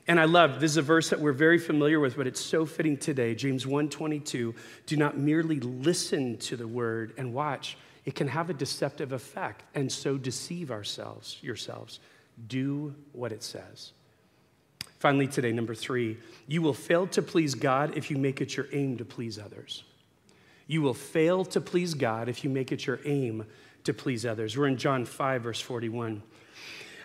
And 0.08 0.20
I 0.20 0.26
love 0.26 0.60
this 0.60 0.72
is 0.72 0.78
a 0.78 0.84
verse 0.84 1.10
that 1.10 1.20
we're 1.20 1.34
very 1.34 1.58
familiar 1.58 2.00
with, 2.00 2.16
but 2.16 2.28
it's 2.28 2.42
so 2.42 2.66
fitting 2.66 2.98
today. 2.98 3.34
James 3.34 3.66
1:22. 3.66 4.54
Do 4.86 4.98
not 4.98 5.18
merely 5.18 5.60
listen 5.60 6.38
to 6.40 6.56
the 6.56 6.68
word 6.68 7.14
and 7.18 7.34
watch. 7.34 7.78
It 8.06 8.14
can 8.14 8.28
have 8.28 8.52
a 8.52 8.54
deceptive 8.54 9.12
effect 9.12 9.64
and 9.74 9.92
so 9.92 10.18
deceive 10.18 10.70
ourselves, 10.70 11.38
yourselves. 11.42 12.00
Do 12.48 12.94
what 13.14 13.32
it 13.32 13.42
says. 13.42 13.94
Finally, 15.00 15.28
today, 15.28 15.52
number 15.52 15.76
three, 15.76 16.18
you 16.48 16.62
will 16.62 16.74
fail 16.74 17.08
to 17.08 17.22
please 17.22 17.56
God 17.56 17.98
if 17.98 18.12
you 18.12 18.18
make 18.18 18.42
it 18.42 18.56
your 18.56 18.68
aim 18.74 18.98
to 18.98 19.06
please 19.06 19.40
others. 19.40 19.84
You 20.68 20.82
will 20.82 20.94
fail 20.94 21.46
to 21.46 21.62
please 21.62 21.94
God 21.94 22.30
if 22.30 22.44
you 22.44 22.50
make 22.50 22.72
it 22.72 22.86
your 22.86 23.00
aim 23.06 23.46
to 23.84 23.94
please 23.94 24.26
others. 24.26 24.58
We're 24.58 24.68
in 24.68 24.78
John 24.78 25.06
5, 25.06 25.44
verse 25.44 25.62
41. 25.62 26.24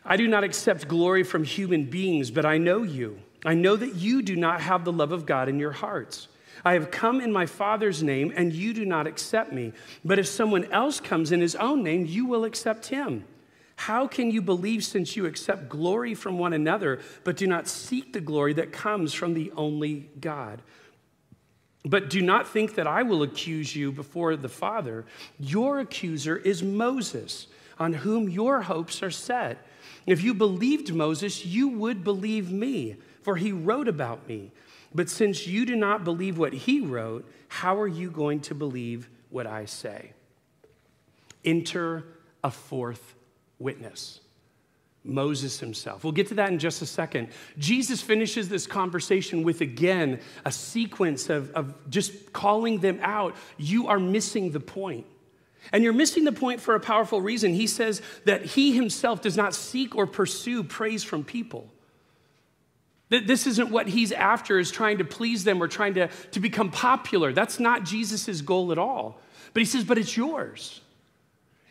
I 0.05 0.16
do 0.16 0.26
not 0.26 0.44
accept 0.44 0.88
glory 0.88 1.22
from 1.22 1.44
human 1.44 1.84
beings, 1.84 2.30
but 2.30 2.44
I 2.44 2.59
know 2.59 2.82
you. 2.82 3.20
I 3.44 3.55
know 3.55 3.76
that 3.76 3.94
you 3.94 4.22
do 4.22 4.36
not 4.36 4.61
have 4.61 4.84
the 4.84 4.92
love 4.92 5.12
of 5.12 5.26
God 5.26 5.48
in 5.48 5.59
your 5.59 5.72
hearts. 5.72 6.28
I 6.64 6.74
have 6.74 6.90
come 6.90 7.20
in 7.20 7.32
my 7.32 7.46
Father's 7.46 8.03
name, 8.03 8.32
and 8.36 8.53
you 8.53 8.74
do 8.74 8.84
not 8.84 9.07
accept 9.07 9.53
me. 9.53 9.72
But 10.05 10.18
if 10.18 10.26
someone 10.26 10.70
else 10.72 11.01
comes 11.01 11.32
in 11.32 11.40
his 11.40 11.55
own 11.57 11.82
name, 11.82 12.05
you 12.05 12.26
will 12.26 12.44
accept 12.44 12.86
him. 12.88 13.24
How 13.76 14.07
can 14.07 14.30
you 14.30 14.42
believe 14.42 14.84
since 14.84 15.16
you 15.16 15.24
accept 15.24 15.70
glory 15.70 16.14
from 16.14 16.38
one 16.38 16.53
another, 16.53 17.01
but 17.24 17.38
do 17.38 17.46
not 17.46 17.66
seek 17.66 18.12
the 18.12 18.20
glory 18.20 18.53
that 18.55 18.72
comes 18.72 19.14
from 19.14 19.32
the 19.32 19.51
only 19.57 20.11
God? 20.20 20.61
But 21.82 22.11
do 22.11 22.20
not 22.20 22.46
think 22.46 22.74
that 22.74 22.86
I 22.86 23.03
will 23.03 23.22
accuse 23.22 23.74
you 23.74 23.90
before 23.90 24.36
the 24.36 24.51
Father. 24.51 25.07
Your 25.38 25.80
accuser 25.80 26.36
is 26.36 26.62
Moses, 26.62 27.46
on 27.78 27.94
whom 27.94 28.28
your 28.28 28.61
hopes 28.61 29.03
are 29.03 29.11
set. 29.11 29.66
If 30.11 30.22
you 30.22 30.34
believed 30.34 30.92
Moses, 30.92 31.44
you 31.44 31.68
would 31.68 32.02
believe 32.02 32.50
me, 32.50 32.96
for 33.22 33.36
he 33.36 33.52
wrote 33.52 33.88
about 33.88 34.26
me. 34.28 34.52
But 34.94 35.08
since 35.08 35.46
you 35.46 35.64
do 35.64 35.76
not 35.76 36.04
believe 36.04 36.36
what 36.36 36.52
he 36.52 36.80
wrote, 36.80 37.30
how 37.48 37.80
are 37.80 37.88
you 37.88 38.11
going 38.11 38.40
to 38.40 38.54
believe 38.54 39.08
what 39.28 39.46
I 39.46 39.66
say? 39.66 40.12
Enter 41.44 42.04
a 42.42 42.50
fourth 42.50 43.14
witness. 43.58 44.20
Moses 45.02 45.58
himself. 45.61 46.04
We'll 46.04 46.12
get 46.12 46.28
to 46.28 46.34
that 46.34 46.50
in 46.50 46.58
just 46.58 46.82
a 46.82 46.86
second. 46.86 47.28
Jesus 47.56 48.02
finishes 48.02 48.48
this 48.48 48.66
conversation 48.66 49.42
with 49.42 49.61
again 49.62 50.20
a 50.44 50.52
sequence 50.52 51.30
of, 51.30 51.50
of 51.52 51.74
just 51.88 52.32
calling 52.32 52.80
them 52.80 52.98
out. 53.02 53.34
You 53.56 53.88
are 53.88 53.98
missing 53.98 54.50
the 54.50 54.61
point. 54.61 55.06
And 55.72 55.84
you're 55.84 55.92
missing 55.92 56.24
the 56.24 56.32
point 56.32 56.61
for 56.61 56.74
a 56.74 56.80
powerful 56.80 57.20
reason. 57.20 57.54
He 57.54 57.66
says 57.66 58.02
that 58.24 58.44
he 58.44 58.72
himself 58.72 59.20
does 59.20 59.36
not 59.36 59.54
seek 59.54 59.94
or 59.94 60.06
pursue 60.06 60.62
praise 60.64 61.04
from 61.04 61.24
people. 61.24 61.68
That 63.11 63.26
this 63.26 63.46
isn't 63.46 63.70
what 63.70 63.88
he's 63.88 64.12
after, 64.12 64.58
is 64.58 64.70
trying 64.70 64.98
to 64.98 65.04
please 65.04 65.44
them 65.44 65.62
or 65.62 65.68
trying 65.68 65.94
to, 65.94 66.08
to 66.08 66.40
become 66.40 66.70
popular. 66.70 67.32
That's 67.32 67.58
not 67.58 67.84
Jesus' 67.84 68.40
goal 68.40 68.72
at 68.72 68.78
all. 68.78 69.20
But 69.52 69.61
he 69.61 69.66
says, 69.66 69.84
but 69.84 69.98
it's 69.98 70.16
yours. 70.16 70.80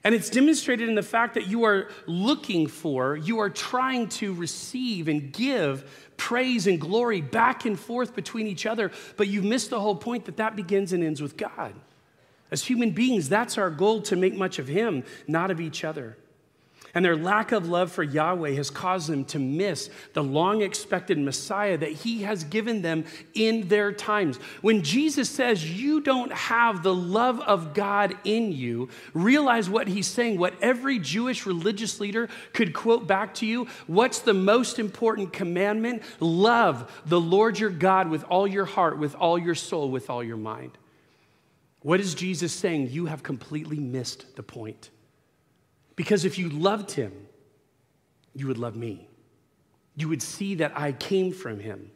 And 0.03 0.15
it's 0.15 0.29
demonstrated 0.29 0.87
in 0.87 0.95
the 0.95 1.03
fact 1.03 1.33
that 1.33 1.47
you 1.47 1.63
are 1.65 1.89
looking 2.05 2.67
for, 2.67 3.17
you 3.17 3.39
are 3.39 3.49
trying 3.49 4.07
to 4.09 4.33
receive 4.33 5.07
and 5.07 5.31
give 5.33 6.07
praise 6.15 6.67
and 6.67 6.79
glory 6.79 7.21
back 7.21 7.65
and 7.65 7.79
forth 7.79 8.15
between 8.15 8.47
each 8.47 8.65
other, 8.65 8.91
but 9.17 9.27
you've 9.27 9.45
missed 9.45 9.69
the 9.69 9.79
whole 9.79 9.95
point 9.95 10.25
that 10.25 10.37
that 10.37 10.55
begins 10.55 10.93
and 10.93 11.03
ends 11.03 11.21
with 11.21 11.37
God. 11.37 11.73
As 12.51 12.63
human 12.63 12.91
beings, 12.91 13.29
that's 13.29 13.57
our 13.57 13.69
goal 13.69 14.01
to 14.03 14.15
make 14.15 14.35
much 14.35 14.59
of 14.59 14.67
Him, 14.67 15.03
not 15.27 15.51
of 15.51 15.61
each 15.61 15.83
other. 15.83 16.17
And 16.93 17.05
their 17.05 17.15
lack 17.15 17.51
of 17.51 17.69
love 17.69 17.91
for 17.91 18.01
Yahweh 18.03 18.53
has 18.53 18.71
caused 18.71 19.09
them 19.09 19.23
to 19.25 19.39
miss 19.39 19.89
the 20.13 20.23
long 20.23 20.61
expected 20.61 21.19
Messiah 21.19 21.77
that 21.77 21.91
He 21.91 22.23
has 22.23 22.43
given 22.43 22.81
them 22.81 23.05
in 23.35 23.67
their 23.67 23.91
times. 23.91 24.37
When 24.61 24.81
Jesus 24.81 25.29
says, 25.29 25.69
You 25.69 26.01
don't 26.01 26.31
have 26.31 26.81
the 26.81 26.93
love 26.93 27.39
of 27.41 27.73
God 27.73 28.17
in 28.23 28.51
you, 28.51 28.89
realize 29.13 29.69
what 29.69 29.87
He's 29.87 30.07
saying, 30.07 30.39
what 30.39 30.55
every 30.61 30.97
Jewish 30.97 31.45
religious 31.45 31.99
leader 31.99 32.27
could 32.53 32.73
quote 32.73 33.05
back 33.05 33.35
to 33.35 33.45
you. 33.45 33.67
What's 33.85 34.19
the 34.19 34.33
most 34.33 34.79
important 34.79 35.31
commandment? 35.31 36.01
Love 36.19 36.91
the 37.05 37.21
Lord 37.21 37.59
your 37.59 37.69
God 37.69 38.09
with 38.09 38.23
all 38.23 38.47
your 38.47 38.65
heart, 38.65 38.97
with 38.97 39.13
all 39.15 39.37
your 39.37 39.55
soul, 39.55 39.91
with 39.91 40.09
all 40.09 40.23
your 40.23 40.37
mind. 40.37 40.71
What 41.81 41.99
is 41.99 42.13
Jesus 42.13 42.51
saying? 42.51 42.89
You 42.89 43.05
have 43.05 43.23
completely 43.23 43.79
missed 43.79 44.35
the 44.35 44.43
point. 44.43 44.89
Because 45.95 46.25
if 46.25 46.37
you 46.37 46.49
loved 46.49 46.91
him, 46.91 47.13
you 48.35 48.47
would 48.47 48.57
love 48.57 48.75
me. 48.75 49.07
You 49.95 50.09
would 50.09 50.21
see 50.21 50.55
that 50.55 50.73
I 50.75 50.91
came 50.91 51.31
from 51.33 51.59
him. 51.59 51.91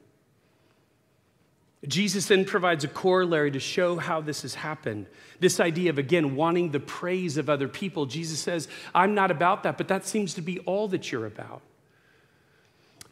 Jesus 1.88 2.28
then 2.28 2.46
provides 2.46 2.86
a 2.86 2.88
corollary 2.88 3.52
to 3.52 3.60
show 3.60 3.98
how 3.98 4.22
this 4.22 4.44
has 4.44 4.56
happened. 4.56 5.06
This 5.42 5.60
idea 5.60 5.90
of, 5.90 5.98
again, 5.98 6.36
wanting 6.36 6.72
the 6.72 6.80
praise 6.80 7.36
of 7.36 7.50
other 7.50 7.68
people. 7.68 8.06
Jesus 8.06 8.40
says, 8.40 8.70
I'm 8.96 9.14
not 9.14 9.32
about 9.32 9.64
that, 9.64 9.78
but 9.78 9.90
that 9.90 10.06
seems 10.06 10.34
to 10.36 10.42
be 10.42 10.60
all 10.60 10.88
that 10.90 11.12
you're 11.12 11.26
about. 11.26 11.62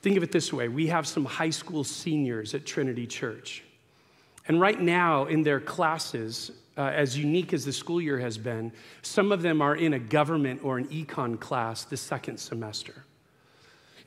Think 0.01 0.17
of 0.17 0.24
it 0.24 0.32
this 0.32 0.51
way 0.51 0.67
we 0.67 0.88
have 0.88 1.05
some 1.05 1.26
high 1.26 1.49
school 1.49 1.84
seniors 1.84 2.55
at 2.55 2.65
Trinity 2.65 3.05
Church. 3.05 3.63
And 4.52 4.60
right 4.60 4.82
now, 4.82 5.28
in 5.28 5.43
their 5.43 5.62
classes, 5.62 6.52
uh, 6.78 6.82
as 6.82 7.18
unique 7.18 7.54
as 7.54 7.64
the 7.64 7.72
school 7.72 8.02
year 8.02 8.20
has 8.20 8.38
been, 8.38 8.74
some 9.02 9.32
of 9.32 9.41
them 9.41 9.62
are 9.62 9.78
in 9.78 9.93
a 9.93 9.99
government 9.99 10.60
or 10.62 10.78
an 10.78 10.89
econ 10.89 11.39
class 11.39 11.86
the 11.86 11.95
second 11.95 12.38
semester. 12.38 13.06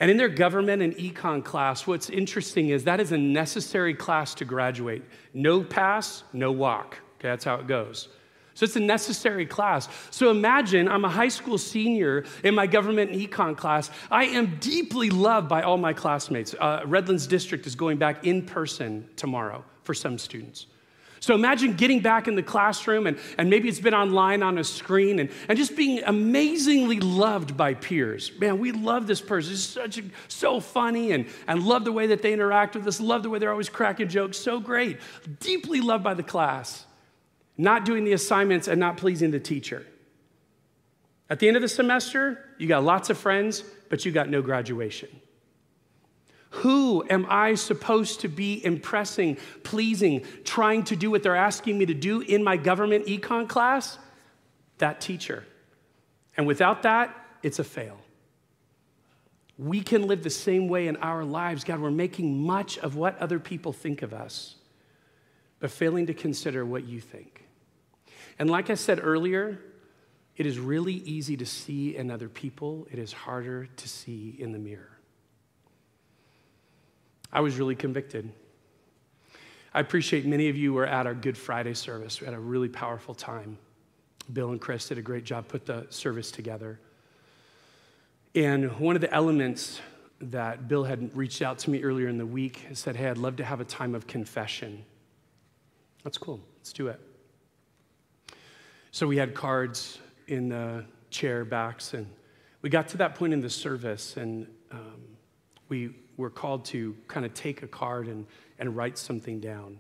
And 0.01 0.11
in 0.11 0.19
their 0.19 0.29
government 0.29 0.83
and 0.83 0.95
econ 0.97 1.43
class, 1.43 1.87
what's 1.87 2.11
interesting 2.11 2.69
is 2.69 2.85
that 2.85 3.01
is 3.01 3.11
a 3.11 3.17
necessary 3.17 3.95
class 3.95 4.35
to 4.35 4.45
graduate. 4.45 5.03
No 5.33 5.63
pass, 5.63 6.25
no 6.35 6.53
walk. 6.53 6.99
Okay, 7.19 7.29
that's 7.31 7.47
how 7.47 7.55
it 7.55 7.67
goes. 7.67 8.09
So 8.53 8.65
it's 8.65 8.77
a 8.77 8.81
necessary 8.81 9.47
class. 9.47 9.89
So 10.11 10.31
imagine 10.31 10.89
I'm 10.89 11.07
a 11.07 11.09
high 11.09 11.29
school 11.29 11.57
senior 11.57 12.27
in 12.43 12.55
my 12.55 12.67
government 12.67 13.13
and 13.13 13.19
econ 13.19 13.57
class. 13.57 13.91
I 14.11 14.27
am 14.27 14.59
deeply 14.61 15.09
loved 15.09 15.49
by 15.49 15.63
all 15.63 15.79
my 15.79 15.95
classmates. 15.95 16.55
Uh, 16.61 16.83
Redlands 16.85 17.27
District 17.27 17.67
is 17.67 17.75
going 17.75 17.97
back 17.97 18.27
in 18.27 18.45
person 18.45 19.09
tomorrow 19.17 19.65
for 19.85 19.95
some 19.95 20.19
students. 20.19 20.67
So 21.25 21.35
imagine 21.35 21.73
getting 21.73 22.01
back 22.01 22.29
in 22.29 22.35
the 22.35 22.43
classroom 22.43 23.07
and, 23.07 23.19
and 23.39 23.49
maybe 23.49 23.67
it's 23.67 23.81
been 23.81 23.95
online 23.95 24.43
on 24.43 24.59
a 24.59 24.65
screen 24.65 25.19
and, 25.19 25.31
and 25.49 25.57
just 25.57 25.75
being 25.75 26.03
amazingly 26.05 27.01
loved 27.01 27.57
by 27.57 27.73
peers. 27.73 28.31
Man, 28.39 28.59
we 28.59 28.73
love 28.73 29.07
this 29.07 29.23
person. 29.23 29.55
It's 29.55 29.63
such 29.63 29.97
a, 29.97 30.03
so 30.29 30.61
funny 30.61 31.13
and, 31.13 31.25
and 31.49 31.63
love 31.63 31.87
the 31.87 31.93
way 31.93 32.09
that 32.09 32.21
they 32.21 32.35
interact 32.35 32.75
with 32.75 32.87
us, 32.87 33.01
love 33.01 33.23
the 33.23 33.31
way 33.31 33.39
they're 33.39 33.51
always 33.51 33.71
cracking 33.71 34.09
jokes. 34.09 34.37
So 34.37 34.61
great. 34.61 34.99
Deeply 35.41 35.81
loved 35.81 36.05
by 36.05 36.13
the 36.13 36.23
class. 36.23 36.85
Not 37.57 37.87
doing 37.87 38.05
the 38.05 38.13
assignments 38.13 38.69
and 38.69 38.79
not 38.79 38.99
pleasing 38.99 39.31
the 39.31 39.41
teacher. 39.41 39.87
At 41.31 41.39
the 41.39 41.49
end 41.49 41.57
of 41.57 41.63
the 41.63 41.69
semester, 41.69 42.51
you 42.59 42.69
got 42.69 42.85
lots 42.85 43.09
of 43.09 43.17
friends, 43.17 43.65
but 43.89 44.05
you 44.05 44.13
got 44.13 44.29
no 44.29 44.43
graduation. 44.43 45.09
Who 46.59 47.05
am 47.11 47.27
I 47.29 47.57
supposed 47.57 48.21
to 48.21 48.29
be 48.29 48.65
impressing, 48.65 49.39
pleasing, 49.65 50.25
trying 50.45 50.85
to 50.85 50.97
do 50.97 51.11
what 51.11 51.25
they're 51.25 51.35
asking 51.35 51.77
me 51.79 51.87
to 51.87 51.95
do 51.95 52.21
in 52.21 52.45
my 52.45 52.57
government 52.57 53.07
econ 53.07 53.49
class? 53.49 53.99
That 54.79 55.01
teacher. 55.01 55.45
And 56.37 56.47
without 56.47 56.83
that, 56.85 57.15
it's 57.43 57.59
a 57.59 57.65
fail. 57.65 57.99
We 59.59 59.81
can 59.81 60.07
live 60.07 60.23
the 60.23 60.31
same 60.31 60.69
way 60.69 60.87
in 60.87 60.97
our 60.99 61.25
lives. 61.25 61.65
God, 61.65 61.81
we're 61.81 61.91
making 61.91 62.41
much 62.41 62.79
of 62.79 62.95
what 62.95 63.19
other 63.19 63.41
people 63.41 63.73
think 63.73 64.03
of 64.03 64.15
us, 64.15 64.55
but 65.59 65.73
failing 65.73 66.07
to 66.07 66.15
consider 66.15 66.65
what 66.65 66.85
you 66.85 67.01
think. 67.01 67.47
And 68.39 68.49
like 68.49 68.71
I 68.71 68.75
said 68.75 69.01
earlier, 69.03 69.61
it 70.37 70.47
is 70.47 70.59
really 70.59 70.95
easy 70.95 71.37
to 71.37 71.47
see 71.47 71.97
in 71.97 72.11
other 72.13 72.29
people, 72.29 72.87
it 72.93 72.99
is 72.99 73.13
harder 73.13 73.67
to 73.67 73.89
see 73.89 74.37
in 74.39 74.53
the 74.53 74.59
mirror. 74.59 74.94
I 77.35 77.41
was 77.41 77.59
really 77.59 77.75
convicted. 77.75 78.31
I 79.75 79.81
appreciate 79.81 80.25
many 80.25 80.49
of 80.49 80.57
you 80.57 80.73
were 80.73 80.87
at 80.87 81.05
our 81.05 81.15
Good 81.15 81.37
Friday 81.37 81.75
service. 81.75 82.21
We 82.21 82.27
had 82.27 82.35
a 82.35 82.39
really 82.39 82.69
powerful 82.69 83.13
time. 83.13 83.59
Bill 84.33 84.51
and 84.51 84.61
Chris 84.61 84.89
did 84.89 84.99
a 84.99 85.03
great 85.03 85.25
job 85.25 85.49
put 85.49 85.67
the 85.67 85.85
service 85.91 86.31
together. 86.31 86.79
And 88.37 88.79
one 88.79 88.95
of 88.95 89.03
the 89.03 89.13
elements 89.13 89.81
that 90.21 90.69
Bill 90.69 90.85
had 90.85 91.15
reached 91.17 91.43
out 91.43 91.59
to 91.59 91.71
me 91.71 91.83
earlier 91.83 92.07
in 92.07 92.19
the 92.19 92.25
week 92.27 92.67
said, 92.73 92.95
Hey, 92.95 93.09
I'd 93.09 93.19
love 93.19 93.35
to 93.37 93.45
have 93.45 93.61
a 93.61 93.65
time 93.65 93.97
of 93.97 94.07
confession. 94.07 94.85
That's 96.05 96.19
cool. 96.19 96.41
Let's 96.59 96.73
do 96.73 96.87
it. 96.87 97.01
So 98.93 99.09
we 99.09 99.17
had 99.17 99.35
cards 99.35 99.99
in 100.29 100.51
the 100.51 100.85
chair 101.11 101.45
backs, 101.45 101.95
and 101.95 102.07
we 102.63 102.71
got 102.71 102.89
to 102.91 102.97
that 102.99 103.17
point 103.17 103.33
in 103.33 103.41
the 103.41 103.51
service, 103.51 104.17
and 104.17 104.47
um, 104.71 105.03
we 105.69 105.97
we're 106.17 106.31
called 106.31 106.65
to 106.67 106.97
kind 107.09 107.27
of 107.27 107.35
take 107.35 107.63
a 107.63 107.67
card 107.67 108.07
and, 108.07 108.27
and 108.59 108.77
write 108.77 108.99
something 108.99 109.41
down. 109.41 109.79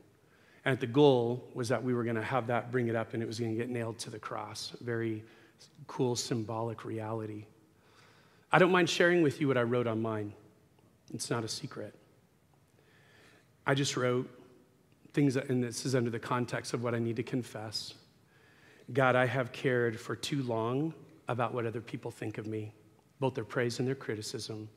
And 0.65 0.79
the 0.81 0.87
goal 0.87 1.45
was 1.55 1.69
that 1.69 1.83
we 1.83 1.93
were 1.93 2.05
going 2.05 2.17
to 2.17 2.23
have 2.23 2.47
that, 2.47 2.73
bring 2.73 2.89
it 2.89 2.97
up, 2.97 3.15
and 3.15 3.23
it 3.23 3.27
was 3.27 3.39
going 3.39 3.53
to 3.53 3.57
get 3.57 3.69
nailed 3.69 3.99
to 4.01 4.11
the 4.11 4.19
cross. 4.19 4.73
Very 4.81 5.23
cool 5.87 6.17
symbolic 6.17 6.85
reality. 6.85 7.45
I 8.51 8.59
don't 8.59 8.73
mind 8.73 8.89
sharing 8.89 9.23
with 9.23 9.41
you 9.41 9.49
what 9.49 9.59
I 9.59 9.63
wrote 9.63 9.87
on 9.87 10.01
mine. 10.01 10.33
It's 11.13 11.29
not 11.29 11.45
a 11.45 11.49
secret. 11.49 11.95
I 13.67 13.75
just 13.75 13.97
wrote 13.97 14.29
things, 15.13 15.35
that, 15.35 15.49
and 15.49 15.63
this 15.63 15.87
is 15.87 15.95
under 15.95 16.11
the 16.11 16.19
context 16.19 16.75
of 16.75 16.83
what 16.83 16.95
I 16.95 16.99
need 16.99 17.17
to 17.17 17.23
confess. 17.23 17.95
God, 18.93 19.17
I 19.17 19.27
have 19.27 19.53
cared 19.53 19.99
for 19.99 20.17
too 20.17 20.43
long 20.43 20.93
about 21.29 21.55
what 21.55 21.67
other 21.67 21.81
people 21.81 22.11
think 22.11 22.39
of 22.39 22.47
me, 22.47 22.73
both 23.21 23.35
their 23.35 23.45
praise 23.45 23.79
and 23.79 23.89
their 23.89 23.95
criticism, 23.95 24.69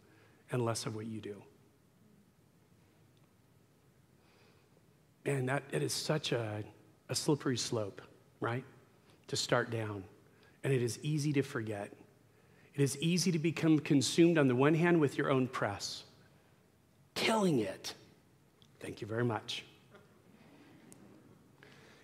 and 0.52 0.64
less 0.64 0.86
of 0.86 0.96
what 0.96 1.08
you 1.08 1.20
do. 1.20 1.42
And 5.28 5.50
that 5.50 5.62
it 5.72 5.84
is 5.84 5.94
such 5.94 6.32
a, 6.32 6.64
a 7.10 7.16
slippery 7.16 7.58
slope, 7.58 8.02
right? 8.40 8.64
To 9.28 9.36
start 9.36 9.70
down. 9.70 10.04
And 10.64 10.74
it 10.74 10.82
is 10.82 10.98
easy 11.04 11.34
to 11.34 11.44
forget. 11.44 11.92
It 12.74 12.82
is 12.82 12.98
easy 13.00 13.32
to 13.34 13.40
become 13.40 13.80
consumed 13.80 14.38
on 14.38 14.48
the 14.48 14.56
one 14.56 14.74
hand 14.74 15.00
with 15.00 15.18
your 15.18 15.30
own 15.30 15.48
press, 15.48 16.04
killing 17.14 17.60
it. 17.60 17.94
Thank 18.80 19.02
you 19.02 19.08
very 19.08 19.26
much. 19.26 19.66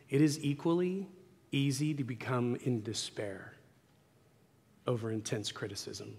It 0.09 0.21
is 0.21 0.43
equally 0.43 1.07
easy 1.51 1.93
to 1.93 2.03
become 2.03 2.57
in 2.63 2.84
despair 2.84 3.53
over 4.86 5.11
intense 5.11 5.51
criticism, 5.51 6.17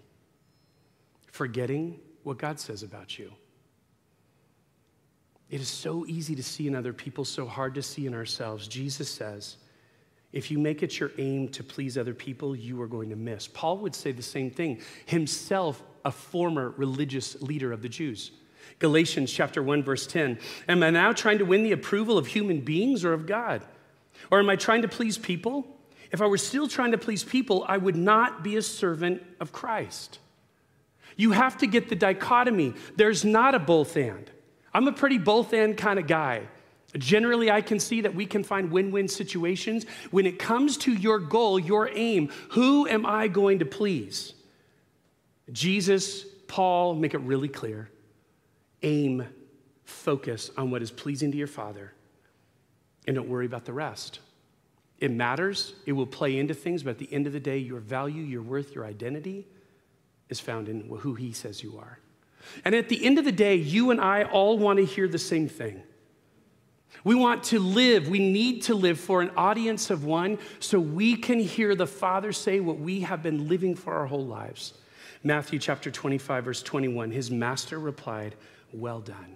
forgetting 1.31 1.99
what 2.23 2.39
God 2.39 2.59
says 2.59 2.81
about 2.81 3.19
you. 3.19 3.31
It 5.49 5.61
is 5.61 5.67
so 5.67 6.05
easy 6.07 6.35
to 6.35 6.43
see 6.43 6.67
in 6.67 6.75
other 6.75 6.93
people, 6.93 7.23
so 7.23 7.45
hard 7.45 7.75
to 7.75 7.83
see 7.83 8.07
in 8.07 8.13
ourselves. 8.13 8.67
Jesus 8.67 9.09
says, 9.09 9.57
if 10.33 10.51
you 10.51 10.59
make 10.59 10.83
it 10.83 10.99
your 10.99 11.11
aim 11.17 11.47
to 11.49 11.63
please 11.63 11.97
other 11.97 12.13
people, 12.13 12.55
you 12.55 12.81
are 12.81 12.87
going 12.87 13.09
to 13.09 13.15
miss. 13.15 13.47
Paul 13.47 13.77
would 13.77 13.95
say 13.95 14.11
the 14.11 14.21
same 14.21 14.51
thing, 14.51 14.81
himself 15.05 15.81
a 16.03 16.11
former 16.11 16.73
religious 16.77 17.41
leader 17.41 17.71
of 17.71 17.81
the 17.81 17.87
Jews. 17.87 18.31
Galatians 18.79 19.31
chapter 19.31 19.63
1 19.63 19.83
verse 19.83 20.05
10. 20.05 20.37
Am 20.67 20.83
I 20.83 20.89
now 20.89 21.13
trying 21.13 21.37
to 21.37 21.45
win 21.45 21.63
the 21.63 21.71
approval 21.71 22.17
of 22.17 22.27
human 22.27 22.59
beings 22.61 23.05
or 23.05 23.13
of 23.13 23.25
God? 23.25 23.63
Or 24.29 24.39
am 24.39 24.49
I 24.49 24.57
trying 24.57 24.81
to 24.81 24.87
please 24.87 25.17
people? 25.17 25.65
If 26.11 26.21
I 26.21 26.27
were 26.27 26.37
still 26.37 26.67
trying 26.67 26.91
to 26.91 26.97
please 26.97 27.23
people, 27.23 27.63
I 27.67 27.77
would 27.77 27.95
not 27.95 28.43
be 28.43 28.57
a 28.57 28.61
servant 28.61 29.23
of 29.39 29.51
Christ. 29.51 30.19
You 31.15 31.31
have 31.31 31.57
to 31.59 31.67
get 31.67 31.87
the 31.87 31.95
dichotomy. 31.95 32.73
There's 32.97 33.23
not 33.23 33.55
a 33.55 33.59
both 33.59 33.95
and. 33.95 34.29
I'm 34.75 34.89
a 34.89 34.91
pretty 34.91 35.17
both 35.17 35.53
end 35.53 35.77
kind 35.77 35.97
of 35.97 36.05
guy. 36.05 36.41
Generally, 36.97 37.49
I 37.49 37.61
can 37.61 37.79
see 37.79 38.01
that 38.01 38.13
we 38.13 38.25
can 38.25 38.43
find 38.43 38.69
win 38.69 38.91
win 38.91 39.07
situations. 39.07 39.85
When 40.11 40.25
it 40.25 40.37
comes 40.37 40.75
to 40.79 40.91
your 40.93 41.17
goal, 41.17 41.57
your 41.57 41.89
aim, 41.93 42.29
who 42.49 42.85
am 42.85 43.05
I 43.05 43.29
going 43.29 43.59
to 43.59 43.65
please? 43.65 44.33
Jesus, 45.49 46.25
Paul 46.47 46.93
make 46.93 47.13
it 47.13 47.19
really 47.19 47.47
clear. 47.47 47.89
Aim, 48.83 49.25
focus 49.85 50.51
on 50.57 50.71
what 50.71 50.81
is 50.81 50.91
pleasing 50.91 51.31
to 51.31 51.37
your 51.37 51.47
Father, 51.47 51.93
and 53.07 53.15
don't 53.15 53.29
worry 53.29 53.45
about 53.45 53.63
the 53.63 53.73
rest. 53.73 54.19
It 54.99 55.09
matters, 55.09 55.73
it 55.85 55.93
will 55.93 56.05
play 56.05 56.37
into 56.37 56.53
things, 56.53 56.83
but 56.83 56.91
at 56.91 56.97
the 56.97 57.13
end 57.13 57.27
of 57.27 57.33
the 57.33 57.39
day, 57.39 57.59
your 57.59 57.79
value, 57.79 58.23
your 58.23 58.41
worth, 58.41 58.75
your 58.75 58.85
identity 58.85 59.47
is 60.27 60.41
found 60.41 60.67
in 60.67 60.89
who 60.99 61.13
He 61.13 61.31
says 61.31 61.63
you 61.63 61.77
are. 61.77 61.99
And 62.63 62.75
at 62.75 62.89
the 62.89 63.03
end 63.05 63.19
of 63.19 63.25
the 63.25 63.31
day, 63.31 63.55
you 63.55 63.91
and 63.91 63.99
I 63.99 64.23
all 64.23 64.57
want 64.57 64.77
to 64.77 64.85
hear 64.85 65.07
the 65.07 65.19
same 65.19 65.47
thing. 65.47 65.83
We 67.03 67.13
want 67.13 67.43
to 67.45 67.59
live, 67.59 68.07
we 68.07 68.19
need 68.19 68.63
to 68.63 68.75
live 68.75 68.99
for 68.99 69.21
an 69.21 69.29
audience 69.37 69.89
of 69.89 70.05
one 70.05 70.39
so 70.59 70.79
we 70.79 71.15
can 71.15 71.39
hear 71.39 71.75
the 71.75 71.85
Father 71.85 72.31
say 72.31 72.59
what 72.59 72.79
we 72.79 73.01
have 73.01 73.21
been 73.21 73.47
living 73.47 73.75
for 73.75 73.93
our 73.93 74.07
whole 74.07 74.25
lives. 74.25 74.73
Matthew 75.23 75.59
chapter 75.59 75.91
25, 75.91 76.45
verse 76.45 76.63
21, 76.63 77.11
his 77.11 77.29
master 77.29 77.79
replied, 77.79 78.35
Well 78.73 79.01
done. 79.01 79.35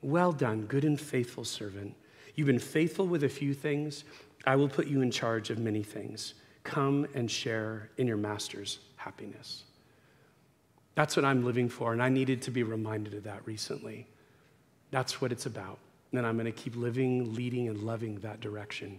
Well 0.00 0.32
done, 0.32 0.66
good 0.66 0.84
and 0.84 1.00
faithful 1.00 1.44
servant. 1.44 1.94
You've 2.34 2.46
been 2.46 2.58
faithful 2.58 3.06
with 3.06 3.24
a 3.24 3.28
few 3.28 3.52
things. 3.52 4.04
I 4.46 4.54
will 4.54 4.68
put 4.68 4.86
you 4.86 5.00
in 5.00 5.10
charge 5.10 5.50
of 5.50 5.58
many 5.58 5.82
things. 5.82 6.34
Come 6.62 7.06
and 7.14 7.28
share 7.28 7.90
in 7.96 8.06
your 8.06 8.16
master's 8.16 8.78
happiness. 8.96 9.64
That's 10.98 11.14
what 11.14 11.24
I'm 11.24 11.44
living 11.44 11.68
for, 11.68 11.92
and 11.92 12.02
I 12.02 12.08
needed 12.08 12.42
to 12.42 12.50
be 12.50 12.64
reminded 12.64 13.14
of 13.14 13.22
that 13.22 13.46
recently. 13.46 14.08
That's 14.90 15.20
what 15.20 15.30
it's 15.30 15.46
about. 15.46 15.78
And 16.10 16.26
I'm 16.26 16.34
going 16.34 16.46
to 16.46 16.50
keep 16.50 16.74
living, 16.74 17.36
leading, 17.36 17.68
and 17.68 17.84
loving 17.84 18.18
that 18.22 18.40
direction. 18.40 18.98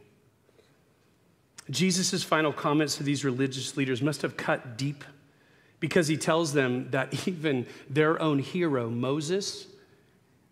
Jesus' 1.70 2.24
final 2.24 2.54
comments 2.54 2.96
to 2.96 3.04
these 3.04 3.26
religious 3.26 3.76
leaders 3.76 4.02
must 4.02 4.22
have 4.22 4.38
cut 4.38 4.78
deep 4.78 5.04
because 5.82 6.08
he 6.08 6.16
tells 6.16 6.54
them 6.54 6.90
that 6.92 7.28
even 7.28 7.68
their 7.90 8.22
own 8.22 8.40
hero, 8.40 8.90
Moses, 8.90 9.68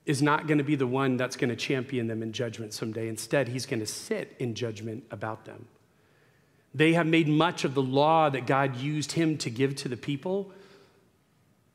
is 0.06 0.22
not 0.22 0.48
going 0.48 0.58
to 0.58 0.66
be 0.66 0.76
the 0.76 0.86
one 0.86 1.16
that's 1.16 1.38
going 1.38 1.50
to 1.50 1.56
champion 1.56 2.08
them 2.08 2.22
in 2.22 2.34
judgment 2.34 2.74
someday. 2.74 3.08
Instead, 3.08 3.48
he's 3.48 3.66
going 3.66 3.80
to 3.80 3.88
sit 3.88 4.36
in 4.40 4.54
judgment 4.54 5.06
about 5.12 5.46
them. 5.46 5.66
They 6.76 6.92
have 6.92 7.08
made 7.08 7.30
much 7.30 7.64
of 7.64 7.74
the 7.74 7.82
law 7.82 8.30
that 8.32 8.46
God 8.46 8.76
used 8.76 9.14
him 9.14 9.38
to 9.38 9.50
give 9.50 9.78
to 9.78 9.88
the 9.88 9.96
people 9.96 10.52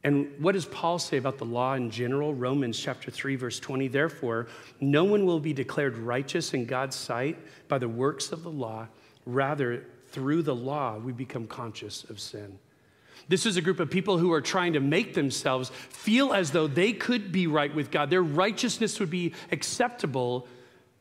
and 0.05 0.32
what 0.40 0.53
does 0.53 0.66
Paul 0.66 0.98
say 0.98 1.16
about 1.16 1.38
the 1.38 1.44
law 1.44 1.74
in 1.74 1.90
general? 1.90 2.34
Romans 2.34 2.78
chapter 2.78 3.11
3 3.11 3.36
verse 3.36 3.61
20. 3.61 3.86
Therefore, 3.88 4.48
no 4.80 5.05
one 5.05 5.24
will 5.26 5.38
be 5.38 5.53
declared 5.53 5.96
righteous 5.96 6.55
in 6.55 6.64
God's 6.64 6.96
sight 6.96 7.38
by 7.68 7.78
the 7.78 7.88
works 7.88 8.32
of 8.32 8.42
the 8.42 8.50
law, 8.50 8.88
rather 9.26 9.84
through 10.11 10.42
the 10.42 10.55
law 10.55 10.98
we 10.98 11.12
become 11.12 11.46
conscious 11.46 12.05
of 12.05 12.18
sin. 12.18 12.59
This 13.28 13.46
is 13.46 13.57
a 13.57 13.62
group 13.62 13.78
of 13.78 13.90
people 13.90 14.18
who 14.18 14.32
are 14.32 14.40
trying 14.40 14.72
to 14.72 14.80
make 14.80 15.14
themselves 15.14 15.70
feel 15.70 16.32
as 16.32 16.50
though 16.50 16.66
they 16.66 16.92
could 16.92 17.30
be 17.30 17.46
right 17.46 17.72
with 17.72 17.92
God. 17.92 18.11
Their 18.11 18.24
righteousness 18.24 18.98
would 18.98 19.11
be 19.11 19.32
acceptable. 19.53 20.48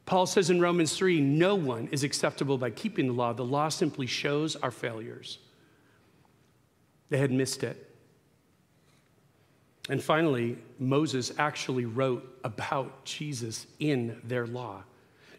Paul 0.05 0.27
says 0.27 0.51
in 0.51 0.61
Romans 0.61 0.95
3 0.95 1.19
no 1.19 1.55
one 1.55 1.87
is 1.91 2.03
acceptable 2.03 2.59
by 2.59 2.69
keeping 2.69 3.07
the 3.07 3.13
law. 3.13 3.33
The 3.33 3.43
law 3.43 3.69
simply 3.69 4.05
shows 4.05 4.55
our 4.55 4.69
failures. 4.69 5.39
They 7.09 7.17
had 7.17 7.31
missed 7.31 7.63
it. 7.63 7.90
And 9.89 10.01
finally, 10.01 10.57
Moses 10.79 11.31
actually 11.37 11.85
wrote 11.85 12.39
about 12.43 13.03
Jesus 13.03 13.67
in 13.79 14.21
their 14.23 14.45
law. 14.45 14.83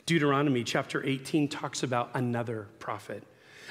Deuteronomy 0.05 0.65
chapter 0.65 1.05
18 1.07 1.49
talks 1.49 1.83
about 1.83 2.11
another 2.15 2.67
prophet. 2.79 3.23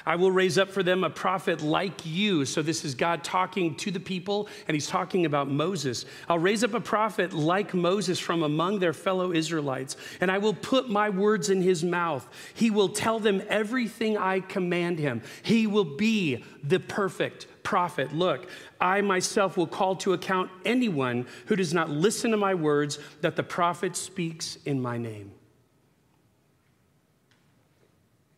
I 0.05 0.15
will 0.15 0.31
raise 0.31 0.57
up 0.57 0.69
for 0.69 0.83
them 0.83 1.03
a 1.03 1.09
prophet 1.09 1.61
like 1.61 2.05
you. 2.05 2.45
So, 2.45 2.61
this 2.61 2.83
is 2.83 2.95
God 2.95 3.23
talking 3.23 3.75
to 3.75 3.91
the 3.91 3.99
people, 3.99 4.47
and 4.67 4.75
he's 4.75 4.87
talking 4.87 5.25
about 5.25 5.49
Moses. 5.49 6.05
I'll 6.27 6.39
raise 6.39 6.63
up 6.63 6.73
a 6.73 6.79
prophet 6.79 7.33
like 7.33 7.73
Moses 7.73 8.19
from 8.19 8.43
among 8.43 8.79
their 8.79 8.93
fellow 8.93 9.31
Israelites, 9.31 9.97
and 10.19 10.31
I 10.31 10.37
will 10.37 10.53
put 10.53 10.89
my 10.89 11.09
words 11.09 11.49
in 11.49 11.61
his 11.61 11.83
mouth. 11.83 12.27
He 12.53 12.69
will 12.71 12.89
tell 12.89 13.19
them 13.19 13.41
everything 13.49 14.17
I 14.17 14.39
command 14.39 14.99
him. 14.99 15.21
He 15.43 15.67
will 15.67 15.85
be 15.85 16.43
the 16.63 16.79
perfect 16.79 17.47
prophet. 17.63 18.13
Look, 18.13 18.49
I 18.79 19.01
myself 19.01 19.57
will 19.57 19.67
call 19.67 19.95
to 19.97 20.13
account 20.13 20.49
anyone 20.65 21.27
who 21.45 21.55
does 21.55 21.73
not 21.73 21.89
listen 21.89 22.31
to 22.31 22.37
my 22.37 22.55
words 22.55 22.99
that 23.21 23.35
the 23.35 23.43
prophet 23.43 23.95
speaks 23.95 24.57
in 24.65 24.81
my 24.81 24.97
name. 24.97 25.31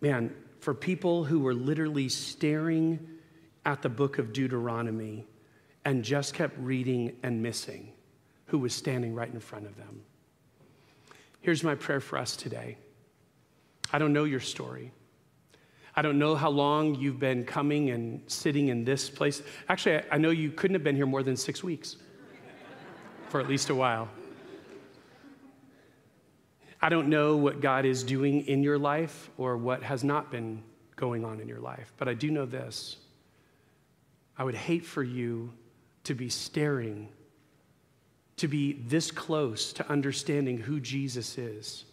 Man, 0.01 0.35
for 0.63 0.73
people 0.73 1.25
who 1.25 1.41
were 1.41 1.53
literally 1.53 2.07
staring 2.07 2.97
at 3.65 3.81
the 3.81 3.89
book 3.89 4.17
of 4.17 4.31
Deuteronomy 4.31 5.27
and 5.83 6.05
just 6.05 6.33
kept 6.33 6.57
reading 6.57 7.13
and 7.21 7.43
missing 7.43 7.91
who 8.45 8.57
was 8.57 8.73
standing 8.73 9.13
right 9.13 9.31
in 9.33 9.41
front 9.41 9.65
of 9.65 9.75
them. 9.75 10.01
Here's 11.41 11.65
my 11.65 11.75
prayer 11.75 11.99
for 11.99 12.17
us 12.17 12.37
today. 12.37 12.77
I 13.91 13.99
don't 13.99 14.13
know 14.13 14.23
your 14.23 14.39
story. 14.39 14.93
I 15.97 16.01
don't 16.01 16.17
know 16.17 16.33
how 16.33 16.49
long 16.49 16.95
you've 16.95 17.19
been 17.19 17.43
coming 17.43 17.89
and 17.89 18.21
sitting 18.27 18.69
in 18.69 18.85
this 18.85 19.09
place. 19.09 19.43
Actually, 19.67 20.01
I 20.09 20.17
know 20.17 20.29
you 20.29 20.49
couldn't 20.49 20.75
have 20.75 20.83
been 20.83 20.95
here 20.95 21.05
more 21.05 21.23
than 21.23 21.35
six 21.35 21.61
weeks 21.61 21.97
for 23.27 23.41
at 23.41 23.49
least 23.49 23.69
a 23.69 23.75
while. 23.75 24.07
I 26.83 26.89
don't 26.89 27.07
know 27.07 27.37
what 27.37 27.61
God 27.61 27.85
is 27.85 28.03
doing 28.03 28.45
in 28.45 28.61
your 28.61 28.77
life 28.77 29.29
or 29.37 29.55
what 29.55 29.83
has 29.83 30.03
not 30.03 30.29
been 30.29 30.61
going 30.97 31.23
on 31.23 31.39
in 31.39 31.47
your 31.47 31.61
life, 31.61 31.93
but 31.95 32.09
I 32.09 32.13
do 32.13 32.29
know 32.29 32.45
this. 32.45 32.97
I 34.37 34.43
would 34.43 34.53
hate 34.53 34.85
for 34.85 35.01
you 35.01 35.53
to 36.03 36.13
be 36.13 36.27
staring, 36.27 37.07
to 38.35 38.49
be 38.49 38.73
this 38.73 39.11
close 39.11 39.71
to 39.71 39.89
understanding 39.89 40.57
who 40.57 40.81
Jesus 40.81 41.37
is 41.37 41.85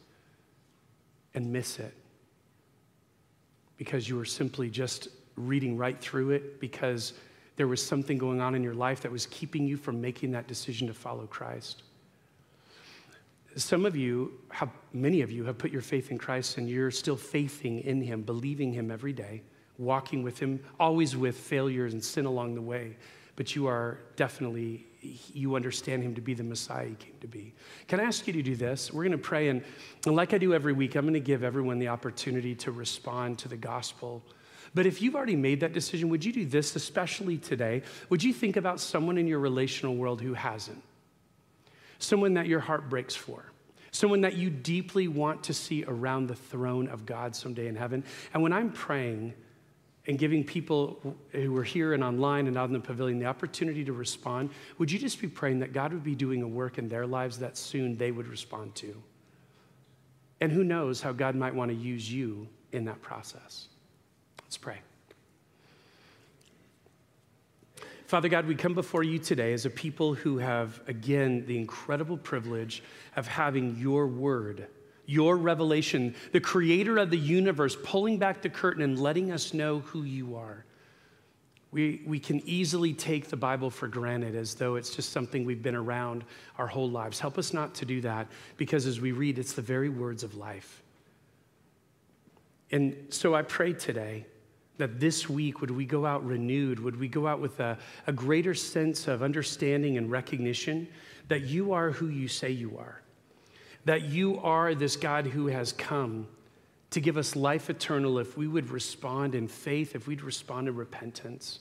and 1.34 1.53
miss 1.53 1.78
it 1.78 1.95
because 3.76 4.09
you 4.09 4.16
were 4.16 4.24
simply 4.24 4.70
just 4.70 5.07
reading 5.36 5.76
right 5.76 6.01
through 6.01 6.30
it 6.30 6.59
because 6.59 7.12
there 7.55 7.68
was 7.68 7.80
something 7.80 8.18
going 8.18 8.41
on 8.41 8.57
in 8.57 8.64
your 8.64 8.74
life 8.74 9.03
that 9.03 9.12
was 9.12 9.26
keeping 9.26 9.68
you 9.68 9.76
from 9.76 10.01
making 10.01 10.32
that 10.32 10.49
decision 10.49 10.88
to 10.88 10.95
follow 10.95 11.28
Christ. 11.28 11.84
Some 13.57 13.84
of 13.84 13.96
you 13.96 14.32
how 14.48 14.70
many 14.92 15.22
of 15.22 15.30
you 15.30 15.44
have 15.44 15.59
put 15.59 15.70
your 15.70 15.82
faith 15.82 16.11
in 16.11 16.18
Christ 16.18 16.59
and 16.59 16.68
you're 16.68 16.90
still 16.90 17.16
faithing 17.16 17.80
in 17.80 18.01
Him, 18.01 18.22
believing 18.22 18.72
Him 18.72 18.90
every 18.90 19.12
day, 19.12 19.42
walking 19.78 20.22
with 20.22 20.38
Him, 20.38 20.61
always 20.78 21.16
with 21.16 21.36
failures 21.36 21.92
and 21.92 22.05
sin 22.05 22.26
along 22.26 22.55
the 22.55 22.62
way, 22.62 22.96
but 23.36 23.57
you 23.57 23.66
are 23.66 23.98
definitely, 24.16 24.86
you 25.32 25.57
understand 25.57 26.03
Him 26.03 26.14
to 26.14 26.20
be 26.20 26.34
the 26.34 26.44
Messiah 26.44 26.88
He 26.88 26.94
came 26.94 27.14
to 27.20 27.26
be. 27.26 27.55
Can 27.88 28.01
I 28.01 28.05
ask 28.05 28.26
you 28.26 28.32
to 28.34 28.42
do 28.42 28.55
this? 28.55 28.92
We're 28.92 29.05
going 29.05 29.12
to 29.12 29.18
pray, 29.18 29.48
and, 29.48 29.64
and 30.07 30.14
like 30.14 30.34
I 30.34 30.38
do 30.38 30.55
every 30.55 30.72
week, 30.72 30.94
I'm 30.94 31.05
going 31.05 31.14
to 31.14 31.20
give 31.20 31.42
everyone 31.42 31.78
the 31.78 31.88
opportunity 31.88 32.55
to 32.57 32.70
respond 32.70 33.38
to 33.40 33.48
the 33.48 33.57
gospel. 33.57 34.22
But 34.74 34.86
if 34.86 35.03
you've 35.03 35.16
already 35.16 35.36
made 35.36 35.61
that 35.61 35.72
decision, 35.72 36.09
would 36.11 36.24
you 36.24 36.32
do 36.32 36.44
this, 36.44 36.76
especially 36.76 37.38
today? 37.38 37.82
Would 38.11 38.22
you 38.22 38.32
think 38.32 38.57
about 38.57 38.78
someone 38.78 39.18
in 39.18 39.26
your 39.26 39.40
relational 39.40 39.96
world 39.96 40.20
who 40.20 40.34
hasn't? 40.34 40.82
Someone 42.01 42.34
that 42.34 42.46
your 42.46 42.61
heart 42.61 42.90
breaks 42.90 43.14
for 43.14 43.51
someone 43.92 44.20
that 44.20 44.36
you 44.36 44.51
deeply 44.51 45.09
want 45.09 45.42
to 45.44 45.55
see 45.55 45.84
around 45.86 46.26
the 46.26 46.34
throne 46.34 46.88
of 46.88 47.07
God 47.07 47.34
someday 47.34 47.66
in 47.66 47.76
heaven. 47.76 48.05
And 48.32 48.42
when 48.42 48.53
I'm 48.53 48.70
praying 48.70 49.34
and 50.07 50.18
giving 50.18 50.44
people 50.44 51.16
who 51.32 51.57
are 51.57 51.64
here 51.64 51.92
and 51.92 52.03
online 52.03 52.46
and 52.46 52.57
out 52.57 52.68
in 52.68 52.72
the 52.72 52.80
pavilion 52.80 53.18
the 53.18 53.26
opportunity 53.26 53.84
to 53.84 53.92
respond, 53.92 54.51
would 54.78 54.90
you 54.90 54.98
just 54.98 55.20
be 55.20 55.28
praying 55.28 55.61
that 55.61 55.72
God 55.72 55.92
would 55.92 56.05
be 56.05 56.14
doing 56.14 56.42
a 56.42 56.48
work 56.48 56.78
in 56.78 56.88
their 56.88 57.07
lives 57.07 57.38
that 57.38 57.57
soon 57.57 57.96
they 57.96 58.11
would 58.11 58.26
respond 58.26 58.74
to? 58.76 59.03
And 60.40 60.51
who 60.51 60.64
knows 60.64 61.03
how 61.03 61.12
God 61.12 61.34
might 61.34 61.55
want 61.55 61.70
to 61.70 61.76
use 61.76 62.11
you 62.11 62.48
in 62.72 62.84
that 62.86 63.03
process? 63.03 63.68
Let's 64.42 64.57
pray. 64.57 64.80
Father 68.11 68.28
God, 68.28 68.48
we 68.48 68.56
come 68.56 68.74
before 68.74 69.04
you 69.04 69.20
today 69.20 69.52
as 69.52 69.66
a 69.66 69.70
people 69.70 70.14
who 70.14 70.38
have, 70.38 70.80
again, 70.88 71.46
the 71.46 71.56
incredible 71.56 72.16
privilege 72.16 72.82
of 73.14 73.28
having 73.28 73.76
your 73.76 74.08
word, 74.08 74.66
your 75.06 75.36
revelation, 75.36 76.16
the 76.32 76.40
creator 76.40 76.98
of 76.98 77.11
the 77.11 77.16
universe, 77.16 77.76
pulling 77.84 78.18
back 78.18 78.42
the 78.42 78.48
curtain 78.48 78.82
and 78.82 78.98
letting 78.98 79.30
us 79.30 79.54
know 79.54 79.78
who 79.78 80.02
you 80.02 80.34
are. 80.34 80.64
We, 81.70 82.02
we 82.04 82.18
can 82.18 82.40
easily 82.48 82.94
take 82.94 83.28
the 83.28 83.36
Bible 83.36 83.70
for 83.70 83.86
granted 83.86 84.34
as 84.34 84.56
though 84.56 84.74
it's 84.74 84.96
just 84.96 85.12
something 85.12 85.44
we've 85.44 85.62
been 85.62 85.76
around 85.76 86.24
our 86.58 86.66
whole 86.66 86.90
lives. 86.90 87.20
Help 87.20 87.38
us 87.38 87.52
not 87.52 87.76
to 87.76 87.84
do 87.84 88.00
that 88.00 88.26
because 88.56 88.86
as 88.86 89.00
we 89.00 89.12
read, 89.12 89.38
it's 89.38 89.52
the 89.52 89.62
very 89.62 89.88
words 89.88 90.24
of 90.24 90.34
life. 90.34 90.82
And 92.72 93.06
so 93.11 93.36
I 93.36 93.42
pray 93.42 93.72
today 93.72 94.26
that 94.81 94.99
this 94.99 95.28
week 95.28 95.61
would 95.61 95.70
we 95.70 95.85
go 95.85 96.07
out 96.07 96.24
renewed? 96.24 96.81
Would 96.81 96.99
we 96.99 97.07
go 97.07 97.26
out 97.26 97.39
with 97.39 97.61
a, 97.61 97.78
a 98.07 98.12
greater 98.12 98.55
sense 98.55 99.09
of 99.09 99.22
understanding 99.22 99.99
and 99.99 100.11
recognition 100.11 100.89
that 101.28 101.43
you 101.43 101.72
are 101.72 101.91
who 101.91 102.09
you 102.09 102.28
say 102.28 102.51
you 102.51 102.78
are? 102.78 103.01
That 103.85 104.03
you 104.03 104.39
are 104.39 104.74
this 104.74 104.97
God 104.97 105.26
who 105.26 105.47
has 105.49 105.72
come 105.72 106.26
to 106.91 107.01
give 107.01 107.18
us 107.18 107.37
life 107.37 107.68
eternal 107.70 108.18
if 108.18 108.37
we 108.37 108.49
would 108.49 108.70
respond 108.70 109.35
in 109.35 109.49
faith, 109.49 109.95
if 109.95 110.07
we'd 110.07 110.22
respond 110.22 110.66
in 110.66 110.74
repentance. 110.74 111.61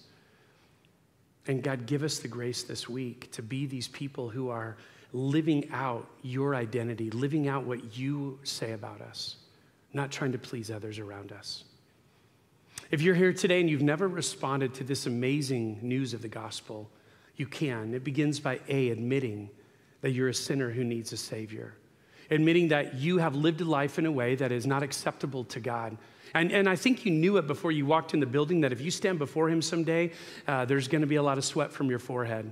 And 1.47 1.61
God, 1.61 1.85
give 1.85 2.03
us 2.03 2.19
the 2.19 2.27
grace 2.27 2.63
this 2.63 2.87
week 2.87 3.31
to 3.33 3.41
be 3.41 3.65
these 3.65 3.89
people 3.89 4.29
who 4.29 4.49
are 4.49 4.77
living 5.11 5.69
out 5.71 6.07
your 6.21 6.55
identity, 6.55 7.09
living 7.11 7.49
out 7.49 7.65
what 7.65 7.97
you 7.97 8.39
say 8.43 8.71
about 8.71 9.01
us, 9.01 9.37
not 9.93 10.09
trying 10.09 10.31
to 10.31 10.39
please 10.39 10.71
others 10.71 10.99
around 10.99 11.31
us. 11.31 11.65
If 12.91 13.03
you're 13.03 13.15
here 13.15 13.33
today 13.33 13.59
and 13.59 13.69
you've 13.69 13.83
never 13.83 14.07
responded 14.07 14.73
to 14.75 14.83
this 14.83 15.05
amazing 15.05 15.79
news 15.83 16.15
of 16.15 16.23
the 16.23 16.27
gospel, 16.27 16.89
you 17.35 17.45
can. 17.45 17.93
It 17.93 18.03
begins 18.03 18.39
by 18.39 18.59
A, 18.67 18.89
admitting 18.89 19.49
that 20.01 20.11
you're 20.11 20.29
a 20.29 20.33
sinner 20.33 20.71
who 20.71 20.83
needs 20.83 21.13
a 21.13 21.17
Savior, 21.17 21.75
admitting 22.31 22.69
that 22.69 22.95
you 22.95 23.19
have 23.19 23.35
lived 23.35 23.61
a 23.61 23.65
life 23.65 23.99
in 23.99 24.07
a 24.07 24.11
way 24.11 24.33
that 24.35 24.51
is 24.51 24.65
not 24.65 24.81
acceptable 24.81 25.43
to 25.45 25.59
God. 25.59 25.97
And, 26.33 26.51
and 26.51 26.67
I 26.67 26.75
think 26.75 27.05
you 27.05 27.11
knew 27.11 27.37
it 27.37 27.45
before 27.45 27.71
you 27.71 27.85
walked 27.85 28.15
in 28.15 28.19
the 28.19 28.25
building 28.25 28.61
that 28.61 28.71
if 28.71 28.81
you 28.81 28.89
stand 28.89 29.19
before 29.19 29.49
Him 29.49 29.61
someday, 29.61 30.11
uh, 30.47 30.65
there's 30.65 30.87
going 30.87 31.01
to 31.01 31.07
be 31.07 31.17
a 31.17 31.23
lot 31.23 31.37
of 31.37 31.45
sweat 31.45 31.71
from 31.71 31.89
your 31.91 31.99
forehead. 31.99 32.51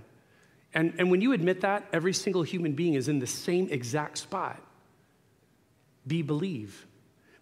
And, 0.74 0.94
and 1.00 1.10
when 1.10 1.22
you 1.22 1.34
admit 1.34 1.62
that, 1.62 1.88
every 1.92 2.14
single 2.14 2.44
human 2.44 2.74
being 2.74 2.94
is 2.94 3.08
in 3.08 3.18
the 3.18 3.28
same 3.28 3.70
exact 3.70 4.20
spot. 4.20 4.62
Be 6.06 6.22
believe. 6.22 6.86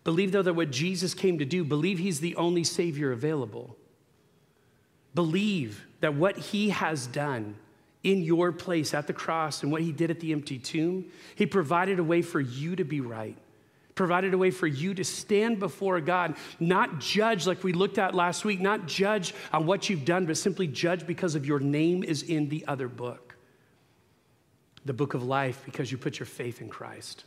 Believe, 0.05 0.31
though, 0.31 0.43
that 0.43 0.53
what 0.53 0.71
Jesus 0.71 1.13
came 1.13 1.39
to 1.39 1.45
do, 1.45 1.65
believe 1.65 1.97
he's 1.97 2.21
the 2.21 2.35
only 2.35 2.63
Savior 2.63 3.11
available. 3.11 3.75
Believe 5.13 5.83
that 5.99 6.13
what 6.13 6.37
he 6.37 6.69
has 6.69 7.07
done 7.07 7.55
in 8.03 8.21
your 8.21 8.51
place 8.51 8.93
at 8.93 9.07
the 9.07 9.13
cross 9.13 9.63
and 9.63 9.71
what 9.71 9.81
he 9.81 9.91
did 9.91 10.11
at 10.11 10.19
the 10.19 10.31
empty 10.31 10.59
tomb, 10.59 11.05
he 11.33 11.47
provided 11.47 11.97
a 11.97 12.03
way 12.03 12.21
for 12.21 12.39
you 12.39 12.75
to 12.75 12.83
be 12.83 13.01
right, 13.01 13.35
provided 13.95 14.31
a 14.35 14.37
way 14.37 14.51
for 14.51 14.67
you 14.67 14.93
to 14.93 15.03
stand 15.03 15.57
before 15.57 15.99
God, 15.99 16.35
not 16.59 16.99
judge 16.99 17.47
like 17.47 17.63
we 17.63 17.73
looked 17.73 17.97
at 17.97 18.13
last 18.13 18.45
week, 18.45 18.61
not 18.61 18.85
judge 18.85 19.33
on 19.51 19.65
what 19.65 19.89
you've 19.89 20.05
done, 20.05 20.27
but 20.27 20.37
simply 20.37 20.67
judge 20.67 21.07
because 21.07 21.33
of 21.33 21.47
your 21.47 21.59
name 21.59 22.03
is 22.03 22.21
in 22.21 22.47
the 22.49 22.63
other 22.67 22.87
book, 22.87 23.35
the 24.85 24.93
book 24.93 25.15
of 25.15 25.23
life, 25.23 25.63
because 25.65 25.91
you 25.91 25.97
put 25.97 26.19
your 26.19 26.27
faith 26.27 26.61
in 26.61 26.69
Christ. 26.69 27.23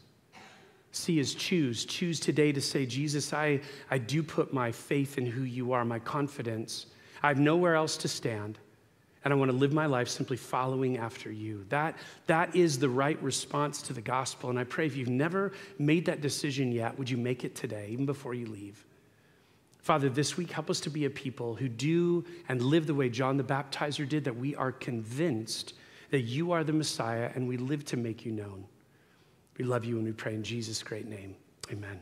See 0.92 1.18
is 1.18 1.34
choose. 1.34 1.84
Choose 1.84 2.18
today 2.18 2.52
to 2.52 2.60
say, 2.60 2.86
Jesus, 2.86 3.32
I, 3.32 3.60
I 3.90 3.98
do 3.98 4.22
put 4.22 4.52
my 4.52 4.72
faith 4.72 5.18
in 5.18 5.26
who 5.26 5.42
you 5.42 5.72
are, 5.72 5.84
my 5.84 5.98
confidence. 5.98 6.86
I 7.22 7.28
have 7.28 7.38
nowhere 7.38 7.74
else 7.74 7.96
to 7.98 8.08
stand, 8.08 8.58
and 9.24 9.32
I 9.32 9.36
want 9.36 9.50
to 9.50 9.56
live 9.56 9.72
my 9.72 9.86
life 9.86 10.08
simply 10.08 10.36
following 10.36 10.96
after 10.96 11.30
you. 11.30 11.66
That, 11.68 11.96
that 12.26 12.56
is 12.56 12.78
the 12.78 12.88
right 12.88 13.20
response 13.22 13.82
to 13.82 13.92
the 13.92 14.00
gospel. 14.00 14.50
And 14.50 14.58
I 14.58 14.64
pray 14.64 14.86
if 14.86 14.96
you've 14.96 15.08
never 15.08 15.52
made 15.78 16.06
that 16.06 16.20
decision 16.20 16.72
yet, 16.72 16.98
would 16.98 17.10
you 17.10 17.16
make 17.16 17.44
it 17.44 17.54
today, 17.54 17.88
even 17.90 18.06
before 18.06 18.34
you 18.34 18.46
leave? 18.46 18.84
Father, 19.80 20.08
this 20.08 20.36
week, 20.36 20.50
help 20.50 20.70
us 20.70 20.80
to 20.80 20.90
be 20.90 21.04
a 21.04 21.10
people 21.10 21.54
who 21.54 21.68
do 21.68 22.24
and 22.48 22.60
live 22.60 22.86
the 22.86 22.94
way 22.94 23.08
John 23.08 23.36
the 23.36 23.44
Baptizer 23.44 24.08
did, 24.08 24.24
that 24.24 24.36
we 24.36 24.54
are 24.54 24.72
convinced 24.72 25.74
that 26.10 26.20
you 26.22 26.52
are 26.52 26.64
the 26.64 26.72
Messiah 26.72 27.30
and 27.34 27.46
we 27.46 27.56
live 27.56 27.84
to 27.86 27.96
make 27.96 28.24
you 28.24 28.32
known. 28.32 28.64
We 29.58 29.64
love 29.64 29.84
you 29.84 29.96
and 29.96 30.04
we 30.04 30.12
pray 30.12 30.34
in 30.34 30.42
Jesus' 30.42 30.82
great 30.82 31.06
name. 31.06 31.34
Amen. 31.70 32.00